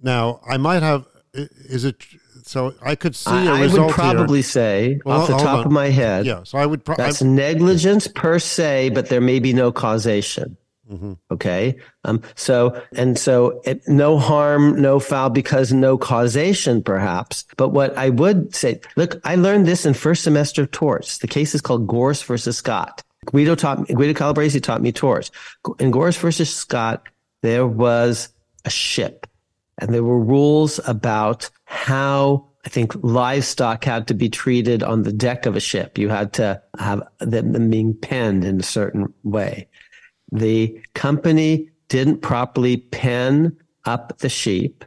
now 0.00 0.40
I 0.48 0.56
might 0.56 0.82
have 0.82 1.06
is 1.34 1.84
it 1.84 2.04
so 2.44 2.74
I 2.82 2.94
could 2.94 3.16
see 3.16 3.30
a 3.30 3.52
I, 3.52 3.62
result. 3.62 3.80
I 3.80 3.86
would 3.86 3.94
probably 3.94 4.38
here. 4.38 4.42
say 4.42 5.00
well, 5.04 5.22
off 5.22 5.28
the 5.28 5.36
top 5.36 5.60
on. 5.60 5.66
of 5.66 5.72
my 5.72 5.88
head. 5.88 6.26
Yeah, 6.26 6.42
so 6.44 6.58
I 6.58 6.66
would. 6.66 6.84
Pro- 6.84 6.96
that's 6.96 7.22
I'm, 7.22 7.34
negligence 7.34 8.06
per 8.06 8.38
se, 8.38 8.90
but 8.90 9.08
there 9.08 9.20
may 9.20 9.38
be 9.38 9.52
no 9.52 9.72
causation. 9.72 10.56
Mm-hmm. 10.90 11.12
Okay. 11.30 11.76
Um, 12.04 12.20
so, 12.34 12.82
and 12.94 13.18
so 13.18 13.62
it, 13.64 13.80
no 13.88 14.18
harm, 14.18 14.80
no 14.80 15.00
foul 15.00 15.30
because 15.30 15.72
no 15.72 15.96
causation, 15.96 16.82
perhaps. 16.82 17.44
But 17.56 17.70
what 17.70 17.96
I 17.96 18.10
would 18.10 18.54
say, 18.54 18.80
look, 18.96 19.18
I 19.24 19.36
learned 19.36 19.66
this 19.66 19.86
in 19.86 19.94
first 19.94 20.22
semester 20.22 20.62
of 20.62 20.70
torts. 20.70 21.18
The 21.18 21.28
case 21.28 21.54
is 21.54 21.62
called 21.62 21.86
Gorris 21.86 22.22
versus 22.24 22.58
Scott. 22.58 23.02
Guido 23.26 23.54
taught 23.54 23.80
me, 23.88 23.94
Guido 23.94 24.12
Calabresi 24.12 24.62
taught 24.62 24.82
me 24.82 24.92
torts. 24.92 25.30
In 25.78 25.92
Gorris 25.92 26.18
versus 26.18 26.54
Scott, 26.54 27.08
there 27.42 27.66
was 27.66 28.28
a 28.64 28.70
ship 28.70 29.26
and 29.78 29.92
there 29.92 30.04
were 30.04 30.20
rules 30.20 30.80
about 30.86 31.50
how 31.64 32.46
I 32.64 32.68
think 32.68 32.94
livestock 33.02 33.84
had 33.84 34.06
to 34.08 34.14
be 34.14 34.28
treated 34.28 34.82
on 34.82 35.02
the 35.02 35.12
deck 35.12 35.46
of 35.46 35.56
a 35.56 35.60
ship. 35.60 35.98
You 35.98 36.08
had 36.08 36.32
to 36.34 36.62
have 36.78 37.02
them 37.18 37.70
being 37.70 37.94
penned 37.94 38.44
in 38.44 38.60
a 38.60 38.64
certain 38.64 39.12
way. 39.24 39.68
The 40.30 40.80
company 40.94 41.70
didn't 41.88 42.22
properly 42.22 42.76
pen 42.76 43.56
up 43.84 44.18
the 44.18 44.28
sheep. 44.28 44.84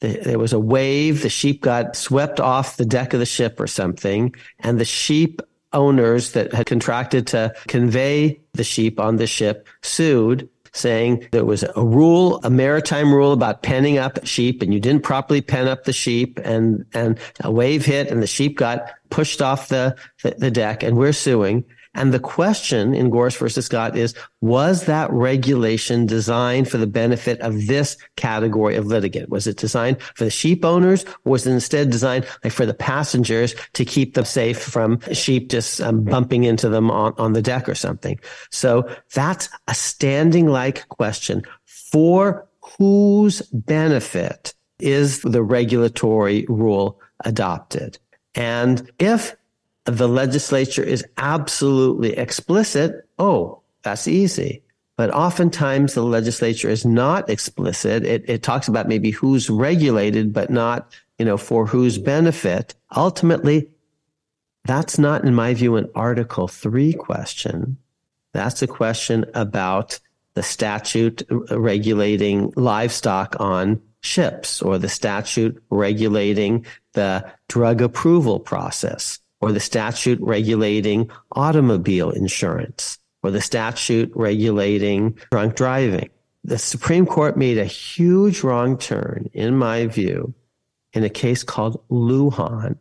There 0.00 0.38
was 0.38 0.52
a 0.52 0.58
wave. 0.58 1.22
The 1.22 1.28
sheep 1.28 1.60
got 1.60 1.94
swept 1.94 2.40
off 2.40 2.76
the 2.76 2.86
deck 2.86 3.12
of 3.12 3.20
the 3.20 3.26
ship 3.26 3.60
or 3.60 3.66
something, 3.66 4.34
and 4.58 4.80
the 4.80 4.84
sheep 4.84 5.42
owners 5.72 6.32
that 6.32 6.52
had 6.52 6.66
contracted 6.66 7.26
to 7.28 7.54
convey 7.68 8.40
the 8.54 8.64
sheep 8.64 9.00
on 9.00 9.16
the 9.16 9.26
ship 9.26 9.66
sued 9.82 10.48
saying 10.72 11.26
there 11.32 11.44
was 11.44 11.64
a 11.76 11.84
rule, 11.84 12.40
a 12.44 12.50
maritime 12.50 13.12
rule 13.12 13.32
about 13.32 13.62
penning 13.62 13.98
up 13.98 14.24
sheep 14.24 14.62
and 14.62 14.72
you 14.72 14.80
didn't 14.80 15.02
properly 15.02 15.42
pen 15.42 15.68
up 15.68 15.84
the 15.84 15.92
sheep 15.92 16.40
and, 16.44 16.84
and 16.94 17.18
a 17.40 17.50
wave 17.50 17.84
hit 17.84 18.08
and 18.08 18.22
the 18.22 18.26
sheep 18.26 18.56
got 18.56 18.90
pushed 19.10 19.42
off 19.42 19.68
the, 19.68 19.94
the, 20.22 20.30
the 20.38 20.50
deck 20.50 20.82
and 20.82 20.96
we're 20.96 21.12
suing. 21.12 21.64
And 21.94 22.12
the 22.12 22.18
question 22.18 22.94
in 22.94 23.10
Gorris 23.10 23.36
versus 23.36 23.66
Scott 23.66 23.96
is, 23.96 24.14
was 24.40 24.86
that 24.86 25.10
regulation 25.12 26.06
designed 26.06 26.70
for 26.70 26.78
the 26.78 26.86
benefit 26.86 27.38
of 27.40 27.66
this 27.66 27.98
category 28.16 28.76
of 28.76 28.86
litigant? 28.86 29.28
Was 29.28 29.46
it 29.46 29.58
designed 29.58 30.00
for 30.00 30.24
the 30.24 30.30
sheep 30.30 30.64
owners 30.64 31.04
was 31.24 31.46
it 31.46 31.52
instead 31.52 31.90
designed 31.90 32.26
like 32.42 32.52
for 32.52 32.66
the 32.66 32.74
passengers 32.74 33.54
to 33.74 33.84
keep 33.84 34.14
them 34.14 34.24
safe 34.24 34.58
from 34.58 35.00
sheep 35.12 35.50
just 35.50 35.80
um, 35.80 36.02
bumping 36.02 36.44
into 36.44 36.68
them 36.68 36.90
on, 36.90 37.14
on 37.18 37.34
the 37.34 37.42
deck 37.42 37.68
or 37.68 37.74
something? 37.74 38.18
So 38.50 38.88
that's 39.14 39.48
a 39.68 39.74
standing 39.74 40.46
like 40.46 40.88
question 40.88 41.42
for 41.66 42.48
whose 42.78 43.42
benefit 43.52 44.54
is 44.78 45.20
the 45.20 45.42
regulatory 45.42 46.46
rule 46.48 47.00
adopted? 47.24 47.98
And 48.34 48.90
if 48.98 49.36
the 49.84 50.08
legislature 50.08 50.82
is 50.82 51.04
absolutely 51.16 52.16
explicit, 52.16 53.08
oh, 53.18 53.62
that's 53.82 54.06
easy. 54.06 54.62
But 54.96 55.10
oftentimes 55.10 55.94
the 55.94 56.02
legislature 56.02 56.68
is 56.68 56.84
not 56.84 57.28
explicit. 57.28 58.04
It, 58.04 58.24
it 58.28 58.42
talks 58.42 58.68
about 58.68 58.88
maybe 58.88 59.10
who's 59.10 59.50
regulated, 59.50 60.32
but 60.32 60.50
not, 60.50 60.92
you 61.18 61.24
know, 61.24 61.36
for 61.36 61.66
whose 61.66 61.98
benefit. 61.98 62.74
Ultimately, 62.94 63.68
that's 64.64 64.98
not, 64.98 65.24
in 65.24 65.34
my 65.34 65.54
view, 65.54 65.76
an 65.76 65.90
Article 65.94 66.46
3 66.46 66.92
question. 66.92 67.78
That's 68.32 68.62
a 68.62 68.66
question 68.66 69.24
about 69.34 69.98
the 70.34 70.42
statute 70.42 71.22
regulating 71.50 72.52
livestock 72.56 73.36
on 73.40 73.80
ships 74.00 74.62
or 74.62 74.78
the 74.78 74.88
statute 74.88 75.62
regulating 75.70 76.66
the 76.92 77.28
drug 77.48 77.82
approval 77.82 78.40
process 78.40 79.18
or 79.42 79.52
the 79.52 79.60
statute 79.60 80.20
regulating 80.22 81.10
automobile 81.32 82.10
insurance 82.10 82.98
or 83.22 83.30
the 83.30 83.40
statute 83.40 84.10
regulating 84.14 85.18
drunk 85.30 85.56
driving. 85.56 86.08
The 86.44 86.58
Supreme 86.58 87.06
Court 87.06 87.36
made 87.36 87.58
a 87.58 87.64
huge 87.64 88.42
wrong 88.42 88.78
turn, 88.78 89.28
in 89.32 89.56
my 89.56 89.86
view, 89.86 90.34
in 90.92 91.04
a 91.04 91.10
case 91.10 91.42
called 91.42 91.82
Lujan. 91.90 92.76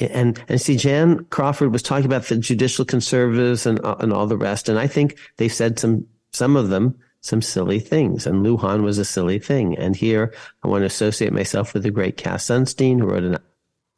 And, 0.00 0.40
and 0.48 0.60
see, 0.60 0.76
Jan 0.76 1.24
Crawford 1.30 1.72
was 1.72 1.82
talking 1.82 2.06
about 2.06 2.24
the 2.24 2.36
judicial 2.36 2.84
conservatives 2.84 3.66
and, 3.66 3.84
uh, 3.84 3.96
and 3.98 4.12
all 4.12 4.26
the 4.26 4.36
rest. 4.36 4.68
And 4.68 4.78
I 4.78 4.86
think 4.86 5.18
they 5.38 5.48
said 5.48 5.78
some, 5.78 6.06
some 6.32 6.56
of 6.56 6.68
them, 6.68 6.96
some 7.20 7.42
silly 7.42 7.80
things. 7.80 8.26
And 8.26 8.46
Lujan 8.46 8.82
was 8.82 8.98
a 8.98 9.04
silly 9.04 9.40
thing. 9.40 9.76
And 9.76 9.96
here 9.96 10.32
I 10.62 10.68
want 10.68 10.82
to 10.82 10.86
associate 10.86 11.32
myself 11.32 11.74
with 11.74 11.82
the 11.82 11.90
great 11.90 12.16
Cass 12.16 12.46
Sunstein, 12.46 13.00
who 13.00 13.06
wrote 13.06 13.24
an 13.24 13.38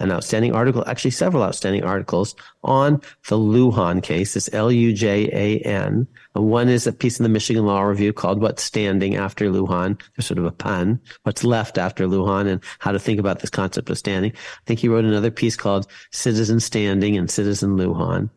an 0.00 0.10
outstanding 0.10 0.52
article, 0.54 0.82
actually 0.86 1.12
several 1.12 1.42
outstanding 1.42 1.84
articles 1.84 2.34
on 2.64 3.00
the 3.28 3.36
Lujan 3.36 4.02
case. 4.02 4.34
It's 4.34 4.52
L-U-J-A-N. 4.52 6.06
One 6.32 6.68
is 6.68 6.86
a 6.86 6.92
piece 6.92 7.18
in 7.18 7.22
the 7.22 7.28
Michigan 7.28 7.66
Law 7.66 7.82
Review 7.82 8.12
called 8.12 8.40
What's 8.40 8.62
Standing 8.62 9.16
After 9.16 9.50
Lujan. 9.50 10.00
There's 10.16 10.26
sort 10.26 10.38
of 10.38 10.46
a 10.46 10.50
pun. 10.50 11.00
What's 11.22 11.44
left 11.44 11.78
after 11.78 12.06
Lujan 12.06 12.48
and 12.48 12.62
how 12.78 12.92
to 12.92 12.98
think 12.98 13.20
about 13.20 13.40
this 13.40 13.50
concept 13.50 13.90
of 13.90 13.98
standing. 13.98 14.32
I 14.32 14.64
think 14.66 14.80
he 14.80 14.88
wrote 14.88 15.04
another 15.04 15.30
piece 15.30 15.56
called 15.56 15.86
Citizen 16.10 16.60
Standing 16.60 17.16
and 17.16 17.30
Citizen 17.30 17.76
Lujan. 17.76 18.30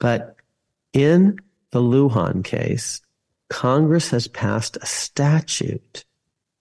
But 0.00 0.36
in 0.92 1.38
the 1.70 1.80
Lujan 1.80 2.42
case, 2.44 3.02
Congress 3.50 4.10
has 4.10 4.26
passed 4.26 4.78
a 4.80 4.86
statute 4.86 6.04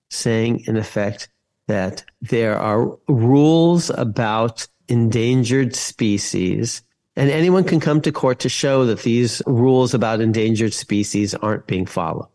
saying, 0.10 0.62
in 0.68 0.76
effect, 0.76 1.30
that 1.68 2.04
there 2.22 2.58
are 2.58 2.98
rules 3.08 3.90
about 3.92 4.68
endangered 4.88 5.76
species 5.76 6.84
and 7.16 7.30
anyone 7.30 7.64
can 7.64 7.80
come 7.80 8.02
to 8.02 8.12
court 8.12 8.40
to 8.40 8.50
show 8.50 8.86
that 8.86 9.04
these 9.04 9.42
rules 9.46 9.94
about 9.94 10.22
endangered 10.22 10.74
species 10.74 11.36
aren't 11.36 11.68
being 11.68 11.86
followed. 11.86 12.28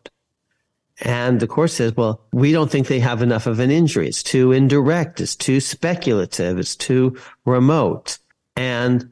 And 1.00 1.40
the 1.40 1.46
court 1.46 1.70
says, 1.70 1.96
well, 1.96 2.20
we 2.32 2.52
don't 2.52 2.70
think 2.70 2.86
they 2.86 3.00
have 3.00 3.22
enough 3.22 3.46
of 3.46 3.60
an 3.60 3.70
injury. 3.70 4.08
It's 4.08 4.22
too 4.22 4.52
indirect. 4.52 5.20
It's 5.20 5.36
too 5.36 5.60
speculative. 5.60 6.58
It's 6.58 6.76
too 6.76 7.16
remote. 7.44 8.18
And 8.56 9.08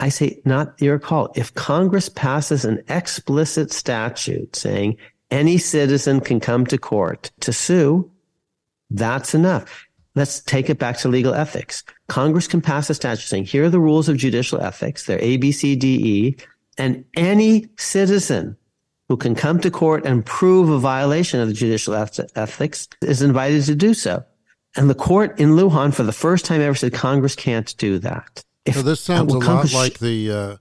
I 0.00 0.08
say, 0.10 0.40
not 0.44 0.80
your 0.80 0.98
call. 0.98 1.32
If 1.36 1.54
Congress 1.54 2.08
passes 2.08 2.64
an 2.64 2.82
explicit 2.88 3.72
statute 3.72 4.56
saying 4.56 4.96
any 5.30 5.58
citizen 5.58 6.20
can 6.20 6.40
come 6.40 6.66
to 6.66 6.78
court 6.78 7.30
to 7.40 7.52
sue, 7.52 8.10
that's 8.90 9.34
enough. 9.34 9.86
Let's 10.14 10.40
take 10.40 10.70
it 10.70 10.78
back 10.78 10.96
to 10.98 11.08
legal 11.08 11.34
ethics. 11.34 11.84
Congress 12.08 12.48
can 12.48 12.62
pass 12.62 12.88
a 12.88 12.94
statute 12.94 13.26
saying, 13.26 13.44
here 13.44 13.64
are 13.64 13.70
the 13.70 13.80
rules 13.80 14.08
of 14.08 14.16
judicial 14.16 14.60
ethics. 14.60 15.04
They're 15.04 15.20
A, 15.20 15.36
B, 15.36 15.52
C, 15.52 15.76
D, 15.76 15.96
E. 15.96 16.36
And 16.78 17.04
any 17.16 17.68
citizen 17.76 18.56
who 19.08 19.16
can 19.16 19.34
come 19.34 19.60
to 19.60 19.70
court 19.70 20.06
and 20.06 20.24
prove 20.24 20.68
a 20.68 20.78
violation 20.78 21.40
of 21.40 21.48
the 21.48 21.54
judicial 21.54 21.94
ethics 21.94 22.88
is 23.02 23.22
invited 23.22 23.64
to 23.64 23.74
do 23.74 23.94
so. 23.94 24.24
And 24.76 24.90
the 24.90 24.94
court 24.94 25.38
in 25.38 25.50
Lujan, 25.50 25.94
for 25.94 26.02
the 26.02 26.12
first 26.12 26.44
time 26.44 26.60
ever, 26.60 26.74
said 26.74 26.92
Congress 26.92 27.34
can't 27.34 27.76
do 27.78 27.98
that. 28.00 28.42
If, 28.64 28.74
so 28.74 28.82
this 28.82 29.00
sounds 29.00 29.32
a 29.32 29.38
lot 29.38 29.72
like 29.72 30.00
the 30.00 30.30
uh, 30.30 30.56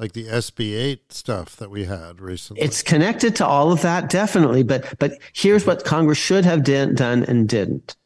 like 0.00 0.12
the 0.14 0.24
SB8 0.26 1.12
stuff 1.12 1.56
that 1.56 1.70
we 1.70 1.84
had 1.84 2.20
recently. 2.20 2.62
It's 2.62 2.82
connected 2.82 3.36
to 3.36 3.46
all 3.46 3.70
of 3.70 3.82
that, 3.82 4.08
definitely. 4.08 4.62
But 4.62 4.98
but 4.98 5.12
here's 5.34 5.66
what 5.66 5.84
Congress 5.84 6.18
should 6.18 6.44
have 6.46 6.64
did, 6.64 6.96
done 6.96 7.22
and 7.24 7.46
didn't. 7.48 7.96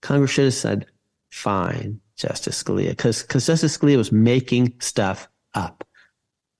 Congress 0.00 0.30
should 0.30 0.44
have 0.44 0.54
said, 0.54 0.86
"Fine, 1.30 2.00
Justice 2.16 2.62
Scalia," 2.62 2.90
because 2.90 3.22
because 3.22 3.46
Justice 3.46 3.76
Scalia 3.76 3.96
was 3.96 4.12
making 4.12 4.74
stuff 4.78 5.28
up. 5.54 5.84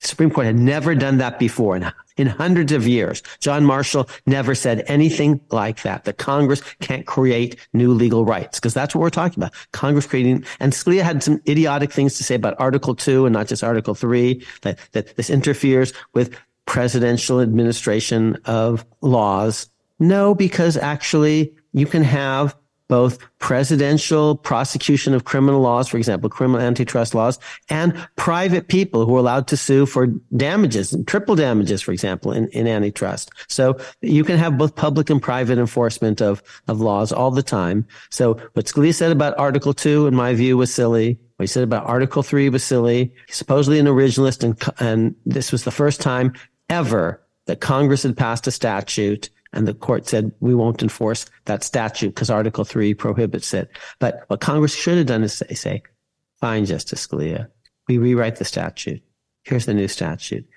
Supreme 0.03 0.29
Court 0.29 0.45
had 0.45 0.57
never 0.57 0.95
done 0.95 1.17
that 1.17 1.39
before 1.39 1.75
in, 1.75 1.91
in 2.17 2.27
hundreds 2.27 2.71
of 2.71 2.87
years. 2.87 3.23
John 3.39 3.65
Marshall 3.65 4.09
never 4.25 4.55
said 4.55 4.83
anything 4.87 5.39
like 5.51 5.81
that. 5.83 6.03
The 6.03 6.13
Congress 6.13 6.61
can't 6.79 7.05
create 7.05 7.55
new 7.73 7.93
legal 7.93 8.25
rights 8.25 8.59
because 8.59 8.73
that's 8.73 8.93
what 8.93 9.01
we're 9.01 9.09
talking 9.09 9.41
about. 9.41 9.53
Congress 9.71 10.05
creating, 10.05 10.45
and 10.59 10.73
Scalia 10.73 11.01
had 11.01 11.23
some 11.23 11.41
idiotic 11.47 11.91
things 11.91 12.17
to 12.17 12.23
say 12.23 12.35
about 12.35 12.55
Article 12.59 12.95
Two 12.95 13.25
and 13.25 13.33
not 13.33 13.47
just 13.47 13.63
Article 13.63 13.95
Three. 13.95 14.45
That 14.61 14.79
that 14.91 15.15
this 15.15 15.29
interferes 15.29 15.93
with 16.13 16.35
presidential 16.65 17.41
administration 17.41 18.37
of 18.45 18.85
laws. 19.01 19.69
No, 19.99 20.33
because 20.35 20.77
actually 20.77 21.53
you 21.73 21.85
can 21.85 22.03
have 22.03 22.55
both 22.87 23.17
presidential 23.39 24.35
prosecution 24.35 25.13
of 25.13 25.23
criminal 25.23 25.61
laws, 25.61 25.87
for 25.87 25.97
example, 25.97 26.29
criminal 26.29 26.61
antitrust 26.61 27.15
laws, 27.15 27.39
and 27.69 27.95
private 28.15 28.67
people 28.67 29.05
who 29.05 29.15
are 29.15 29.19
allowed 29.19 29.47
to 29.47 29.57
sue 29.57 29.85
for 29.85 30.07
damages, 30.35 30.95
triple 31.07 31.35
damages, 31.35 31.81
for 31.81 31.91
example, 31.91 32.31
in, 32.31 32.47
in 32.49 32.67
antitrust. 32.67 33.31
So 33.47 33.77
you 34.01 34.23
can 34.23 34.37
have 34.37 34.57
both 34.57 34.75
public 34.75 35.09
and 35.09 35.21
private 35.21 35.57
enforcement 35.57 36.21
of, 36.21 36.43
of 36.67 36.81
laws 36.81 37.11
all 37.11 37.31
the 37.31 37.43
time. 37.43 37.87
So 38.09 38.35
what 38.53 38.65
Scalia 38.65 38.93
said 38.93 39.11
about 39.11 39.37
Article 39.37 39.73
2, 39.73 40.07
in 40.07 40.15
my 40.15 40.33
view, 40.33 40.57
was 40.57 40.73
silly. 40.73 41.17
What 41.37 41.43
he 41.43 41.47
said 41.47 41.63
about 41.63 41.85
Article 41.85 42.23
3 42.23 42.49
was 42.49 42.63
silly. 42.63 43.13
Supposedly 43.29 43.79
an 43.79 43.87
originalist, 43.87 44.43
and, 44.43 44.61
and 44.79 45.15
this 45.25 45.51
was 45.51 45.63
the 45.63 45.71
first 45.71 46.01
time 46.01 46.33
ever 46.69 47.21
that 47.45 47.59
Congress 47.59 48.03
had 48.03 48.15
passed 48.15 48.47
a 48.47 48.51
statute 48.51 49.29
and 49.53 49.67
the 49.67 49.73
court 49.73 50.07
said, 50.07 50.31
we 50.39 50.55
won't 50.55 50.81
enforce 50.81 51.25
that 51.45 51.63
statute 51.63 52.09
because 52.09 52.29
Article 52.29 52.65
3 52.65 52.93
prohibits 52.95 53.53
it. 53.53 53.69
But 53.99 54.23
what 54.27 54.41
Congress 54.41 54.75
should 54.75 54.97
have 54.97 55.07
done 55.07 55.23
is 55.23 55.33
say, 55.33 55.53
say, 55.53 55.83
fine, 56.39 56.65
Justice 56.65 57.07
Scalia, 57.07 57.47
we 57.87 57.97
rewrite 57.97 58.37
the 58.37 58.45
statute. 58.45 59.01
Here's 59.43 59.65
the 59.65 59.73
new 59.73 59.87
statute. 59.87 60.47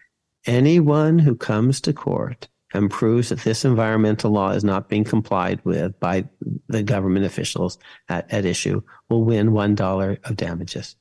Anyone 0.46 1.18
who 1.18 1.36
comes 1.36 1.80
to 1.82 1.92
court 1.92 2.48
and 2.72 2.90
proves 2.90 3.28
that 3.28 3.40
this 3.40 3.64
environmental 3.64 4.30
law 4.30 4.50
is 4.50 4.64
not 4.64 4.88
being 4.88 5.04
complied 5.04 5.60
with 5.64 5.98
by 6.00 6.24
the 6.68 6.82
government 6.82 7.26
officials 7.26 7.78
at, 8.08 8.32
at 8.32 8.44
issue 8.44 8.82
will 9.08 9.24
win 9.24 9.50
$1 9.50 10.28
of 10.28 10.36
damages. 10.36 10.96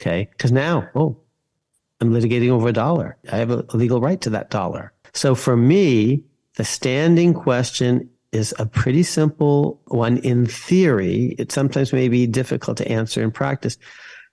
Okay. 0.00 0.28
Cause 0.38 0.52
now, 0.52 0.88
oh, 0.94 1.18
I'm 2.00 2.10
litigating 2.10 2.50
over 2.50 2.68
a 2.68 2.72
dollar. 2.72 3.16
I 3.30 3.36
have 3.36 3.50
a 3.50 3.64
legal 3.74 4.00
right 4.00 4.20
to 4.22 4.30
that 4.30 4.50
dollar. 4.50 4.92
So 5.12 5.34
for 5.34 5.56
me, 5.56 6.24
the 6.56 6.64
standing 6.64 7.34
question 7.34 8.10
is 8.32 8.54
a 8.58 8.66
pretty 8.66 9.02
simple 9.02 9.80
one 9.86 10.18
in 10.18 10.46
theory. 10.46 11.34
It 11.38 11.52
sometimes 11.52 11.92
may 11.92 12.08
be 12.08 12.26
difficult 12.26 12.76
to 12.78 12.88
answer 12.88 13.22
in 13.22 13.30
practice, 13.30 13.76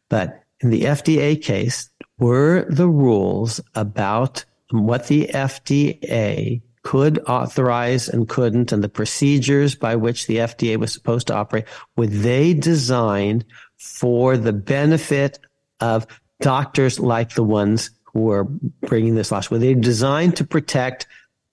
but 0.09 0.43
in 0.59 0.70
the 0.70 0.84
FDA 0.84 1.41
case, 1.41 1.89
were 2.20 2.65
the 2.70 2.88
rules 2.88 3.59
about 3.76 4.45
what 4.72 5.07
the 5.07 5.28
FDA 5.28 6.61
could 6.84 7.20
authorize 7.28 8.07
and 8.07 8.30
couldn't 8.30 8.72
and 8.72 8.84
the 8.84 8.89
procedures 8.89 9.76
by 9.76 9.95
which 9.95 10.28
the 10.28 10.38
FDA 10.38 10.78
was 10.78 10.93
supposed 10.93 11.28
to 11.28 11.36
operate, 11.36 11.65
were 11.95 12.07
they 12.07 12.53
designed 12.53 13.45
for 13.78 14.38
the 14.38 14.53
benefit 14.53 15.38
of 15.80 16.07
doctors 16.39 16.99
like 16.99 17.34
the 17.34 17.43
ones 17.43 17.91
who 18.05 18.22
were 18.22 18.45
bringing 18.45 19.15
this 19.15 19.32
law? 19.32 19.41
Were 19.51 19.57
they 19.57 19.74
designed 19.74 20.38
to 20.38 20.45
protect 20.45 21.07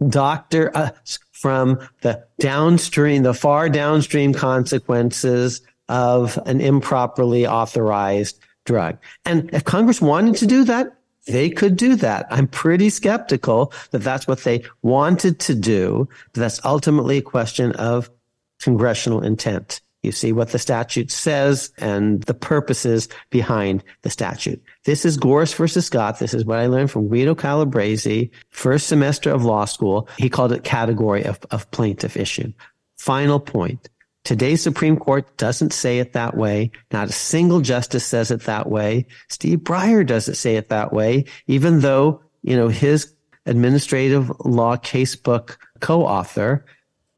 doctor 0.08 0.70
uh, 0.76 0.90
from 1.32 1.78
the 2.02 2.24
downstream, 2.38 3.22
the 3.22 3.34
far 3.34 3.68
downstream 3.68 4.32
consequences 4.32 5.60
of 5.88 6.38
an 6.46 6.60
improperly 6.60 7.46
authorized 7.46 8.38
drug. 8.64 8.98
And 9.24 9.50
if 9.52 9.64
Congress 9.64 10.00
wanted 10.00 10.36
to 10.36 10.46
do 10.46 10.64
that, 10.64 10.96
they 11.26 11.50
could 11.50 11.76
do 11.76 11.96
that. 11.96 12.26
I'm 12.30 12.46
pretty 12.46 12.90
skeptical 12.90 13.72
that 13.90 14.02
that's 14.02 14.26
what 14.26 14.44
they 14.44 14.64
wanted 14.82 15.40
to 15.40 15.54
do. 15.54 16.08
But 16.32 16.40
that's 16.40 16.64
ultimately 16.64 17.18
a 17.18 17.22
question 17.22 17.72
of 17.72 18.10
congressional 18.60 19.22
intent. 19.22 19.80
You 20.04 20.12
see 20.12 20.32
what 20.32 20.50
the 20.50 20.58
statute 20.58 21.10
says 21.10 21.72
and 21.78 22.22
the 22.24 22.34
purposes 22.34 23.08
behind 23.30 23.82
the 24.02 24.10
statute. 24.10 24.62
This 24.84 25.04
is 25.04 25.16
Gorris 25.16 25.54
versus 25.54 25.86
Scott. 25.86 26.18
This 26.18 26.34
is 26.34 26.44
what 26.44 26.58
I 26.58 26.66
learned 26.66 26.90
from 26.90 27.08
Guido 27.08 27.34
Calabresi, 27.34 28.30
first 28.50 28.86
semester 28.86 29.30
of 29.30 29.44
law 29.44 29.64
school. 29.64 30.08
He 30.18 30.28
called 30.28 30.52
it 30.52 30.64
category 30.64 31.24
of, 31.24 31.40
of 31.50 31.70
plaintiff 31.70 32.16
issue. 32.16 32.52
Final 32.98 33.40
point. 33.40 33.88
Today's 34.24 34.62
Supreme 34.62 34.96
Court 34.96 35.36
doesn't 35.36 35.72
say 35.72 35.98
it 35.98 36.14
that 36.14 36.36
way. 36.36 36.70
Not 36.90 37.08
a 37.08 37.12
single 37.12 37.60
justice 37.60 38.06
says 38.06 38.30
it 38.30 38.42
that 38.42 38.70
way. 38.70 39.06
Steve 39.28 39.58
Breyer 39.60 40.06
doesn't 40.06 40.36
say 40.36 40.56
it 40.56 40.70
that 40.70 40.92
way, 40.92 41.26
even 41.46 41.80
though, 41.80 42.22
you 42.42 42.56
know, 42.56 42.68
his 42.68 43.12
administrative 43.44 44.30
law 44.40 44.76
casebook 44.76 45.56
co-author, 45.80 46.64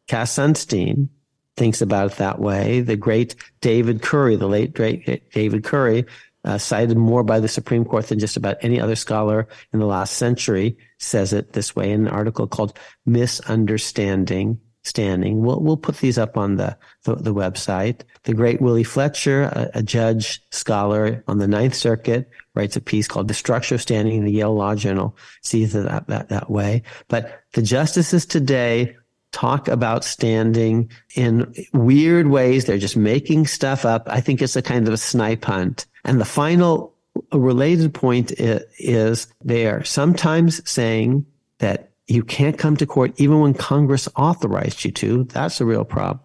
Cass 0.08 0.36
Sunstein, 0.36 1.08
thinks 1.56 1.80
about 1.80 2.12
it 2.12 2.18
that 2.18 2.38
way. 2.38 2.80
The 2.80 2.96
great 2.96 3.34
David 3.60 4.02
Currie, 4.02 4.36
the 4.36 4.48
late 4.48 4.74
great 4.74 5.30
David 5.32 5.64
Currie, 5.64 6.04
uh, 6.44 6.58
cited 6.58 6.96
more 6.96 7.24
by 7.24 7.40
the 7.40 7.48
Supreme 7.48 7.84
Court 7.84 8.06
than 8.06 8.20
just 8.20 8.36
about 8.36 8.58
any 8.60 8.80
other 8.80 8.94
scholar 8.94 9.48
in 9.72 9.80
the 9.80 9.86
last 9.86 10.14
century, 10.14 10.78
says 10.98 11.32
it 11.32 11.52
this 11.52 11.74
way 11.74 11.90
in 11.90 12.06
an 12.06 12.12
article 12.12 12.46
called 12.46 12.78
Misunderstanding 13.04 14.60
Standing. 14.84 15.40
We'll, 15.40 15.60
we'll 15.60 15.76
put 15.76 15.96
these 15.96 16.16
up 16.16 16.36
on 16.36 16.54
the, 16.54 16.78
the, 17.02 17.16
the 17.16 17.34
website. 17.34 18.02
The 18.22 18.34
great 18.34 18.60
Willie 18.60 18.84
Fletcher, 18.84 19.42
a, 19.42 19.70
a, 19.78 19.82
judge 19.82 20.40
scholar 20.52 21.24
on 21.26 21.38
the 21.38 21.48
Ninth 21.48 21.74
Circuit, 21.74 22.30
writes 22.54 22.76
a 22.76 22.80
piece 22.80 23.08
called 23.08 23.26
The 23.26 23.34
Structure 23.34 23.74
of 23.74 23.82
Standing 23.82 24.18
in 24.18 24.24
the 24.24 24.30
Yale 24.30 24.54
Law 24.54 24.76
Journal, 24.76 25.16
sees 25.42 25.74
it 25.74 25.88
that, 25.88 26.06
that, 26.06 26.28
that 26.28 26.48
way. 26.48 26.84
But 27.08 27.42
the 27.54 27.62
justices 27.62 28.24
today 28.26 28.96
talk 29.36 29.68
about 29.68 30.02
standing 30.02 30.90
in 31.14 31.52
weird 31.74 32.28
ways. 32.28 32.64
They're 32.64 32.78
just 32.78 32.96
making 32.96 33.46
stuff 33.46 33.84
up. 33.84 34.04
I 34.06 34.22
think 34.22 34.40
it's 34.40 34.56
a 34.56 34.62
kind 34.62 34.88
of 34.88 34.94
a 34.94 34.96
snipe 34.96 35.44
hunt. 35.44 35.84
And 36.04 36.18
the 36.18 36.24
final 36.24 36.94
related 37.32 37.92
point 37.92 38.32
is 38.38 39.26
they 39.44 39.66
are 39.66 39.84
sometimes 39.84 40.68
saying 40.68 41.26
that 41.58 41.90
you 42.06 42.22
can't 42.22 42.56
come 42.56 42.78
to 42.78 42.86
court 42.86 43.12
even 43.16 43.40
when 43.40 43.52
Congress 43.52 44.08
authorized 44.16 44.86
you 44.86 44.92
to. 44.92 45.24
That's 45.24 45.60
a 45.60 45.66
real 45.66 45.84
problem. 45.84 46.20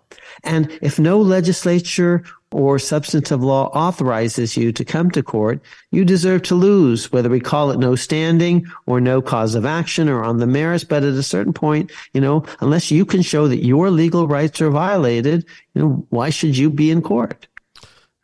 And 0.45 0.71
if 0.81 0.97
no 0.97 1.19
legislature 1.19 2.23
or 2.51 2.77
substantive 2.77 3.43
law 3.43 3.67
authorizes 3.67 4.57
you 4.57 4.71
to 4.73 4.83
come 4.83 5.09
to 5.11 5.23
court, 5.23 5.61
you 5.91 6.03
deserve 6.03 6.43
to 6.43 6.55
lose, 6.55 7.11
whether 7.11 7.29
we 7.29 7.39
call 7.39 7.71
it 7.71 7.79
no 7.79 7.95
standing 7.95 8.65
or 8.85 8.99
no 8.99 9.21
cause 9.21 9.55
of 9.55 9.65
action 9.65 10.09
or 10.09 10.23
on 10.23 10.37
the 10.37 10.47
merits. 10.47 10.83
But 10.83 11.03
at 11.03 11.13
a 11.13 11.23
certain 11.23 11.53
point, 11.53 11.91
you 12.13 12.21
know, 12.21 12.45
unless 12.59 12.91
you 12.91 13.05
can 13.05 13.21
show 13.21 13.47
that 13.47 13.63
your 13.63 13.89
legal 13.89 14.27
rights 14.27 14.61
are 14.61 14.69
violated, 14.69 15.45
you 15.73 15.81
know, 15.81 16.05
why 16.09 16.29
should 16.29 16.57
you 16.57 16.69
be 16.69 16.91
in 16.91 17.01
court? 17.01 17.47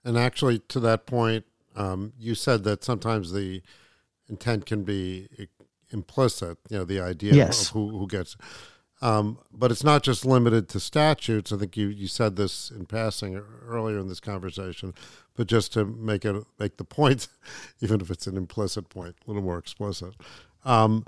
And 0.04 0.18
actually, 0.18 0.60
to 0.60 0.80
that 0.82 1.06
point, 1.06 1.46
um, 1.76 2.14
you 2.20 2.36
said 2.36 2.64
that 2.64 2.84
sometimes 2.84 3.32
the 3.32 3.62
intent 4.30 4.66
can 4.66 4.84
be 4.84 5.28
implicit, 5.92 6.58
you 6.70 6.78
know, 6.78 6.86
the 6.86 7.00
idea 7.00 7.34
yes. 7.34 7.68
of 7.68 7.74
who, 7.74 7.90
who 8.00 8.08
gets 8.08 8.36
um, 9.02 9.38
but 9.52 9.72
it's 9.72 9.84
not 9.84 10.04
just 10.04 10.26
limited 10.26 10.70
to 10.70 10.80
statutes. 10.80 11.52
I 11.52 11.58
think 11.58 11.78
you, 11.78 11.88
you 11.88 12.08
said 12.08 12.36
this 12.36 12.72
in 12.72 12.86
passing 12.86 13.42
earlier 13.68 14.00
in 14.00 14.08
this 14.08 14.20
conversation, 14.20 14.94
but 15.36 15.48
just 15.48 15.74
to 15.74 15.86
make 15.86 16.26
it 16.26 16.36
make 16.60 16.78
the 16.78 16.84
point, 16.84 17.28
even 17.82 18.02
if 18.02 18.10
it's 18.10 18.28
an 18.28 18.38
implicit 18.38 18.90
point, 18.90 19.16
a 19.26 19.30
little 19.30 19.44
more 19.44 19.58
explicit. 19.58 20.16
Um, 20.66 21.06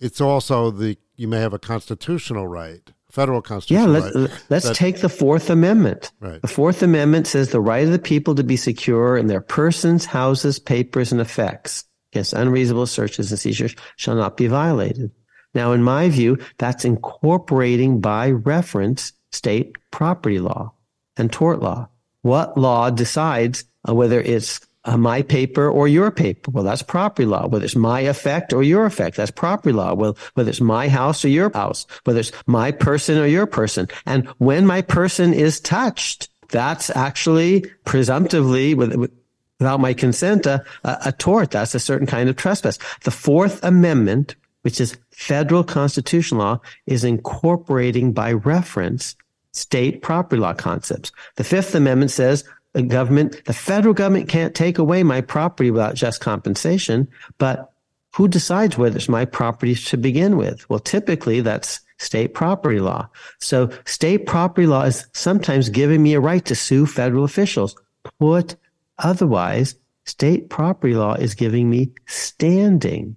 it's 0.00 0.20
also 0.20 0.70
the 0.70 0.98
you 1.16 1.28
may 1.28 1.38
have 1.38 1.52
a 1.52 1.58
constitutional 1.58 2.48
right, 2.48 2.90
federal 3.08 3.40
constitutional 3.40 3.94
yeah, 3.94 4.00
let's, 4.00 4.16
right. 4.16 4.42
Let's 4.50 4.68
that, 4.68 4.76
take 4.76 5.00
the 5.00 5.08
Fourth 5.08 5.48
Amendment. 5.48 6.10
Right. 6.18 6.42
The 6.42 6.48
Fourth 6.48 6.82
Amendment 6.82 7.28
says 7.28 7.50
the 7.50 7.60
right 7.60 7.84
of 7.84 7.92
the 7.92 7.98
people 8.00 8.34
to 8.34 8.42
be 8.42 8.56
secure 8.56 9.16
in 9.16 9.28
their 9.28 9.40
persons, 9.40 10.04
houses, 10.04 10.58
papers, 10.58 11.12
and 11.12 11.20
effects 11.20 11.84
against 12.12 12.32
unreasonable 12.32 12.86
searches 12.86 13.30
and 13.30 13.38
seizures 13.38 13.76
shall 13.96 14.16
not 14.16 14.36
be 14.36 14.48
violated. 14.48 15.12
Now, 15.54 15.72
in 15.72 15.82
my 15.82 16.08
view, 16.08 16.38
that's 16.58 16.84
incorporating 16.84 18.00
by 18.00 18.30
reference 18.30 19.12
state 19.30 19.76
property 19.90 20.38
law 20.38 20.72
and 21.16 21.32
tort 21.32 21.60
law. 21.60 21.88
What 22.22 22.56
law 22.56 22.90
decides 22.90 23.64
uh, 23.88 23.94
whether 23.94 24.20
it's 24.20 24.60
uh, 24.84 24.96
my 24.96 25.22
paper 25.22 25.68
or 25.68 25.88
your 25.88 26.10
paper? 26.10 26.50
Well, 26.50 26.64
that's 26.64 26.82
property 26.82 27.26
law. 27.26 27.46
Whether 27.46 27.64
it's 27.64 27.76
my 27.76 28.00
effect 28.00 28.52
or 28.52 28.62
your 28.62 28.86
effect, 28.86 29.16
that's 29.16 29.30
property 29.30 29.72
law. 29.72 29.94
Well, 29.94 30.16
whether 30.34 30.50
it's 30.50 30.60
my 30.60 30.88
house 30.88 31.24
or 31.24 31.28
your 31.28 31.50
house, 31.52 31.86
whether 32.04 32.20
it's 32.20 32.32
my 32.46 32.72
person 32.72 33.18
or 33.18 33.26
your 33.26 33.46
person. 33.46 33.88
And 34.06 34.26
when 34.38 34.66
my 34.66 34.82
person 34.82 35.34
is 35.34 35.60
touched, 35.60 36.28
that's 36.48 36.90
actually 36.90 37.66
presumptively 37.84 38.74
with, 38.74 38.94
with 38.94 39.12
without 39.58 39.78
my 39.78 39.94
consent, 39.94 40.44
a, 40.44 40.64
a, 40.82 41.12
tort. 41.12 41.52
That's 41.52 41.76
a 41.76 41.78
certain 41.78 42.04
kind 42.08 42.28
of 42.28 42.34
trespass. 42.34 42.80
The 43.04 43.12
Fourth 43.12 43.62
Amendment 43.62 44.34
which 44.62 44.80
is 44.80 44.96
federal 45.12 45.64
constitutional 45.64 46.40
law, 46.40 46.60
is 46.86 47.04
incorporating 47.04 48.12
by 48.12 48.32
reference 48.32 49.16
state 49.52 50.02
property 50.02 50.40
law 50.40 50.54
concepts. 50.54 51.12
The 51.36 51.44
Fifth 51.44 51.74
Amendment 51.74 52.10
says 52.10 52.44
the 52.72 52.82
government, 52.82 53.44
the 53.44 53.52
federal 53.52 53.94
government 53.94 54.28
can't 54.28 54.54
take 54.54 54.78
away 54.78 55.02
my 55.02 55.20
property 55.20 55.70
without 55.70 55.94
just 55.94 56.20
compensation, 56.20 57.08
but 57.38 57.72
who 58.14 58.28
decides 58.28 58.76
whether 58.76 58.96
it's 58.96 59.08
my 59.08 59.24
property 59.24 59.74
to 59.74 59.96
begin 59.96 60.36
with? 60.36 60.68
Well, 60.68 60.78
typically 60.78 61.40
that's 61.40 61.80
state 61.98 62.34
property 62.34 62.80
law. 62.80 63.08
So 63.38 63.70
state 63.86 64.26
property 64.26 64.66
law 64.66 64.82
is 64.82 65.06
sometimes 65.12 65.68
giving 65.68 66.02
me 66.02 66.14
a 66.14 66.20
right 66.20 66.44
to 66.46 66.54
sue 66.54 66.86
federal 66.86 67.24
officials. 67.24 67.76
Put 68.18 68.56
otherwise, 68.98 69.76
state 70.04 70.50
property 70.50 70.94
law 70.94 71.14
is 71.14 71.34
giving 71.34 71.70
me 71.70 71.92
standing 72.06 73.16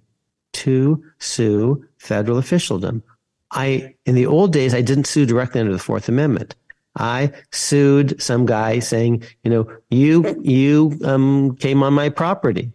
to 0.64 1.04
sue 1.18 1.84
federal 1.98 2.38
officialdom. 2.38 3.02
I, 3.50 3.94
in 4.04 4.14
the 4.14 4.26
old 4.26 4.52
days, 4.52 4.74
I 4.74 4.82
didn't 4.82 5.06
sue 5.06 5.26
directly 5.26 5.60
under 5.60 5.72
the 5.72 5.78
Fourth 5.78 6.08
Amendment. 6.08 6.54
I 6.96 7.32
sued 7.52 8.20
some 8.22 8.46
guy 8.46 8.78
saying, 8.78 9.24
you 9.44 9.50
know, 9.50 9.70
you, 9.90 10.40
you, 10.42 10.98
um, 11.04 11.56
came 11.56 11.82
on 11.82 11.92
my 11.92 12.08
property, 12.08 12.72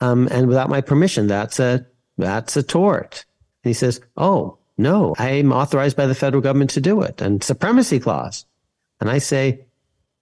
um, 0.00 0.28
and 0.30 0.46
without 0.46 0.68
my 0.68 0.80
permission. 0.80 1.26
That's 1.26 1.58
a, 1.58 1.86
that's 2.18 2.56
a 2.56 2.62
tort. 2.62 3.24
And 3.64 3.70
he 3.70 3.74
says, 3.74 4.00
oh, 4.16 4.58
no, 4.76 5.14
I'm 5.18 5.52
authorized 5.52 5.96
by 5.96 6.06
the 6.06 6.14
federal 6.14 6.42
government 6.42 6.70
to 6.70 6.80
do 6.80 7.02
it 7.02 7.20
and 7.20 7.42
supremacy 7.42 7.98
clause. 7.98 8.46
And 9.00 9.10
I 9.10 9.18
say, 9.18 9.64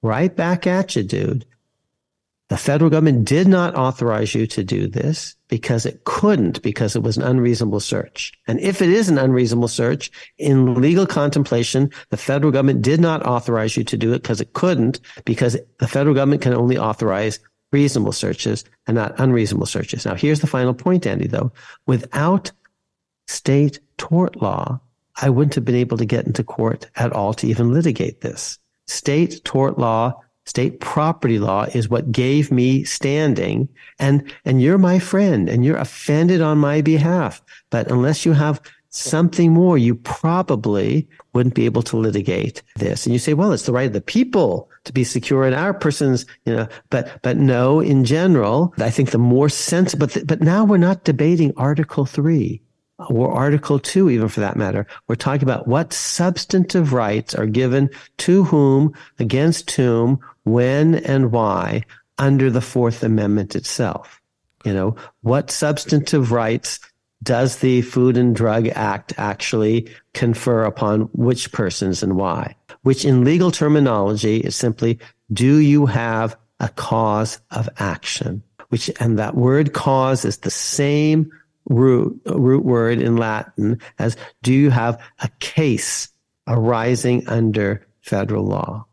right 0.03 0.35
back 0.35 0.67
at 0.67 0.97
you, 0.97 1.03
dude. 1.03 1.45
The 2.51 2.57
federal 2.57 2.91
government 2.91 3.27
did 3.27 3.47
not 3.47 3.77
authorize 3.77 4.35
you 4.35 4.45
to 4.49 4.65
do 4.65 4.89
this 4.89 5.37
because 5.47 5.87
it 5.87 6.03
couldn't, 6.03 6.61
because 6.63 6.97
it 6.97 7.03
was 7.05 7.17
an 7.17 7.23
unreasonable 7.23 7.79
search. 7.79 8.33
And 8.49 8.59
if 8.59 8.83
it 8.83 8.89
is 8.89 9.09
an 9.09 9.19
unreasonable 9.19 9.69
search 9.69 10.11
in 10.37 10.75
legal 10.75 11.07
contemplation, 11.07 11.93
the 12.09 12.17
federal 12.17 12.51
government 12.51 12.83
did 12.83 13.01
not 13.01 13.25
authorize 13.25 13.77
you 13.77 13.85
to 13.85 13.97
do 13.97 14.13
it 14.13 14.23
because 14.23 14.41
it 14.41 14.53
couldn't, 14.53 14.99
because 15.25 15.57
the 15.79 15.87
federal 15.87 16.13
government 16.13 16.43
can 16.43 16.53
only 16.53 16.77
authorize 16.77 17.39
reasonable 17.71 18.11
searches 18.11 18.65
and 18.89 18.97
not 18.97 19.15
unreasonable 19.21 19.67
searches. 19.67 20.05
Now, 20.05 20.17
here's 20.17 20.41
the 20.41 20.49
final 20.49 20.75
point, 20.75 21.07
Andy, 21.07 21.29
though. 21.29 21.53
Without 21.87 22.51
state 23.29 23.79
tort 23.97 24.43
law, 24.43 24.81
I 25.23 25.31
wouldn't 25.31 25.55
have 25.55 25.65
been 25.65 25.77
able 25.77 25.99
to 25.99 26.05
get 26.05 26.27
into 26.27 26.43
court 26.43 26.91
at 26.97 27.13
all 27.13 27.33
to 27.35 27.47
even 27.47 27.73
litigate 27.73 28.23
this. 28.23 28.59
State 28.89 29.45
tort 29.45 29.79
law 29.79 30.21
State 30.51 30.81
property 30.81 31.39
law 31.39 31.67
is 31.75 31.89
what 31.89 32.11
gave 32.11 32.51
me 32.51 32.83
standing 32.83 33.69
and, 34.01 34.35
and 34.45 34.61
you're 34.61 34.79
my 34.79 34.99
friend 34.99 35.49
and 35.49 35.65
you're 35.65 35.77
offended 35.77 36.41
on 36.41 36.59
my 36.59 36.81
behalf. 36.81 37.41
But 37.71 37.89
unless 37.89 38.27
you 38.27 38.33
have 38.33 38.61
something 38.89 39.53
more, 39.53 39.79
you 39.79 39.95
probably 39.95 41.07
wouldn't 41.35 41.55
be 41.55 41.67
able 41.67 41.83
to 41.83 41.97
litigate 41.97 42.65
this. 42.75 43.07
And 43.07 43.13
you 43.13 43.21
say, 43.21 43.33
well, 43.33 43.53
it's 43.53 43.67
the 43.67 43.73
right 43.73 43.87
of 43.87 43.93
the 43.93 44.01
people 44.01 44.69
to 44.87 44.93
be 44.93 45.05
secure 45.05 45.47
in 45.47 45.55
our 45.55 45.73
persons, 45.73 46.27
you 46.45 46.57
know, 46.57 46.67
but, 46.91 47.23
but 47.23 47.37
no, 47.37 47.79
in 47.79 48.05
general, 48.05 48.75
I 48.79 48.91
think 48.91 49.13
the 49.13 49.19
more 49.19 49.49
sense, 49.49 49.95
but, 49.95 50.19
but 50.27 50.41
now 50.41 50.65
we're 50.65 50.79
not 50.79 51.05
debating 51.05 51.53
Article 51.57 52.07
three 52.07 52.61
or 53.09 53.33
Article 53.33 53.79
2, 53.79 54.11
even 54.11 54.29
for 54.29 54.41
that 54.41 54.57
matter. 54.57 54.87
We're 55.09 55.15
talking 55.15 55.45
about 55.45 55.67
what 55.67 55.93
substantive 55.93 56.93
rights 56.93 57.35
are 57.35 57.47
given 57.47 57.91
to 58.19 58.45
whom, 58.45 58.95
against 59.19 59.71
whom, 59.71 60.21
when 60.45 60.95
and 60.95 61.33
why 61.33 61.85
under 62.19 62.51
the 62.51 62.61
Fourth 62.61 63.03
Amendment 63.03 63.57
itself. 63.57 64.21
You 64.65 64.75
know, 64.75 64.97
what 65.23 65.51
substantive 65.51 66.33
rights 66.33 66.81
does 67.23 67.59
the 67.59 67.83
Food 67.83 68.17
and 68.17 68.35
Drug 68.35 68.69
Act 68.69 69.13
actually 69.17 69.91
confer 70.15 70.65
upon 70.65 71.03
which 71.13 71.53
persons 71.53 72.03
and 72.03 72.17
why? 72.17 72.57
Which 72.83 73.05
in 73.05 73.25
legal 73.25 73.51
terminology 73.51 74.39
is 74.39 74.57
simply, 74.57 74.99
do 75.33 75.59
you 75.59 75.87
have 75.87 76.37
a 76.61 76.69
cause 76.69 77.41
of 77.51 77.69
action? 77.79 78.43
Which, 78.69 78.91
and 79.01 79.19
that 79.19 79.35
word 79.35 79.73
cause 79.73 80.25
is 80.25 80.39
the 80.39 80.51
same 80.51 81.31
root, 81.69 82.21
root 82.27 82.65
word 82.65 83.01
in 83.01 83.17
Latin 83.17 83.81
as 83.99 84.17
do 84.43 84.53
you 84.53 84.71
have 84.71 85.01
a 85.21 85.29
case 85.41 86.09
arising 86.47 87.29
under 87.29 87.87
federal 88.01 88.45
law? 88.45 88.87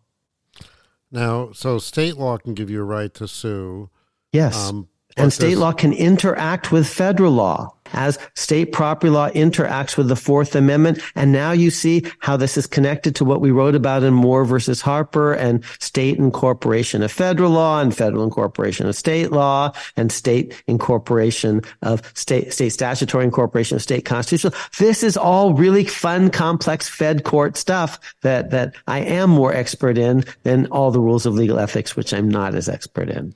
Now, 1.11 1.51
so 1.53 1.77
state 1.77 2.17
law 2.17 2.37
can 2.37 2.53
give 2.53 2.69
you 2.69 2.81
a 2.81 2.85
right 2.85 3.13
to 3.15 3.27
sue. 3.27 3.89
Yes. 4.33 4.69
Um, 4.69 4.89
And 5.17 5.33
state 5.33 5.57
law 5.57 5.71
can 5.71 5.93
interact 5.93 6.71
with 6.71 6.87
federal 6.87 7.31
law 7.31 7.73
as 7.93 8.19
state 8.35 8.71
property 8.71 9.09
law 9.09 9.29
interacts 9.29 9.97
with 9.97 10.07
the 10.07 10.15
Fourth 10.15 10.55
Amendment. 10.55 10.99
And 11.15 11.31
now 11.31 11.51
you 11.51 11.69
see 11.69 12.05
how 12.19 12.37
this 12.37 12.57
is 12.57 12.67
connected 12.67 13.15
to 13.15 13.25
what 13.25 13.41
we 13.41 13.51
wrote 13.51 13.75
about 13.75 14.03
in 14.03 14.13
Moore 14.13 14.45
versus 14.45 14.81
Harper 14.81 15.33
and 15.33 15.63
state 15.79 16.17
incorporation 16.17 17.01
of 17.01 17.11
federal 17.11 17.51
law 17.51 17.81
and 17.81 17.95
federal 17.95 18.23
incorporation 18.23 18.87
of 18.87 18.95
state 18.95 19.31
law 19.31 19.71
and 19.95 20.11
state 20.11 20.63
incorporation 20.67 21.61
of 21.81 22.01
state, 22.15 22.53
state 22.53 22.69
statutory 22.69 23.23
incorporation 23.23 23.75
of 23.75 23.81
state 23.81 24.05
constitutional. 24.05 24.53
This 24.77 25.03
is 25.03 25.17
all 25.17 25.53
really 25.53 25.85
fun, 25.85 26.29
complex 26.29 26.87
Fed 26.87 27.23
court 27.23 27.57
stuff 27.57 27.99
that, 28.21 28.51
that 28.51 28.75
I 28.87 28.99
am 28.99 29.29
more 29.29 29.53
expert 29.53 29.97
in 29.97 30.23
than 30.43 30.67
all 30.67 30.91
the 30.91 30.99
rules 30.99 31.25
of 31.25 31.33
legal 31.33 31.59
ethics, 31.59 31.95
which 31.95 32.13
I'm 32.13 32.29
not 32.29 32.55
as 32.55 32.69
expert 32.69 33.09
in. 33.09 33.33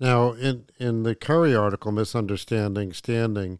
Now, 0.00 0.32
in, 0.32 0.66
in 0.78 1.02
the 1.02 1.14
Currie 1.14 1.54
article, 1.54 1.90
Misunderstanding 1.92 2.92
Standing, 2.92 3.58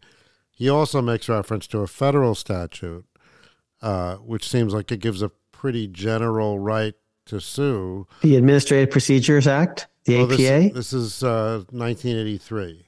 he 0.50 0.68
also 0.68 1.02
makes 1.02 1.28
reference 1.28 1.66
to 1.68 1.80
a 1.80 1.86
federal 1.86 2.34
statute, 2.34 3.04
uh, 3.82 4.16
which 4.16 4.48
seems 4.48 4.72
like 4.72 4.92
it 4.92 5.00
gives 5.00 5.22
a 5.22 5.30
pretty 5.52 5.88
general 5.88 6.58
right 6.58 6.94
to 7.26 7.40
sue. 7.40 8.06
The 8.22 8.36
Administrative 8.36 8.90
Procedures 8.90 9.46
Act, 9.46 9.88
the 10.04 10.16
well, 10.16 10.32
APA? 10.32 10.38
This, 10.38 10.72
this 10.72 10.92
is 10.92 11.22
uh, 11.22 11.64
1983. 11.70 12.86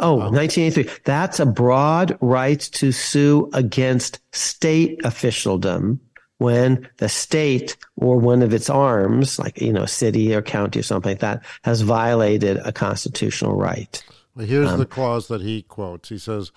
Oh, 0.00 0.20
um, 0.20 0.34
1983. 0.34 1.02
That's 1.04 1.40
a 1.40 1.46
broad 1.46 2.16
right 2.20 2.60
to 2.60 2.92
sue 2.92 3.50
against 3.52 4.20
state 4.32 5.00
officialdom 5.04 6.00
when 6.42 6.88
the 6.98 7.08
state 7.08 7.76
or 7.96 8.18
one 8.18 8.42
of 8.42 8.52
its 8.52 8.68
arms, 8.68 9.38
like, 9.38 9.60
you 9.60 9.72
know, 9.72 9.86
city 9.86 10.34
or 10.34 10.42
county 10.42 10.80
or 10.80 10.82
something 10.82 11.12
like 11.12 11.20
that, 11.20 11.44
has 11.62 11.82
violated 11.82 12.58
a 12.64 12.72
constitutional 12.72 13.54
right. 13.54 14.02
Well, 14.34 14.46
here's 14.46 14.70
um, 14.70 14.78
the 14.80 14.86
clause 14.86 15.28
that 15.28 15.42
he 15.42 15.62
quotes. 15.62 16.08
He 16.08 16.18
says, 16.18 16.50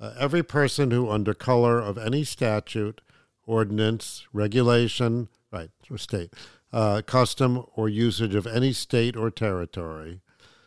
uh, 0.00 0.14
"Every 0.18 0.42
person 0.42 0.90
who, 0.90 1.10
under 1.10 1.34
color 1.34 1.78
of 1.80 1.98
any 1.98 2.24
statute, 2.24 3.00
ordinance, 3.44 4.26
regulation, 4.32 5.28
right, 5.52 5.70
or 5.90 5.98
state, 5.98 6.32
uh, 6.72 7.02
custom, 7.02 7.64
or 7.74 7.88
usage 7.88 8.34
of 8.34 8.46
any 8.46 8.72
state 8.72 9.16
or 9.16 9.30
territory, 9.30 10.20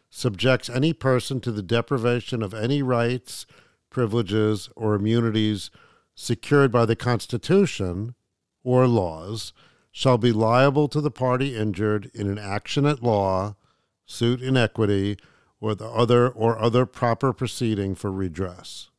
subjects 0.09 0.69
any 0.69 0.93
person 0.93 1.39
to 1.39 1.51
the 1.51 1.63
deprivation 1.63 2.43
of 2.43 2.53
any 2.53 2.81
rights, 2.83 3.45
privileges, 3.89 4.69
or 4.75 4.93
immunities 4.93 5.71
secured 6.15 6.71
by 6.71 6.85
the 6.85 6.95
Constitution 6.95 8.13
or 8.63 8.87
laws." 8.87 9.53
Shall 9.93 10.17
be 10.17 10.31
liable 10.31 10.87
to 10.87 11.01
the 11.01 11.11
party 11.11 11.55
injured 11.55 12.09
in 12.13 12.27
an 12.27 12.37
action 12.37 12.85
at 12.85 13.03
law, 13.03 13.55
suit 14.05 14.41
in 14.41 14.55
equity, 14.55 15.17
or 15.59 15.75
the 15.75 15.87
other 15.87 16.29
or 16.29 16.57
other 16.59 16.85
proper 16.85 17.33
proceeding 17.33 17.93
for 17.95 18.11
redress. 18.11 18.89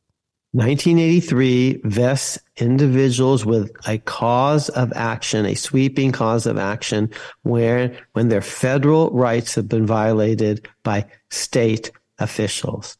1983 0.53 1.81
vests 1.83 2.37
individuals 2.57 3.43
with 3.43 3.71
a 3.87 3.97
cause 3.97 4.69
of 4.69 4.93
action, 4.95 5.47
a 5.47 5.55
sweeping 5.55 6.11
cause 6.11 6.45
of 6.45 6.59
action, 6.59 7.09
where 7.41 7.97
when 8.13 8.29
their 8.29 8.41
federal 8.41 9.09
rights 9.09 9.55
have 9.55 9.67
been 9.67 9.87
violated 9.87 10.67
by 10.83 11.03
state 11.31 11.91
officials. 12.19 12.97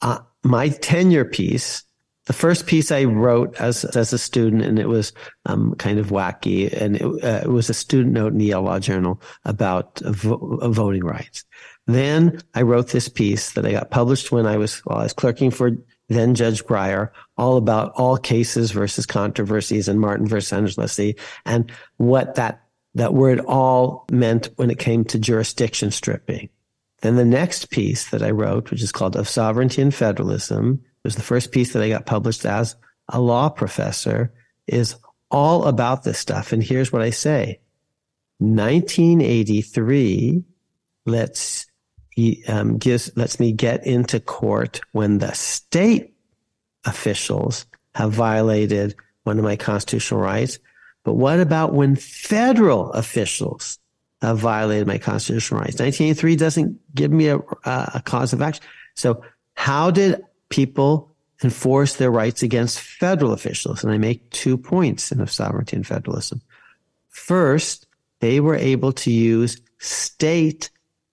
Uh, 0.00 0.18
my 0.42 0.70
tenure 0.70 1.26
piece, 1.26 1.84
the 2.26 2.32
first 2.32 2.66
piece 2.66 2.92
I 2.92 3.04
wrote 3.04 3.54
as 3.60 3.84
as 3.84 4.12
a 4.12 4.18
student, 4.18 4.62
and 4.62 4.78
it 4.78 4.88
was 4.88 5.12
um, 5.46 5.74
kind 5.76 5.98
of 5.98 6.08
wacky, 6.08 6.72
and 6.72 6.96
it, 6.96 7.02
uh, 7.02 7.40
it, 7.44 7.48
was 7.48 7.70
a 7.70 7.74
student 7.74 8.14
note 8.14 8.32
in 8.32 8.38
the 8.38 8.46
Yale 8.46 8.62
Law 8.62 8.78
Journal 8.78 9.20
about 9.44 9.98
vo- 10.00 10.58
voting 10.70 11.04
rights. 11.04 11.44
Then 11.86 12.40
I 12.54 12.62
wrote 12.62 12.88
this 12.88 13.08
piece 13.08 13.52
that 13.52 13.64
I 13.64 13.72
got 13.72 13.90
published 13.90 14.32
when 14.32 14.44
I 14.44 14.56
was, 14.56 14.78
while 14.80 14.98
I 14.98 15.04
was 15.04 15.12
clerking 15.12 15.52
for 15.52 15.72
then 16.08 16.34
Judge 16.34 16.64
Breyer, 16.64 17.10
all 17.36 17.56
about 17.56 17.92
all 17.96 18.16
cases 18.16 18.70
versus 18.70 19.06
controversies 19.06 19.88
and 19.88 20.00
Martin 20.00 20.26
versus 20.26 20.56
Angelussi 20.56 21.18
and 21.44 21.70
what 21.96 22.36
that, 22.36 22.62
that 22.94 23.14
word 23.14 23.40
all 23.40 24.04
meant 24.10 24.50
when 24.56 24.70
it 24.70 24.78
came 24.78 25.04
to 25.06 25.18
jurisdiction 25.18 25.90
stripping. 25.90 26.48
Then 27.02 27.16
the 27.16 27.24
next 27.24 27.70
piece 27.70 28.10
that 28.10 28.22
I 28.22 28.30
wrote, 28.30 28.70
which 28.70 28.82
is 28.82 28.92
called 28.92 29.16
Of 29.16 29.28
Sovereignty 29.28 29.82
and 29.82 29.94
Federalism, 29.94 30.82
was 31.06 31.16
the 31.16 31.22
first 31.22 31.52
piece 31.52 31.72
that 31.72 31.82
I 31.82 31.88
got 31.88 32.06
published 32.06 32.44
as 32.44 32.76
a 33.08 33.20
law 33.20 33.48
professor, 33.48 34.32
is 34.66 34.96
all 35.30 35.66
about 35.66 36.04
this 36.04 36.18
stuff. 36.18 36.52
And 36.52 36.62
here's 36.62 36.92
what 36.92 37.02
I 37.02 37.10
say. 37.10 37.60
1983 38.38 40.44
lets 41.06 41.66
um, 42.48 42.78
gives 42.78 43.14
lets 43.16 43.38
me 43.38 43.52
get 43.52 43.86
into 43.86 44.20
court 44.20 44.80
when 44.92 45.18
the 45.18 45.32
state 45.32 46.14
officials 46.84 47.66
have 47.94 48.12
violated 48.12 48.94
one 49.24 49.38
of 49.38 49.44
my 49.44 49.56
constitutional 49.56 50.20
rights. 50.20 50.58
But 51.04 51.14
what 51.14 51.40
about 51.40 51.72
when 51.72 51.96
federal 51.96 52.92
officials 52.92 53.78
have 54.22 54.38
violated 54.38 54.86
my 54.86 54.98
constitutional 54.98 55.60
rights? 55.60 55.78
1983 55.78 56.36
doesn't 56.36 56.94
give 56.94 57.10
me 57.10 57.28
a, 57.28 57.38
a 57.64 58.02
cause 58.04 58.32
of 58.32 58.42
action. 58.42 58.64
So 58.94 59.22
how 59.54 59.90
did 59.90 60.22
people 60.48 61.14
enforce 61.42 61.96
their 61.96 62.10
rights 62.10 62.42
against 62.42 62.80
federal 62.80 63.32
officials? 63.32 63.82
And 63.82 63.92
I 63.92 63.98
make 63.98 64.30
two 64.30 64.56
points 64.56 65.12
in 65.12 65.20
of 65.20 65.30
sovereignty 65.30 65.76
and 65.76 65.86
federalism. 65.86 66.40
First, 67.08 67.86
they 68.20 68.40
were 68.40 68.56
able 68.56 68.92
to 68.92 69.10
use 69.10 69.60
state 69.78 70.70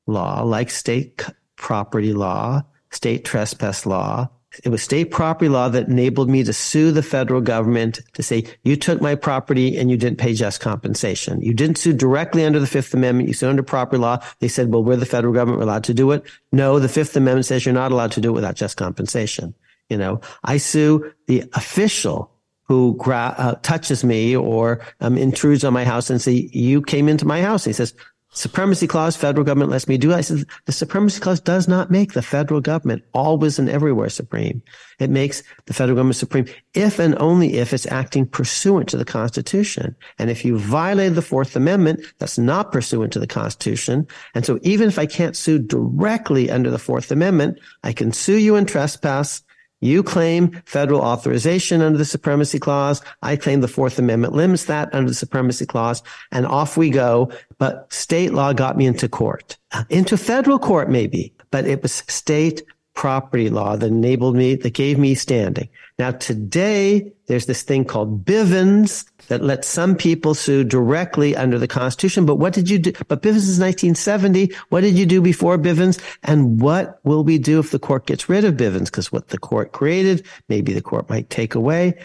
law, 0.07 0.43
like 0.43 0.69
state 0.69 1.25
property 1.55 2.13
law, 2.13 2.63
state 2.91 3.25
trespass 3.25 3.85
law. 3.85 4.29
It 4.63 4.69
was 4.69 4.83
state 4.83 5.05
property 5.11 5.49
law 5.49 5.69
that 5.69 5.87
enabled 5.87 6.29
me 6.29 6.43
to 6.43 6.53
sue 6.53 6.91
the 6.91 7.01
federal 7.01 7.41
government 7.41 8.01
to 8.13 8.23
say, 8.23 8.45
you 8.63 8.75
took 8.75 9.01
my 9.01 9.15
property 9.15 9.77
and 9.77 9.89
you 9.89 9.97
didn't 9.97 10.19
pay 10.19 10.33
just 10.33 10.59
compensation. 10.61 11.41
You 11.41 11.53
didn't 11.53 11.77
sue 11.77 11.93
directly 11.93 12.45
under 12.45 12.59
the 12.59 12.67
Fifth 12.67 12.93
Amendment. 12.93 13.27
You 13.27 13.33
sued 13.33 13.49
under 13.49 13.63
property 13.63 13.97
law. 13.97 14.19
They 14.39 14.47
said, 14.47 14.71
well, 14.71 14.83
we're 14.83 14.95
the 14.95 15.05
federal 15.05 15.33
government. 15.33 15.59
We're 15.59 15.65
allowed 15.65 15.85
to 15.85 15.93
do 15.93 16.11
it. 16.11 16.23
No, 16.51 16.79
the 16.79 16.89
Fifth 16.89 17.15
Amendment 17.15 17.47
says 17.47 17.65
you're 17.65 17.73
not 17.73 17.91
allowed 17.91 18.11
to 18.11 18.21
do 18.21 18.29
it 18.29 18.33
without 18.33 18.55
just 18.55 18.77
compensation. 18.77 19.55
You 19.89 19.97
know, 19.97 20.21
I 20.43 20.57
sue 20.57 21.13
the 21.27 21.43
official 21.53 22.31
who 22.65 22.95
gra- 22.97 23.35
uh, 23.37 23.55
touches 23.61 24.03
me 24.03 24.35
or 24.35 24.85
um, 25.01 25.17
intrudes 25.17 25.63
on 25.63 25.73
my 25.73 25.83
house 25.83 26.09
and 26.09 26.21
say, 26.21 26.49
you 26.53 26.81
came 26.81 27.09
into 27.09 27.25
my 27.25 27.41
house. 27.41 27.65
And 27.65 27.73
he 27.73 27.75
says, 27.75 27.93
Supremacy 28.35 28.87
clause, 28.87 29.15
federal 29.15 29.45
government 29.45 29.69
lets 29.69 29.87
me 29.87 29.95
do 29.95 30.11
it. 30.11 30.15
I 30.15 30.21
said, 30.21 30.45
the 30.65 30.71
supremacy 30.71 31.21
clause 31.21 31.39
does 31.39 31.67
not 31.67 31.91
make 31.91 32.13
the 32.13 32.23
federal 32.23 32.61
government 32.61 33.03
always 33.13 33.59
and 33.59 33.69
everywhere 33.69 34.09
supreme. 34.09 34.63
It 34.99 35.11
makes 35.11 35.43
the 35.67 35.73
federal 35.73 35.95
government 35.95 36.15
supreme 36.15 36.47
if 36.73 36.97
and 36.97 37.15
only 37.19 37.57
if 37.57 37.73
it's 37.73 37.85
acting 37.85 38.25
pursuant 38.25 38.89
to 38.89 38.97
the 38.97 39.05
Constitution. 39.05 39.95
And 40.17 40.31
if 40.31 40.43
you 40.43 40.57
violate 40.57 41.13
the 41.13 41.21
Fourth 41.21 41.55
Amendment, 41.55 42.01
that's 42.17 42.39
not 42.39 42.71
pursuant 42.71 43.13
to 43.13 43.19
the 43.19 43.27
Constitution. 43.27 44.07
And 44.33 44.45
so 44.45 44.57
even 44.63 44.87
if 44.87 44.97
I 44.97 45.05
can't 45.05 45.37
sue 45.37 45.59
directly 45.59 46.49
under 46.49 46.71
the 46.71 46.79
Fourth 46.79 47.11
Amendment, 47.11 47.59
I 47.83 47.93
can 47.93 48.11
sue 48.11 48.37
you 48.37 48.55
in 48.55 48.65
trespass 48.65 49.42
you 49.83 50.03
claim 50.03 50.61
federal 50.65 51.01
authorization 51.01 51.81
under 51.81 51.97
the 51.97 52.05
Supremacy 52.05 52.59
Clause. 52.59 53.01
I 53.21 53.35
claim 53.35 53.61
the 53.61 53.67
Fourth 53.67 53.99
Amendment 53.99 54.33
limits 54.33 54.65
that 54.65 54.93
under 54.93 55.09
the 55.09 55.15
Supremacy 55.15 55.65
Clause. 55.65 56.03
And 56.31 56.45
off 56.45 56.77
we 56.77 56.89
go. 56.89 57.31
But 57.57 57.91
state 57.91 58.33
law 58.33 58.53
got 58.53 58.77
me 58.77 58.85
into 58.85 59.07
court, 59.07 59.57
into 59.89 60.17
federal 60.17 60.59
court, 60.59 60.89
maybe, 60.89 61.33
but 61.51 61.65
it 61.65 61.81
was 61.81 62.03
state 62.07 62.61
property 62.93 63.49
law 63.49 63.75
that 63.75 63.87
enabled 63.87 64.35
me, 64.35 64.55
that 64.55 64.73
gave 64.73 64.97
me 64.99 65.15
standing. 65.15 65.67
Now 65.97 66.11
today, 66.11 67.11
there's 67.27 67.45
this 67.45 67.63
thing 67.63 67.85
called 67.85 68.25
Bivens 68.25 69.05
that 69.27 69.43
lets 69.43 69.67
some 69.67 69.95
people 69.95 70.33
sue 70.33 70.63
directly 70.63 71.35
under 71.35 71.57
the 71.57 71.67
Constitution. 71.67 72.25
But 72.25 72.35
what 72.35 72.53
did 72.53 72.69
you 72.69 72.79
do? 72.79 72.91
But 73.07 73.21
Bivens 73.21 73.47
is 73.47 73.59
1970. 73.59 74.53
What 74.69 74.81
did 74.81 74.95
you 74.95 75.05
do 75.05 75.21
before 75.21 75.57
Bivens? 75.57 76.01
And 76.23 76.59
what 76.61 76.99
will 77.03 77.23
we 77.23 77.37
do 77.37 77.59
if 77.59 77.71
the 77.71 77.79
court 77.79 78.05
gets 78.05 78.29
rid 78.29 78.45
of 78.45 78.55
Bivens? 78.55 78.85
Because 78.85 79.11
what 79.11 79.29
the 79.29 79.37
court 79.37 79.71
created, 79.71 80.25
maybe 80.49 80.73
the 80.73 80.81
court 80.81 81.09
might 81.09 81.29
take 81.29 81.55
away. 81.55 81.95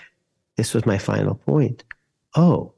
This 0.57 0.75
was 0.75 0.87
my 0.87 0.99
final 0.99 1.35
point. 1.35 1.85
Oh, 2.35 2.73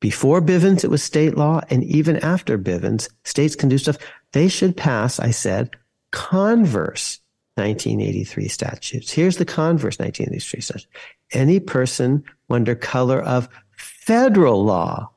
before 0.00 0.40
Bivens, 0.40 0.82
it 0.82 0.90
was 0.90 1.02
state 1.02 1.36
law. 1.36 1.60
And 1.70 1.84
even 1.84 2.16
after 2.18 2.58
Bivens, 2.58 3.08
states 3.24 3.54
can 3.54 3.68
do 3.68 3.78
stuff. 3.78 3.98
They 4.32 4.48
should 4.48 4.76
pass, 4.76 5.20
I 5.20 5.30
said, 5.30 5.70
converse 6.10 7.20
1983 7.56 8.48
statutes. 8.48 9.12
Here's 9.12 9.36
the 9.36 9.44
converse 9.44 9.98
1983 9.98 10.60
statute. 10.60 10.86
Any 11.32 11.60
person 11.60 12.24
under 12.48 12.74
color 12.74 13.20
of 13.20 13.48
federal 14.06 14.64
law 14.64 15.10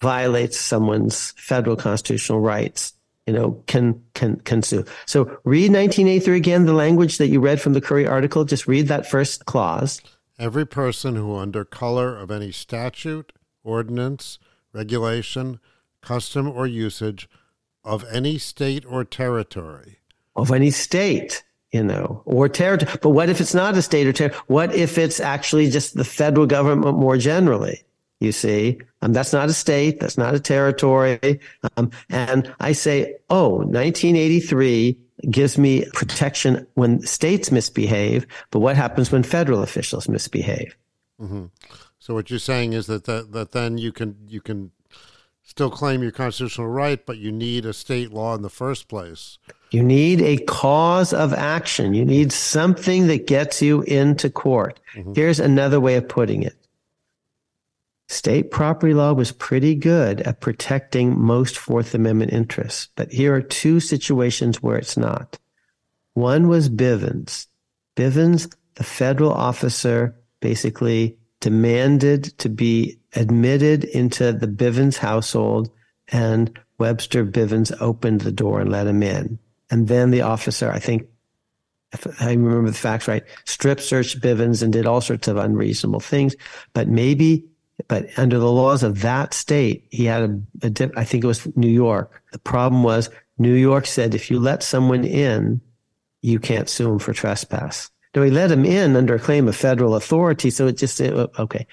violates 0.00 0.58
someone's 0.58 1.32
federal 1.32 1.76
constitutional 1.76 2.40
rights, 2.40 2.92
you 3.26 3.32
know, 3.32 3.62
can, 3.66 4.02
can, 4.14 4.36
can 4.40 4.62
sue. 4.62 4.84
So 5.06 5.24
read 5.44 5.72
1983 5.72 6.36
again, 6.36 6.66
the 6.66 6.72
language 6.72 7.18
that 7.18 7.28
you 7.28 7.40
read 7.40 7.60
from 7.60 7.74
the 7.74 7.80
Currie 7.80 8.06
article. 8.06 8.44
Just 8.44 8.66
read 8.66 8.88
that 8.88 9.08
first 9.08 9.46
clause. 9.46 10.00
Every 10.38 10.66
person 10.66 11.16
who 11.16 11.36
under 11.36 11.64
color 11.64 12.16
of 12.16 12.30
any 12.30 12.50
statute, 12.50 13.32
ordinance, 13.62 14.38
regulation, 14.72 15.60
custom, 16.00 16.48
or 16.48 16.66
usage 16.66 17.28
of 17.84 18.04
any 18.10 18.38
state 18.38 18.84
or 18.86 19.04
territory 19.04 19.98
of 20.34 20.50
any 20.50 20.70
state, 20.70 21.44
you 21.72 21.84
know, 21.84 22.22
or 22.24 22.48
territory. 22.48 22.90
But 23.02 23.10
what 23.10 23.28
if 23.28 23.40
it's 23.40 23.54
not 23.54 23.76
a 23.76 23.82
state 23.82 24.06
or 24.06 24.12
territory? 24.12 24.42
What 24.46 24.74
if 24.74 24.98
it's 24.98 25.20
actually 25.20 25.70
just 25.70 25.94
the 25.94 26.04
federal 26.04 26.46
government 26.46 26.98
more 26.98 27.16
generally? 27.16 27.84
You 28.20 28.32
see, 28.32 28.78
um, 29.00 29.14
that's 29.14 29.32
not 29.32 29.48
a 29.48 29.52
state. 29.54 29.98
That's 29.98 30.18
not 30.18 30.34
a 30.34 30.40
territory. 30.40 31.40
Um, 31.76 31.90
and 32.10 32.54
I 32.60 32.72
say, 32.72 33.16
oh, 33.30 33.56
1983 33.56 34.98
gives 35.30 35.58
me 35.58 35.86
protection 35.94 36.66
when 36.74 37.00
states 37.00 37.50
misbehave. 37.50 38.26
But 38.50 38.60
what 38.60 38.76
happens 38.76 39.10
when 39.10 39.22
federal 39.22 39.62
officials 39.62 40.08
misbehave? 40.08 40.76
Mm-hmm. 41.20 41.46
So 41.98 42.14
what 42.14 42.30
you're 42.30 42.38
saying 42.38 42.72
is 42.74 42.86
that, 42.86 43.04
that 43.04 43.32
that 43.32 43.52
then 43.52 43.78
you 43.78 43.92
can 43.92 44.16
you 44.28 44.40
can 44.40 44.70
still 45.42 45.70
claim 45.70 46.02
your 46.02 46.12
constitutional 46.12 46.68
right, 46.68 47.04
but 47.04 47.18
you 47.18 47.32
need 47.32 47.66
a 47.66 47.72
state 47.72 48.12
law 48.12 48.34
in 48.34 48.42
the 48.42 48.50
first 48.50 48.88
place. 48.88 49.38
You 49.70 49.82
need 49.82 50.20
a 50.22 50.38
cause 50.44 51.12
of 51.12 51.32
action. 51.34 51.94
You 51.94 52.04
need 52.04 52.32
something 52.32 53.06
that 53.08 53.26
gets 53.26 53.60
you 53.60 53.82
into 53.82 54.30
court. 54.30 54.80
Mm-hmm. 54.94 55.12
Here's 55.14 55.40
another 55.40 55.80
way 55.80 55.96
of 55.96 56.08
putting 56.08 56.42
it. 56.42 56.56
State 58.10 58.50
property 58.50 58.92
law 58.92 59.12
was 59.12 59.30
pretty 59.30 59.76
good 59.76 60.20
at 60.22 60.40
protecting 60.40 61.16
most 61.16 61.56
Fourth 61.56 61.94
Amendment 61.94 62.32
interests, 62.32 62.88
but 62.96 63.12
here 63.12 63.32
are 63.36 63.40
two 63.40 63.78
situations 63.78 64.60
where 64.60 64.76
it's 64.76 64.96
not. 64.96 65.38
One 66.14 66.48
was 66.48 66.68
Bivens. 66.68 67.46
Bivens, 67.94 68.52
the 68.74 68.82
federal 68.82 69.32
officer, 69.32 70.16
basically 70.40 71.18
demanded 71.38 72.36
to 72.38 72.48
be 72.48 72.98
admitted 73.14 73.84
into 73.84 74.32
the 74.32 74.48
Bivens 74.48 74.96
household, 74.96 75.70
and 76.08 76.58
Webster 76.78 77.24
Bivens 77.24 77.70
opened 77.80 78.22
the 78.22 78.32
door 78.32 78.60
and 78.60 78.72
let 78.72 78.88
him 78.88 79.04
in. 79.04 79.38
And 79.70 79.86
then 79.86 80.10
the 80.10 80.22
officer, 80.22 80.68
I 80.68 80.80
think, 80.80 81.06
if 81.92 82.20
I 82.20 82.30
remember 82.30 82.70
the 82.70 82.76
facts 82.76 83.06
right, 83.06 83.22
strip 83.44 83.78
searched 83.78 84.20
Bivens 84.20 84.64
and 84.64 84.72
did 84.72 84.86
all 84.86 85.00
sorts 85.00 85.28
of 85.28 85.36
unreasonable 85.36 86.00
things. 86.00 86.34
But 86.72 86.88
maybe 86.88 87.44
but 87.88 88.06
under 88.16 88.38
the 88.38 88.50
laws 88.50 88.82
of 88.82 89.00
that 89.02 89.34
state, 89.34 89.86
he 89.90 90.04
had 90.04 90.22
a, 90.22 90.40
a 90.66 90.70
dip, 90.70 90.92
I 90.96 91.04
think 91.04 91.24
it 91.24 91.26
was 91.26 91.46
New 91.56 91.68
York. 91.68 92.22
The 92.32 92.38
problem 92.38 92.82
was 92.82 93.10
New 93.38 93.54
York 93.54 93.86
said 93.86 94.14
if 94.14 94.30
you 94.30 94.38
let 94.38 94.62
someone 94.62 95.04
in, 95.04 95.60
you 96.22 96.38
can't 96.38 96.68
sue 96.68 96.92
him 96.92 96.98
for 96.98 97.12
trespass. 97.12 97.90
Now 98.14 98.22
he 98.22 98.30
let 98.30 98.50
him 98.50 98.64
in 98.64 98.96
under 98.96 99.14
a 99.14 99.20
claim 99.20 99.48
of 99.48 99.56
federal 99.56 99.94
authority. 99.94 100.50
So 100.50 100.66
it 100.66 100.76
just, 100.76 101.00
it, 101.00 101.12
okay. 101.38 101.66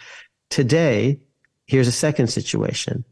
Today, 0.49 1.19
here's 1.65 1.87
a 1.87 1.91
second 1.91 2.27
situation. 2.27 3.03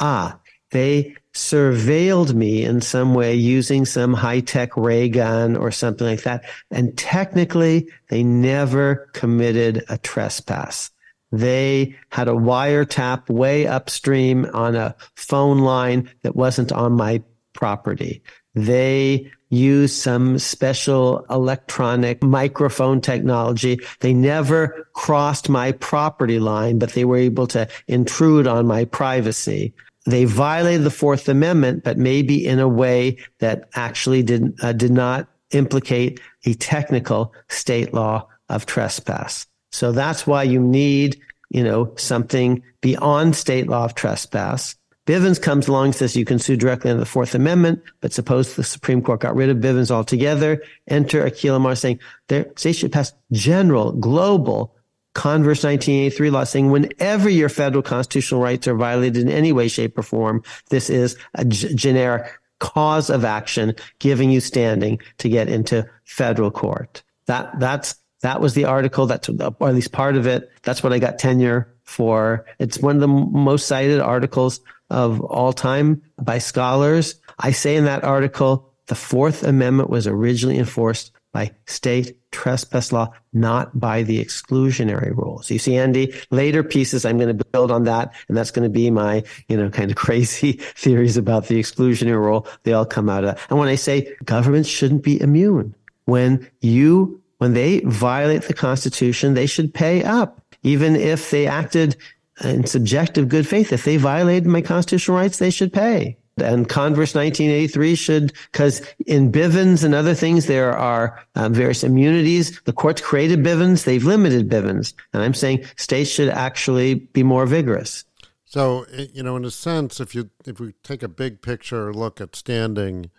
Ah, 0.00 0.38
they 0.70 1.16
surveilled 1.34 2.34
me 2.34 2.64
in 2.64 2.80
some 2.80 3.14
way 3.14 3.34
using 3.34 3.84
some 3.84 4.12
high 4.12 4.40
tech 4.40 4.76
ray 4.76 5.08
gun 5.08 5.56
or 5.56 5.70
something 5.70 6.06
like 6.06 6.22
that. 6.22 6.44
And 6.70 6.96
technically, 6.96 7.88
they 8.08 8.22
never 8.22 9.10
committed 9.12 9.84
a 9.88 9.98
trespass. 9.98 10.90
They 11.32 11.96
had 12.10 12.28
a 12.28 12.32
wiretap 12.32 13.28
way 13.30 13.66
upstream 13.66 14.46
on 14.52 14.76
a 14.76 14.94
phone 15.16 15.58
line 15.58 16.10
that 16.22 16.36
wasn't 16.36 16.72
on 16.72 16.92
my 16.92 17.22
property. 17.54 18.22
They 18.54 19.30
used 19.48 19.96
some 19.96 20.38
special 20.38 21.26
electronic 21.30 22.22
microphone 22.22 23.00
technology. 23.00 23.78
They 24.00 24.14
never 24.14 24.88
crossed 24.94 25.48
my 25.48 25.72
property 25.72 26.38
line, 26.38 26.78
but 26.78 26.92
they 26.92 27.04
were 27.04 27.18
able 27.18 27.46
to 27.48 27.68
intrude 27.86 28.46
on 28.46 28.66
my 28.66 28.84
privacy. 28.86 29.74
They 30.06 30.24
violated 30.24 30.84
the 30.84 30.90
Fourth 30.90 31.28
Amendment, 31.28 31.84
but 31.84 31.98
maybe 31.98 32.46
in 32.46 32.58
a 32.58 32.68
way 32.68 33.18
that 33.38 33.68
actually 33.74 34.22
did, 34.22 34.58
uh, 34.62 34.72
did 34.72 34.90
not 34.90 35.28
implicate 35.50 36.20
a 36.44 36.54
technical 36.54 37.34
state 37.48 37.94
law 37.94 38.28
of 38.48 38.66
trespass. 38.66 39.46
So 39.72 39.92
that's 39.92 40.26
why 40.26 40.44
you 40.44 40.60
need, 40.60 41.20
you 41.50 41.64
know, 41.64 41.92
something 41.96 42.62
beyond 42.80 43.34
state 43.36 43.68
law 43.68 43.84
of 43.84 43.94
trespass. 43.94 44.76
Bivens 45.06 45.42
comes 45.42 45.66
along 45.66 45.86
and 45.86 45.94
says 45.96 46.14
you 46.14 46.24
can 46.24 46.38
sue 46.38 46.56
directly 46.56 46.90
under 46.90 47.00
the 47.00 47.06
Fourth 47.06 47.34
Amendment, 47.34 47.82
but 48.00 48.12
suppose 48.12 48.54
the 48.54 48.62
Supreme 48.62 49.02
Court 49.02 49.20
got 49.20 49.34
rid 49.34 49.48
of 49.48 49.56
Bivens 49.56 49.90
altogether. 49.90 50.62
Enter 50.86 51.28
Akhil 51.28 51.56
Amar 51.56 51.74
saying 51.74 51.98
their 52.28 52.46
state 52.56 52.76
should 52.76 52.92
pass 52.92 53.12
general, 53.32 53.92
global 53.92 54.76
Converse 55.14 55.62
1983 55.62 56.30
law 56.30 56.44
saying 56.44 56.70
whenever 56.70 57.28
your 57.28 57.50
federal 57.50 57.82
constitutional 57.82 58.40
rights 58.40 58.66
are 58.66 58.74
violated 58.74 59.22
in 59.22 59.28
any 59.28 59.52
way, 59.52 59.68
shape, 59.68 59.98
or 59.98 60.02
form, 60.02 60.42
this 60.70 60.88
is 60.88 61.16
a 61.34 61.44
g- 61.44 61.74
generic 61.74 62.32
cause 62.60 63.10
of 63.10 63.24
action 63.24 63.74
giving 63.98 64.30
you 64.30 64.40
standing 64.40 64.98
to 65.18 65.28
get 65.28 65.48
into 65.48 65.86
federal 66.04 66.50
court. 66.50 67.02
That, 67.26 67.58
that's 67.60 67.96
that 68.22 68.40
was 68.40 68.54
the 68.54 68.64
article 68.64 69.06
that's, 69.06 69.28
or 69.28 69.68
at 69.68 69.74
least 69.74 69.92
part 69.92 70.16
of 70.16 70.26
it. 70.26 70.50
That's 70.62 70.82
what 70.82 70.92
I 70.92 70.98
got 70.98 71.18
tenure 71.18 71.72
for. 71.84 72.46
It's 72.58 72.78
one 72.78 72.96
of 72.96 73.00
the 73.00 73.08
most 73.08 73.66
cited 73.66 74.00
articles 74.00 74.60
of 74.90 75.20
all 75.20 75.52
time 75.52 76.02
by 76.20 76.38
scholars. 76.38 77.16
I 77.38 77.52
say 77.52 77.76
in 77.76 77.84
that 77.84 78.04
article, 78.04 78.72
the 78.86 78.94
Fourth 78.94 79.42
Amendment 79.42 79.90
was 79.90 80.06
originally 80.06 80.58
enforced 80.58 81.12
by 81.32 81.50
state 81.66 82.16
trespass 82.30 82.92
law, 82.92 83.10
not 83.32 83.78
by 83.78 84.02
the 84.02 84.22
exclusionary 84.22 85.16
rules. 85.16 85.50
You 85.50 85.58
see, 85.58 85.76
Andy, 85.76 86.14
later 86.30 86.62
pieces, 86.62 87.04
I'm 87.04 87.18
going 87.18 87.36
to 87.36 87.44
build 87.52 87.70
on 87.70 87.84
that. 87.84 88.14
And 88.28 88.36
that's 88.36 88.50
going 88.50 88.64
to 88.64 88.70
be 88.70 88.90
my, 88.90 89.24
you 89.48 89.56
know, 89.56 89.70
kind 89.70 89.90
of 89.90 89.96
crazy 90.06 90.52
theories 90.74 91.16
about 91.16 91.46
the 91.46 91.58
exclusionary 91.58 92.22
rule. 92.22 92.46
They 92.64 92.72
all 92.74 92.84
come 92.84 93.08
out 93.08 93.24
of 93.24 93.34
that. 93.34 93.50
And 93.50 93.58
when 93.58 93.68
I 93.68 93.76
say 93.76 94.14
governments 94.24 94.68
shouldn't 94.68 95.02
be 95.02 95.20
immune, 95.20 95.74
when 96.04 96.50
you 96.60 97.21
when 97.42 97.54
they 97.54 97.80
violate 97.80 98.42
the 98.42 98.54
Constitution, 98.54 99.34
they 99.34 99.46
should 99.46 99.74
pay 99.74 100.04
up, 100.04 100.40
even 100.62 100.94
if 100.94 101.32
they 101.32 101.48
acted 101.48 101.96
in 102.44 102.64
subjective 102.66 103.28
good 103.28 103.48
faith. 103.48 103.72
If 103.72 103.84
they 103.84 103.96
violated 103.96 104.46
my 104.46 104.60
constitutional 104.60 105.16
rights, 105.16 105.38
they 105.40 105.50
should 105.50 105.72
pay. 105.72 106.16
And 106.36 106.68
Converse 106.68 107.16
1983 107.16 107.94
should, 107.96 108.32
because 108.52 108.80
in 109.06 109.32
Bivens 109.32 109.82
and 109.82 109.92
other 109.92 110.14
things, 110.14 110.46
there 110.46 110.72
are 110.72 111.20
um, 111.34 111.52
various 111.52 111.82
immunities. 111.82 112.60
The 112.60 112.72
courts 112.72 113.00
created 113.00 113.40
Bivens, 113.40 113.86
they've 113.86 114.04
limited 114.04 114.48
Bivens. 114.48 114.94
And 115.12 115.20
I'm 115.20 115.34
saying 115.34 115.64
states 115.76 116.10
should 116.10 116.28
actually 116.28 116.94
be 116.94 117.24
more 117.24 117.46
vigorous. 117.46 118.04
So, 118.44 118.86
you 119.12 119.24
know, 119.24 119.34
in 119.34 119.44
a 119.44 119.50
sense, 119.50 119.98
if 119.98 120.14
you 120.14 120.30
if 120.46 120.60
we 120.60 120.74
take 120.84 121.02
a 121.02 121.08
big 121.08 121.42
picture 121.42 121.92
look 121.92 122.20
at 122.20 122.36
standing, 122.36 123.10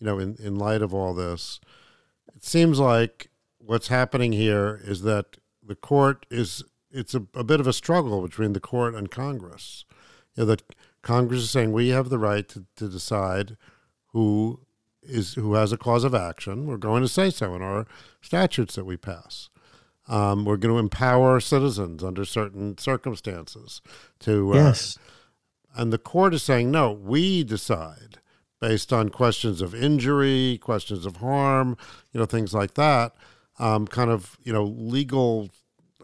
you 0.00 0.06
know, 0.06 0.18
in, 0.18 0.34
in 0.42 0.56
light 0.56 0.82
of 0.82 0.92
all 0.92 1.14
this, 1.14 1.60
it 2.34 2.44
seems 2.44 2.80
like 2.80 3.30
what's 3.68 3.88
happening 3.88 4.32
here 4.32 4.80
is 4.82 5.02
that 5.02 5.36
the 5.62 5.74
court 5.74 6.24
is 6.30 6.64
it's 6.90 7.14
a, 7.14 7.26
a 7.34 7.44
bit 7.44 7.60
of 7.60 7.66
a 7.66 7.72
struggle 7.74 8.22
between 8.22 8.54
the 8.54 8.60
court 8.60 8.94
and 8.94 9.10
Congress. 9.10 9.84
You 10.34 10.42
know, 10.42 10.46
that 10.46 10.62
Congress 11.02 11.42
is 11.42 11.50
saying 11.50 11.72
we 11.72 11.90
have 11.90 12.08
the 12.08 12.18
right 12.18 12.48
to, 12.48 12.64
to 12.76 12.88
decide 12.88 13.58
who 14.12 14.60
is 15.02 15.34
who 15.34 15.52
has 15.52 15.70
a 15.70 15.76
cause 15.76 16.02
of 16.02 16.14
action. 16.14 16.66
We're 16.66 16.78
going 16.78 17.02
to 17.02 17.08
say 17.08 17.28
so 17.28 17.54
in 17.54 17.60
our 17.60 17.86
statutes 18.22 18.74
that 18.76 18.86
we 18.86 18.96
pass. 18.96 19.50
Um, 20.08 20.46
we're 20.46 20.56
going 20.56 20.74
to 20.74 20.80
empower 20.80 21.38
citizens 21.38 22.02
under 22.02 22.24
certain 22.24 22.78
circumstances 22.78 23.82
to 24.20 24.54
uh, 24.54 24.56
yes. 24.56 24.98
And 25.74 25.92
the 25.92 25.98
court 25.98 26.32
is 26.32 26.42
saying 26.42 26.70
no. 26.70 26.90
We 26.90 27.44
decide 27.44 28.16
based 28.62 28.94
on 28.94 29.10
questions 29.10 29.60
of 29.60 29.74
injury, 29.74 30.58
questions 30.62 31.04
of 31.04 31.16
harm, 31.16 31.76
you 32.12 32.18
know, 32.18 32.24
things 32.24 32.54
like 32.54 32.72
that 32.74 33.14
um, 33.58 33.86
kind 33.86 34.10
of 34.10 34.38
you 34.42 34.52
know 34.52 34.64
legal 34.64 35.50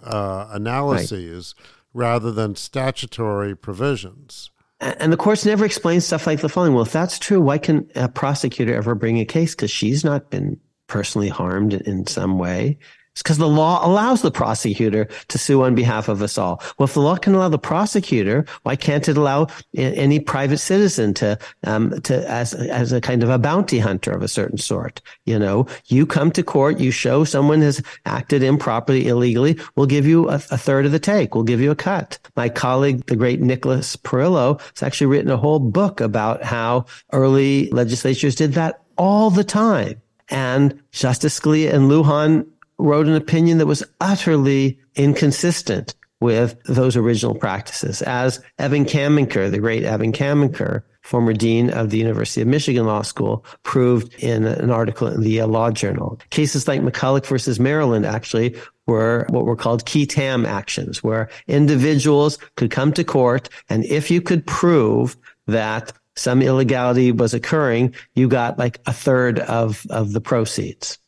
uh, 0.03 0.49
analyses 0.51 1.55
right. 1.59 1.67
rather 1.93 2.31
than 2.33 2.57
statutory 2.57 3.57
provisions. 3.57 4.51
And 4.81 5.13
the 5.13 5.17
courts 5.17 5.47
never 5.47 5.65
explain 5.65 6.01
stuff 6.01 6.27
like 6.27 6.41
the 6.41 6.49
following. 6.49 6.75
Well, 6.75 6.83
if 6.83 6.93
that's 6.93 7.19
true, 7.19 7.41
why 7.41 7.59
can 7.59 7.89
a 7.95 8.09
prosecutor 8.09 8.75
ever 8.75 8.95
bring 8.95 9.19
a 9.19 9.25
case? 9.25 9.55
Because 9.55 9.71
she's 9.71 10.05
not 10.05 10.31
been 10.31 10.61
personally 10.89 11.29
harmed 11.29 11.75
in 11.75 12.07
some 12.07 12.39
way. 12.39 12.79
It's 13.15 13.23
because 13.23 13.39
the 13.39 13.47
law 13.47 13.87
allows 13.87 14.23
the 14.23 14.33
prosecutor 14.33 15.07
to 15.29 15.39
sue 15.39 15.63
on 15.63 15.77
behalf 15.77 16.09
of 16.09 16.21
us 16.21 16.37
all. 16.37 16.61
Well, 16.77 16.87
if 16.87 16.95
the 16.95 17.01
law 17.01 17.15
can 17.15 17.37
allow 17.37 17.49
the 17.49 17.61
prosecutor, 17.61 18.45
why 18.65 18.75
can't 18.75 19.09
it 19.09 19.17
allow 19.17 19.47
any 19.77 20.19
private 20.19 20.59
citizen 20.59 21.15
to, 21.15 21.39
um, 21.63 22.01
to, 22.01 22.29
as, 22.29 22.55
as 22.55 22.93
a 22.93 23.01
kind 23.01 23.23
of 23.23 23.31
a 23.31 23.39
bounty 23.39 23.79
hunter 23.79 24.11
of 24.11 24.23
a 24.23 24.29
certain 24.29 24.59
sort? 24.59 25.01
You 25.27 25.39
know, 25.39 25.69
you 25.87 26.07
come 26.07 26.33
to 26.33 26.43
court, 26.43 26.81
you 26.81 26.91
show 26.91 27.23
someone 27.23 27.61
has 27.61 27.81
acted 28.05 28.43
improperly, 28.43 29.07
illegally, 29.07 29.61
we'll 29.77 29.87
give 29.87 30.07
you 30.07 30.29
a, 30.29 30.35
a 30.35 30.59
third 30.59 30.85
of 30.85 30.91
the 30.91 30.99
take. 30.99 31.37
We'll 31.37 31.45
give 31.45 31.61
you 31.61 31.71
a 31.71 31.77
cut. 31.77 32.19
My 32.35 32.49
colleague, 32.49 33.07
the 33.07 33.15
great 33.15 33.41
Nicholas 33.41 33.95
Parrillo, 33.95 34.61
has 34.61 34.83
actually 34.83 35.07
written 35.07 35.31
a 35.31 35.37
whole 35.37 35.61
book 35.61 36.01
about 36.01 36.43
how 36.43 36.87
early 37.13 37.71
legislatures 37.71 38.35
did 38.35 38.55
that 38.55 38.81
all 38.99 39.31
the 39.31 39.45
time. 39.45 40.01
And 40.31 40.83
Justice 40.91 41.39
Scalia 41.39 41.75
and 41.75 41.91
Lujan 41.91 42.47
wrote 42.85 43.07
an 43.07 43.15
opinion 43.15 43.59
that 43.59 43.67
was 43.67 43.83
utterly 44.01 44.79
inconsistent 44.95 45.95
with 46.21 46.57
those 46.65 46.97
original 46.97 47.35
practices. 47.35 48.03
As 48.03 48.41
Evan 48.59 48.85
Caminker, 48.85 49.51
the 49.51 49.59
great 49.59 49.83
Evan 49.83 50.13
Caminker, 50.13 50.83
former 51.03 51.33
dean 51.33 51.71
of 51.71 51.91
the 51.91 51.99
University 51.99 52.41
of 52.41 52.49
Michigan 52.49 52.87
Law 52.87 53.03
School, 53.03 53.45
proved 53.63 54.15
in 54.23 54.45
an 54.45 54.71
article 54.71 55.09
in 55.09 55.21
the 55.21 55.31
Yale 55.31 55.49
Law 55.49 55.71
Journal. 55.71 56.19
Cases 56.31 56.67
like 56.69 56.81
McCulloch 56.81 57.27
versus 57.27 57.61
Maryland 57.61 58.07
actually 58.07 58.57
were 58.87 59.27
what 59.29 59.45
were 59.45 59.57
called 59.57 59.87
qui 59.87 60.07
tam 60.07 60.47
actions, 60.47 61.03
where 61.03 61.29
individuals 61.47 62.39
could 62.57 62.71
come 62.71 62.93
to 62.93 63.05
court, 63.05 63.49
and 63.69 63.85
if 63.85 64.11
you 64.11 64.21
could 64.21 64.47
prove 64.47 65.17
that 65.47 65.93
some 66.17 66.41
illegality 66.41 67.13
was 67.13 67.35
occurring, 67.35 67.95
you 68.15 68.29
got 68.29 68.59
like 68.59 68.81
a 68.87 68.93
third 68.93 69.41
of, 69.41 69.87
of 69.91 70.13
the 70.13 70.21
proceeds. 70.21 70.99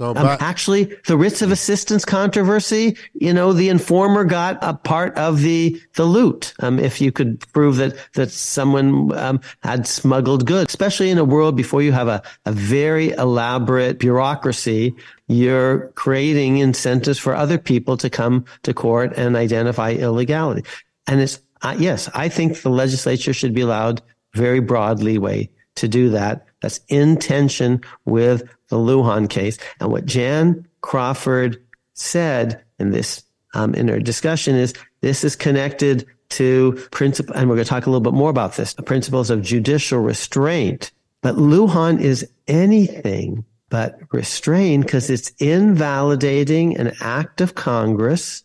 So, 0.00 0.16
um, 0.16 0.38
actually, 0.40 0.96
the 1.06 1.18
writs 1.18 1.42
of 1.42 1.52
assistance 1.52 2.06
controversy, 2.06 2.96
you 3.12 3.34
know, 3.34 3.52
the 3.52 3.68
informer 3.68 4.24
got 4.24 4.56
a 4.62 4.72
part 4.72 5.14
of 5.18 5.42
the 5.42 5.78
the 5.96 6.06
loot. 6.06 6.54
Um, 6.60 6.78
if 6.78 7.02
you 7.02 7.12
could 7.12 7.38
prove 7.52 7.76
that 7.76 7.96
that 8.14 8.30
someone 8.30 9.12
um, 9.18 9.42
had 9.62 9.86
smuggled 9.86 10.46
goods, 10.46 10.70
especially 10.70 11.10
in 11.10 11.18
a 11.18 11.24
world 11.24 11.54
before 11.54 11.82
you 11.82 11.92
have 11.92 12.08
a, 12.08 12.22
a 12.46 12.52
very 12.52 13.10
elaborate 13.10 13.98
bureaucracy, 13.98 14.94
you're 15.28 15.88
creating 15.96 16.56
incentives 16.56 17.18
for 17.18 17.34
other 17.34 17.58
people 17.58 17.98
to 17.98 18.08
come 18.08 18.46
to 18.62 18.72
court 18.72 19.12
and 19.18 19.36
identify 19.36 19.90
illegality. 19.90 20.64
And 21.08 21.20
it's 21.20 21.40
uh, 21.60 21.76
yes, 21.78 22.08
I 22.14 22.30
think 22.30 22.62
the 22.62 22.70
legislature 22.70 23.34
should 23.34 23.52
be 23.52 23.60
allowed 23.60 24.00
very 24.32 24.60
broad 24.60 25.02
leeway 25.02 25.50
to 25.80 25.88
do 25.88 26.10
that. 26.10 26.46
That's 26.60 26.80
in 26.88 27.16
tension 27.16 27.82
with 28.04 28.42
the 28.68 28.76
Lujan 28.76 29.28
case. 29.28 29.58
And 29.80 29.90
what 29.90 30.06
Jan 30.06 30.66
Crawford 30.80 31.62
said 31.94 32.62
in 32.78 32.90
this 32.90 33.24
um, 33.54 33.74
in 33.74 33.88
her 33.88 33.98
discussion 33.98 34.54
is 34.54 34.74
this 35.00 35.24
is 35.24 35.34
connected 35.36 36.06
to 36.30 36.72
principle, 36.92 37.34
and 37.34 37.48
we're 37.48 37.56
going 37.56 37.64
to 37.64 37.68
talk 37.68 37.86
a 37.86 37.90
little 37.90 38.00
bit 38.00 38.14
more 38.14 38.30
about 38.30 38.54
this, 38.54 38.74
principles 38.74 39.30
of 39.30 39.42
judicial 39.42 39.98
restraint. 39.98 40.92
But 41.22 41.34
Lujan 41.34 42.00
is 42.00 42.28
anything 42.46 43.44
but 43.68 43.98
restrained 44.12 44.84
because 44.84 45.10
it's 45.10 45.30
invalidating 45.38 46.76
an 46.76 46.92
act 47.00 47.40
of 47.40 47.54
Congress, 47.54 48.44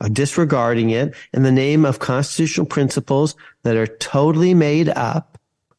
or 0.00 0.08
disregarding 0.08 0.90
it 0.90 1.14
in 1.32 1.42
the 1.42 1.52
name 1.52 1.84
of 1.84 1.98
constitutional 1.98 2.66
principles 2.66 3.34
that 3.62 3.76
are 3.76 3.86
totally 3.86 4.54
made 4.54 4.88
up 4.90 5.35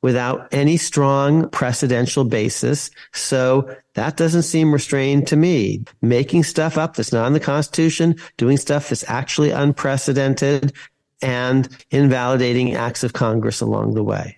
without 0.08 0.48
any 0.54 0.78
strong 0.78 1.44
precedential 1.50 2.30
basis. 2.30 2.90
So 3.12 3.70
that 3.96 4.16
doesn't 4.16 4.44
seem 4.44 4.72
restrained 4.72 5.28
to 5.28 5.36
me. 5.36 5.84
Making 6.02 6.46
stuff 6.46 6.78
up 6.78 6.96
that's 6.96 7.12
not 7.12 7.28
in 7.28 7.34
the 7.34 7.42
Constitution, 7.42 8.16
doing 8.38 8.56
stuff 8.56 8.88
that's 8.88 9.04
actually 9.10 9.52
unprecedented, 9.52 10.72
and 11.22 11.68
invalidating 11.92 12.74
acts 12.74 13.04
of 13.04 13.12
Congress 13.12 13.60
along 13.60 13.96
the 13.96 14.04
way. 14.04 14.38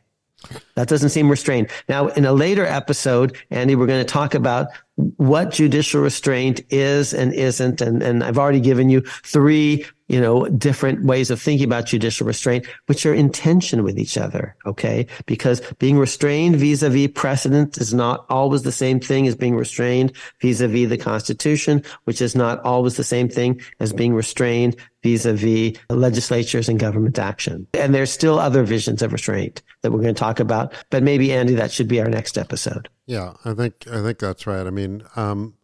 That 0.73 0.87
doesn't 0.87 1.09
seem 1.09 1.29
restrained. 1.29 1.69
Now, 1.87 2.07
in 2.07 2.25
a 2.25 2.33
later 2.33 2.65
episode, 2.65 3.37
Andy, 3.51 3.75
we're 3.75 3.85
going 3.85 4.03
to 4.03 4.11
talk 4.11 4.33
about 4.33 4.69
what 5.17 5.51
judicial 5.51 6.01
restraint 6.01 6.61
is 6.69 7.13
and 7.13 7.33
isn't. 7.33 7.81
And, 7.81 8.03
and 8.03 8.23
I've 8.23 8.37
already 8.37 8.59
given 8.59 8.89
you 8.89 9.01
three 9.23 9.85
you 10.09 10.19
know, 10.19 10.45
different 10.47 11.05
ways 11.05 11.29
of 11.29 11.39
thinking 11.39 11.65
about 11.65 11.85
judicial 11.85 12.25
restraint, 12.25 12.65
which 12.87 13.05
are 13.05 13.13
in 13.13 13.29
tension 13.31 13.83
with 13.83 13.97
each 13.97 14.17
other. 14.17 14.55
Okay. 14.65 15.05
Because 15.27 15.61
being 15.77 15.97
restrained 15.97 16.55
vis-a-vis 16.55 17.11
precedent 17.13 17.77
is 17.77 17.93
not 17.93 18.25
always 18.27 18.63
the 18.63 18.71
same 18.71 18.99
thing 18.99 19.27
as 19.27 19.35
being 19.35 19.55
restrained 19.55 20.11
vis-a-vis 20.41 20.89
the 20.89 20.97
Constitution, 20.97 21.83
which 22.05 22.21
is 22.21 22.35
not 22.35 22.59
always 22.65 22.97
the 22.97 23.03
same 23.03 23.29
thing 23.29 23.61
as 23.79 23.93
being 23.93 24.15
restrained 24.15 24.75
vis-a-vis 25.03 25.77
legislatures 25.89 26.67
and 26.67 26.79
government 26.79 27.19
action. 27.19 27.67
And 27.75 27.93
there's 27.93 28.11
still 28.11 28.39
other 28.39 28.63
visions 28.63 29.03
of 29.03 29.13
restraint 29.13 29.61
that 29.83 29.91
we're 29.91 30.01
going 30.01 30.15
to 30.15 30.19
talk 30.19 30.39
about. 30.39 30.73
But 30.89 31.03
maybe 31.03 31.31
Andy, 31.31 31.53
that 31.53 31.71
should 31.71 31.87
be 31.87 32.01
our 32.01 32.09
next 32.09 32.37
episode. 32.37 32.89
Yeah, 33.09 33.33
I 33.43 33.55
think 33.55 33.87
I 33.91 34.03
think 34.03 34.19
that's 34.19 34.45
right. 34.45 34.67
I 34.67 34.69
mean, 34.69 35.01
um, 35.15 35.55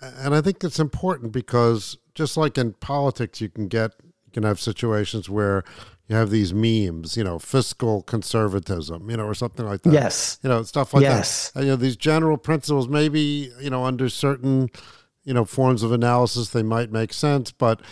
and 0.00 0.34
I 0.34 0.40
think 0.40 0.64
it's 0.64 0.80
important 0.80 1.30
because 1.30 1.96
just 2.16 2.36
like 2.36 2.58
in 2.58 2.72
politics, 2.72 3.40
you 3.40 3.48
can 3.48 3.68
get 3.68 3.92
you 4.26 4.32
can 4.32 4.42
have 4.42 4.58
situations 4.58 5.30
where 5.30 5.62
you 6.08 6.16
have 6.16 6.30
these 6.30 6.52
memes, 6.52 7.16
you 7.16 7.22
know, 7.22 7.38
fiscal 7.38 8.02
conservatism, 8.02 9.08
you 9.08 9.16
know, 9.16 9.24
or 9.24 9.34
something 9.34 9.66
like 9.66 9.82
that. 9.82 9.92
Yes. 9.92 10.40
You 10.42 10.48
know, 10.48 10.64
stuff 10.64 10.94
like 10.94 11.02
yes. 11.02 11.52
that. 11.52 11.62
You 11.62 11.68
know, 11.70 11.76
these 11.76 11.96
general 11.96 12.36
principles, 12.38 12.88
maybe, 12.88 13.52
you 13.60 13.70
know, 13.70 13.84
under 13.84 14.08
certain, 14.08 14.68
you 15.22 15.34
know, 15.34 15.44
forms 15.44 15.84
of 15.84 15.92
analysis, 15.92 16.48
they 16.48 16.64
might 16.64 16.90
make 16.90 17.12
sense, 17.12 17.52
but, 17.52 17.82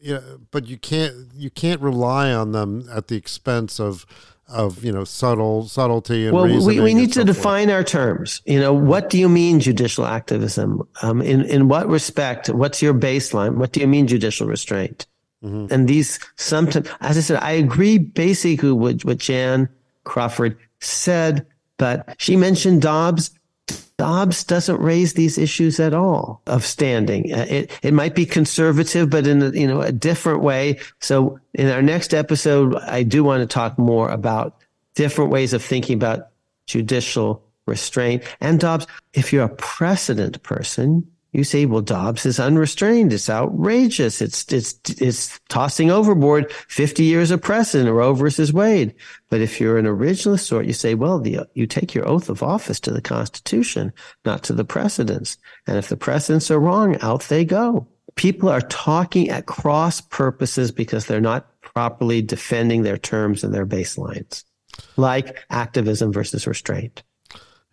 you 0.00 0.14
know, 0.14 0.40
but 0.50 0.68
you 0.68 0.76
can't, 0.76 1.14
you 1.34 1.50
can't 1.50 1.80
rely 1.80 2.32
on 2.32 2.52
them 2.52 2.88
at 2.92 3.08
the 3.08 3.16
expense 3.16 3.80
of, 3.80 4.06
of 4.48 4.82
you 4.82 4.90
know 4.90 5.04
subtle 5.04 5.68
subtlety 5.68 6.26
and 6.26 6.34
well 6.34 6.46
we, 6.46 6.80
we 6.80 6.94
need 6.94 7.12
to 7.12 7.24
define 7.24 7.70
our 7.70 7.84
terms. 7.84 8.42
You 8.46 8.60
know 8.60 8.72
what 8.72 9.10
do 9.10 9.18
you 9.18 9.28
mean 9.28 9.60
judicial 9.60 10.06
activism? 10.06 10.88
Um, 11.02 11.20
in 11.22 11.42
in 11.44 11.68
what 11.68 11.88
respect? 11.88 12.48
What's 12.48 12.80
your 12.80 12.94
baseline? 12.94 13.56
What 13.56 13.72
do 13.72 13.80
you 13.80 13.86
mean 13.86 14.06
judicial 14.06 14.46
restraint? 14.46 15.06
Mm-hmm. 15.44 15.72
and 15.72 15.86
these 15.86 16.18
sometimes 16.34 16.88
as 17.00 17.16
i 17.16 17.20
said 17.20 17.40
i 17.40 17.52
agree 17.52 17.96
basically 17.96 18.72
with 18.72 19.04
what 19.04 19.18
jan 19.18 19.68
crawford 20.02 20.58
said 20.80 21.46
but 21.76 22.16
she 22.18 22.34
mentioned 22.34 22.82
dobbs 22.82 23.30
Dobbs 23.98 24.44
doesn't 24.44 24.80
raise 24.80 25.14
these 25.14 25.38
issues 25.38 25.80
at 25.80 25.92
all 25.92 26.40
of 26.46 26.64
standing. 26.64 27.32
Uh, 27.32 27.46
it 27.48 27.70
it 27.82 27.92
might 27.92 28.14
be 28.14 28.24
conservative, 28.24 29.10
but 29.10 29.26
in 29.26 29.42
a, 29.42 29.50
you 29.50 29.66
know 29.66 29.80
a 29.80 29.92
different 29.92 30.40
way. 30.42 30.78
So 31.00 31.40
in 31.54 31.68
our 31.68 31.82
next 31.82 32.14
episode, 32.14 32.76
I 32.76 33.02
do 33.02 33.24
want 33.24 33.40
to 33.40 33.46
talk 33.46 33.76
more 33.76 34.08
about 34.08 34.56
different 34.94 35.30
ways 35.32 35.52
of 35.52 35.64
thinking 35.64 35.96
about 35.96 36.28
judicial 36.66 37.42
restraint. 37.66 38.22
And 38.40 38.60
Dobbs, 38.60 38.86
if 39.14 39.32
you're 39.32 39.44
a 39.44 39.48
precedent 39.56 40.42
person, 40.42 41.10
you 41.32 41.44
say, 41.44 41.66
well, 41.66 41.82
Dobbs 41.82 42.24
is 42.24 42.40
unrestrained. 42.40 43.12
It's 43.12 43.28
outrageous. 43.28 44.22
It's, 44.22 44.50
it's, 44.50 44.78
it's 45.00 45.38
tossing 45.48 45.90
overboard 45.90 46.50
50 46.52 47.04
years 47.04 47.30
of 47.30 47.42
precedent, 47.42 47.94
Roe 47.94 48.14
versus 48.14 48.52
Wade. 48.52 48.94
But 49.28 49.42
if 49.42 49.60
you're 49.60 49.76
an 49.76 49.84
originalist 49.84 50.46
sort, 50.46 50.66
you 50.66 50.72
say, 50.72 50.94
well, 50.94 51.18
the, 51.18 51.46
you 51.52 51.66
take 51.66 51.94
your 51.94 52.08
oath 52.08 52.30
of 52.30 52.42
office 52.42 52.80
to 52.80 52.92
the 52.92 53.02
Constitution, 53.02 53.92
not 54.24 54.42
to 54.44 54.54
the 54.54 54.64
precedents. 54.64 55.36
And 55.66 55.76
if 55.76 55.88
the 55.88 55.98
precedents 55.98 56.50
are 56.50 56.60
wrong, 56.60 56.96
out 57.02 57.22
they 57.22 57.44
go. 57.44 57.86
People 58.14 58.48
are 58.48 58.62
talking 58.62 59.28
at 59.28 59.46
cross 59.46 60.00
purposes 60.00 60.72
because 60.72 61.06
they're 61.06 61.20
not 61.20 61.60
properly 61.60 62.22
defending 62.22 62.82
their 62.82 62.96
terms 62.96 63.44
and 63.44 63.54
their 63.54 63.66
baselines, 63.66 64.44
like 64.96 65.38
activism 65.50 66.10
versus 66.10 66.46
restraint. 66.46 67.02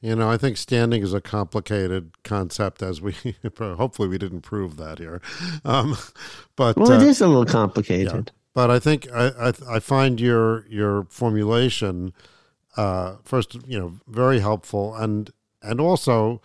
You 0.06 0.16
know, 0.16 0.30
I 0.30 0.38
think 0.38 0.58
standing 0.58 1.02
is 1.02 1.16
a 1.16 1.20
complicated 1.20 2.12
concept, 2.24 2.84
as 2.84 3.02
we 3.02 3.16
hopefully 3.58 4.08
we 4.08 4.20
didn't 4.20 4.42
prove 4.42 4.78
that 4.78 5.00
here. 5.00 5.20
Um, 5.64 5.98
but 6.56 6.78
well, 6.78 6.92
it 6.92 7.02
uh, 7.02 7.06
is 7.08 7.22
a 7.22 7.28
little 7.28 7.44
complicated. 7.44 8.14
Yeah. 8.14 8.34
But 8.54 8.70
I 8.70 8.78
think 8.78 9.12
I, 9.12 9.30
I, 9.30 9.54
I 9.68 9.80
find 9.80 10.22
your 10.22 10.68
your 10.68 11.06
formulation 11.06 12.14
uh, 12.78 13.16
first, 13.24 13.56
you 13.66 13.80
know, 13.80 13.94
very 14.08 14.42
helpful, 14.42 14.94
and 14.94 15.32
and 15.64 15.82
also 15.82 16.40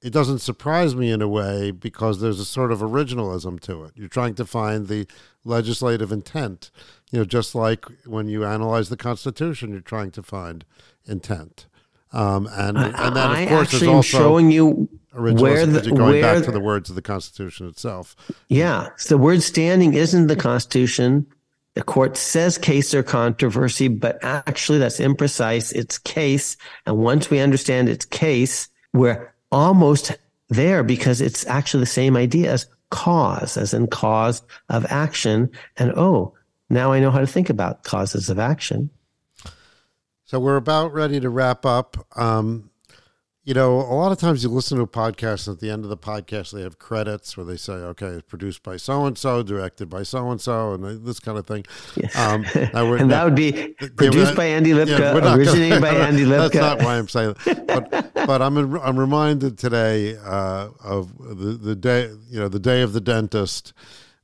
it 0.00 0.10
doesn't 0.10 0.38
surprise 0.38 0.96
me 0.96 1.10
in 1.10 1.20
a 1.20 1.28
way 1.28 1.70
because 1.70 2.22
there's 2.22 2.40
a 2.40 2.44
sort 2.46 2.72
of 2.72 2.78
originalism 2.78 3.60
to 3.60 3.84
it. 3.84 3.92
You're 3.96 4.08
trying 4.08 4.34
to 4.36 4.46
find 4.46 4.88
the 4.88 5.06
legislative 5.44 6.10
intent, 6.10 6.70
you 7.10 7.18
know, 7.18 7.26
just 7.26 7.54
like 7.54 7.84
when 8.06 8.28
you 8.28 8.46
analyze 8.46 8.88
the 8.88 8.96
Constitution, 8.96 9.72
you're 9.72 9.80
trying 9.80 10.10
to 10.12 10.22
find 10.22 10.64
intent. 11.04 11.66
Um, 12.12 12.48
and 12.52 12.78
and 12.78 13.16
then 13.16 13.30
of 13.30 13.36
I 13.36 13.46
course 13.46 13.70
there's 13.70 13.82
also 13.82 14.18
showing 14.18 14.50
you 14.50 14.88
where 15.12 15.66
the 15.66 15.82
going 15.90 16.20
where, 16.20 16.22
back 16.22 16.44
to 16.44 16.50
the 16.50 16.60
words 16.60 16.88
of 16.88 16.96
the 16.96 17.02
Constitution 17.02 17.66
itself. 17.68 18.16
Yeah, 18.48 18.88
so 18.96 19.16
the 19.16 19.22
word 19.22 19.42
standing 19.42 19.94
isn't 19.94 20.26
the 20.26 20.36
Constitution. 20.36 21.26
The 21.74 21.82
court 21.82 22.16
says 22.16 22.58
case 22.58 22.94
or 22.94 23.02
controversy, 23.02 23.88
but 23.88 24.18
actually 24.22 24.78
that's 24.78 25.00
imprecise. 25.00 25.72
It's 25.72 25.98
case, 25.98 26.56
and 26.86 26.98
once 26.98 27.30
we 27.30 27.40
understand 27.40 27.88
it's 27.88 28.04
case, 28.04 28.68
we're 28.92 29.32
almost 29.52 30.16
there 30.48 30.82
because 30.82 31.20
it's 31.20 31.46
actually 31.46 31.80
the 31.80 31.86
same 31.86 32.16
idea 32.16 32.50
as 32.50 32.66
cause, 32.90 33.56
as 33.56 33.74
in 33.74 33.86
cause 33.86 34.42
of 34.68 34.86
action. 34.88 35.50
And 35.76 35.92
oh, 35.96 36.34
now 36.70 36.92
I 36.92 37.00
know 37.00 37.10
how 37.10 37.20
to 37.20 37.26
think 37.26 37.50
about 37.50 37.84
causes 37.84 38.30
of 38.30 38.38
action. 38.38 38.90
So 40.28 40.38
we're 40.38 40.56
about 40.56 40.92
ready 40.92 41.20
to 41.20 41.30
wrap 41.30 41.64
up. 41.64 42.06
Um, 42.14 42.68
you 43.44 43.54
know, 43.54 43.76
a 43.76 43.96
lot 43.96 44.12
of 44.12 44.18
times 44.18 44.42
you 44.42 44.50
listen 44.50 44.76
to 44.76 44.84
a 44.84 44.86
podcast, 44.86 45.46
and 45.46 45.56
at 45.56 45.60
the 45.60 45.70
end 45.70 45.84
of 45.84 45.88
the 45.88 45.96
podcast, 45.96 46.50
they 46.50 46.60
have 46.60 46.78
credits 46.78 47.34
where 47.34 47.46
they 47.46 47.56
say, 47.56 47.72
okay, 47.72 48.08
it's 48.08 48.28
produced 48.28 48.62
by 48.62 48.76
so 48.76 49.06
and 49.06 49.16
so, 49.16 49.42
directed 49.42 49.88
by 49.88 50.02
so 50.02 50.30
and 50.30 50.38
so, 50.38 50.74
and 50.74 51.06
this 51.06 51.18
kind 51.18 51.38
of 51.38 51.46
thing. 51.46 51.64
Um, 52.14 52.44
and 52.54 53.10
that 53.10 53.24
would 53.24 53.36
be 53.36 53.68
produced 53.96 54.32
yeah, 54.32 54.34
by 54.34 54.44
Andy 54.44 54.72
Lipka, 54.72 54.98
yeah, 54.98 55.34
originated 55.34 55.80
by 55.80 55.88
Andy 55.94 56.24
Lipka. 56.24 56.52
That's 56.52 56.54
not 56.56 56.82
why 56.82 56.98
I'm 56.98 57.08
saying 57.08 57.34
that. 57.46 57.66
But, 57.88 58.12
but 58.26 58.42
I'm, 58.42 58.76
I'm 58.80 58.98
reminded 58.98 59.56
today 59.56 60.18
uh, 60.18 60.68
of 60.84 61.16
the, 61.16 61.58
the 61.58 61.74
day, 61.74 62.10
you 62.28 62.38
know, 62.38 62.48
the 62.48 62.58
day 62.58 62.82
of 62.82 62.92
the 62.92 63.00
dentist 63.00 63.72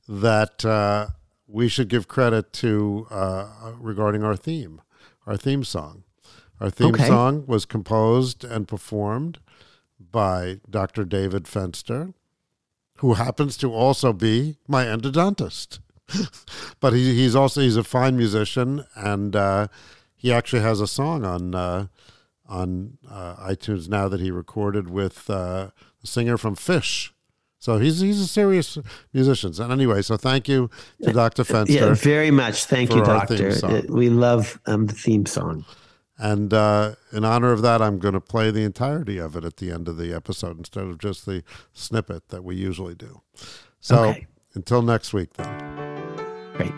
that 0.07 0.63
uh, 0.63 1.07
we 1.47 1.67
should 1.67 1.87
give 1.87 2.07
credit 2.07 2.53
to 2.53 3.07
uh, 3.09 3.71
regarding 3.79 4.23
our 4.23 4.35
theme 4.35 4.81
our 5.25 5.37
theme 5.37 5.63
song. 5.63 6.03
Our 6.59 6.69
theme 6.69 6.95
Okay. 6.95 7.07
song 7.07 7.45
was 7.47 7.65
composed 7.65 8.43
and 8.43 8.67
performed 8.67 9.39
by 9.99 10.59
Dr. 10.69 11.03
David 11.03 11.43
Fenster, 11.45 12.13
who 12.97 13.15
happens 13.15 13.57
to 13.57 13.73
also 13.73 14.13
be 14.13 14.57
my 14.67 14.85
endodontist. 14.85 15.79
but 16.79 16.93
he, 16.93 17.13
he's 17.15 17.35
also 17.35 17.61
he's 17.61 17.77
a 17.77 17.83
fine 17.83 18.15
musician, 18.15 18.85
and 18.95 19.35
uh, 19.35 19.67
he 20.15 20.31
actually 20.31 20.61
has 20.61 20.79
a 20.79 20.87
song 20.87 21.25
on 21.25 21.55
uh, 21.55 21.87
on 22.47 22.97
uh, 23.09 23.35
iTunes 23.37 23.89
now 23.89 24.07
that 24.07 24.19
he 24.21 24.29
recorded 24.31 24.89
with 24.89 25.29
uh, 25.29 25.69
a 26.03 26.07
singer 26.07 26.37
from 26.37 26.55
Phish. 26.55 27.09
So 27.65 27.79
he's 27.79 27.99
he's 27.99 28.21
a 28.21 28.27
serious 28.27 28.77
musician. 29.11 29.51
And 29.59 29.71
anyway, 29.71 30.03
so 30.03 30.17
thank 30.17 30.47
you 30.47 30.69
to 31.03 31.11
Dr. 31.11 31.43
Fenster. 31.43 31.69
Yeah, 31.73 31.93
very 31.95 32.29
much. 32.29 32.65
Thank 32.65 32.91
you, 32.93 33.03
for 33.03 33.09
our 33.09 33.25
theme 33.25 33.49
Doctor. 33.49 33.65
Uh, 33.67 33.81
We 33.89 34.09
love 34.09 34.59
um, 34.67 34.85
the 34.85 34.93
theme 34.93 35.25
song. 35.25 35.65
And 36.19 36.53
uh, 36.53 36.93
in 37.11 37.25
honor 37.25 37.51
of 37.51 37.63
that, 37.63 37.81
I'm 37.81 37.97
going 37.97 38.13
to 38.13 38.19
play 38.21 38.51
the 38.51 38.61
entirety 38.63 39.17
of 39.17 39.35
it 39.35 39.43
at 39.43 39.57
the 39.57 39.71
end 39.71 39.87
of 39.87 39.97
the 39.97 40.13
episode 40.13 40.59
instead 40.59 40.83
of 40.83 40.99
just 40.99 41.25
the 41.25 41.43
snippet 41.73 42.29
that 42.29 42.43
we 42.43 42.55
usually 42.55 42.93
do. 42.93 43.23
So 43.79 44.09
Okay. 44.09 44.27
until 44.53 44.83
next 44.83 45.11
week, 45.11 45.33
then. 45.33 45.51
Great. 46.57 46.71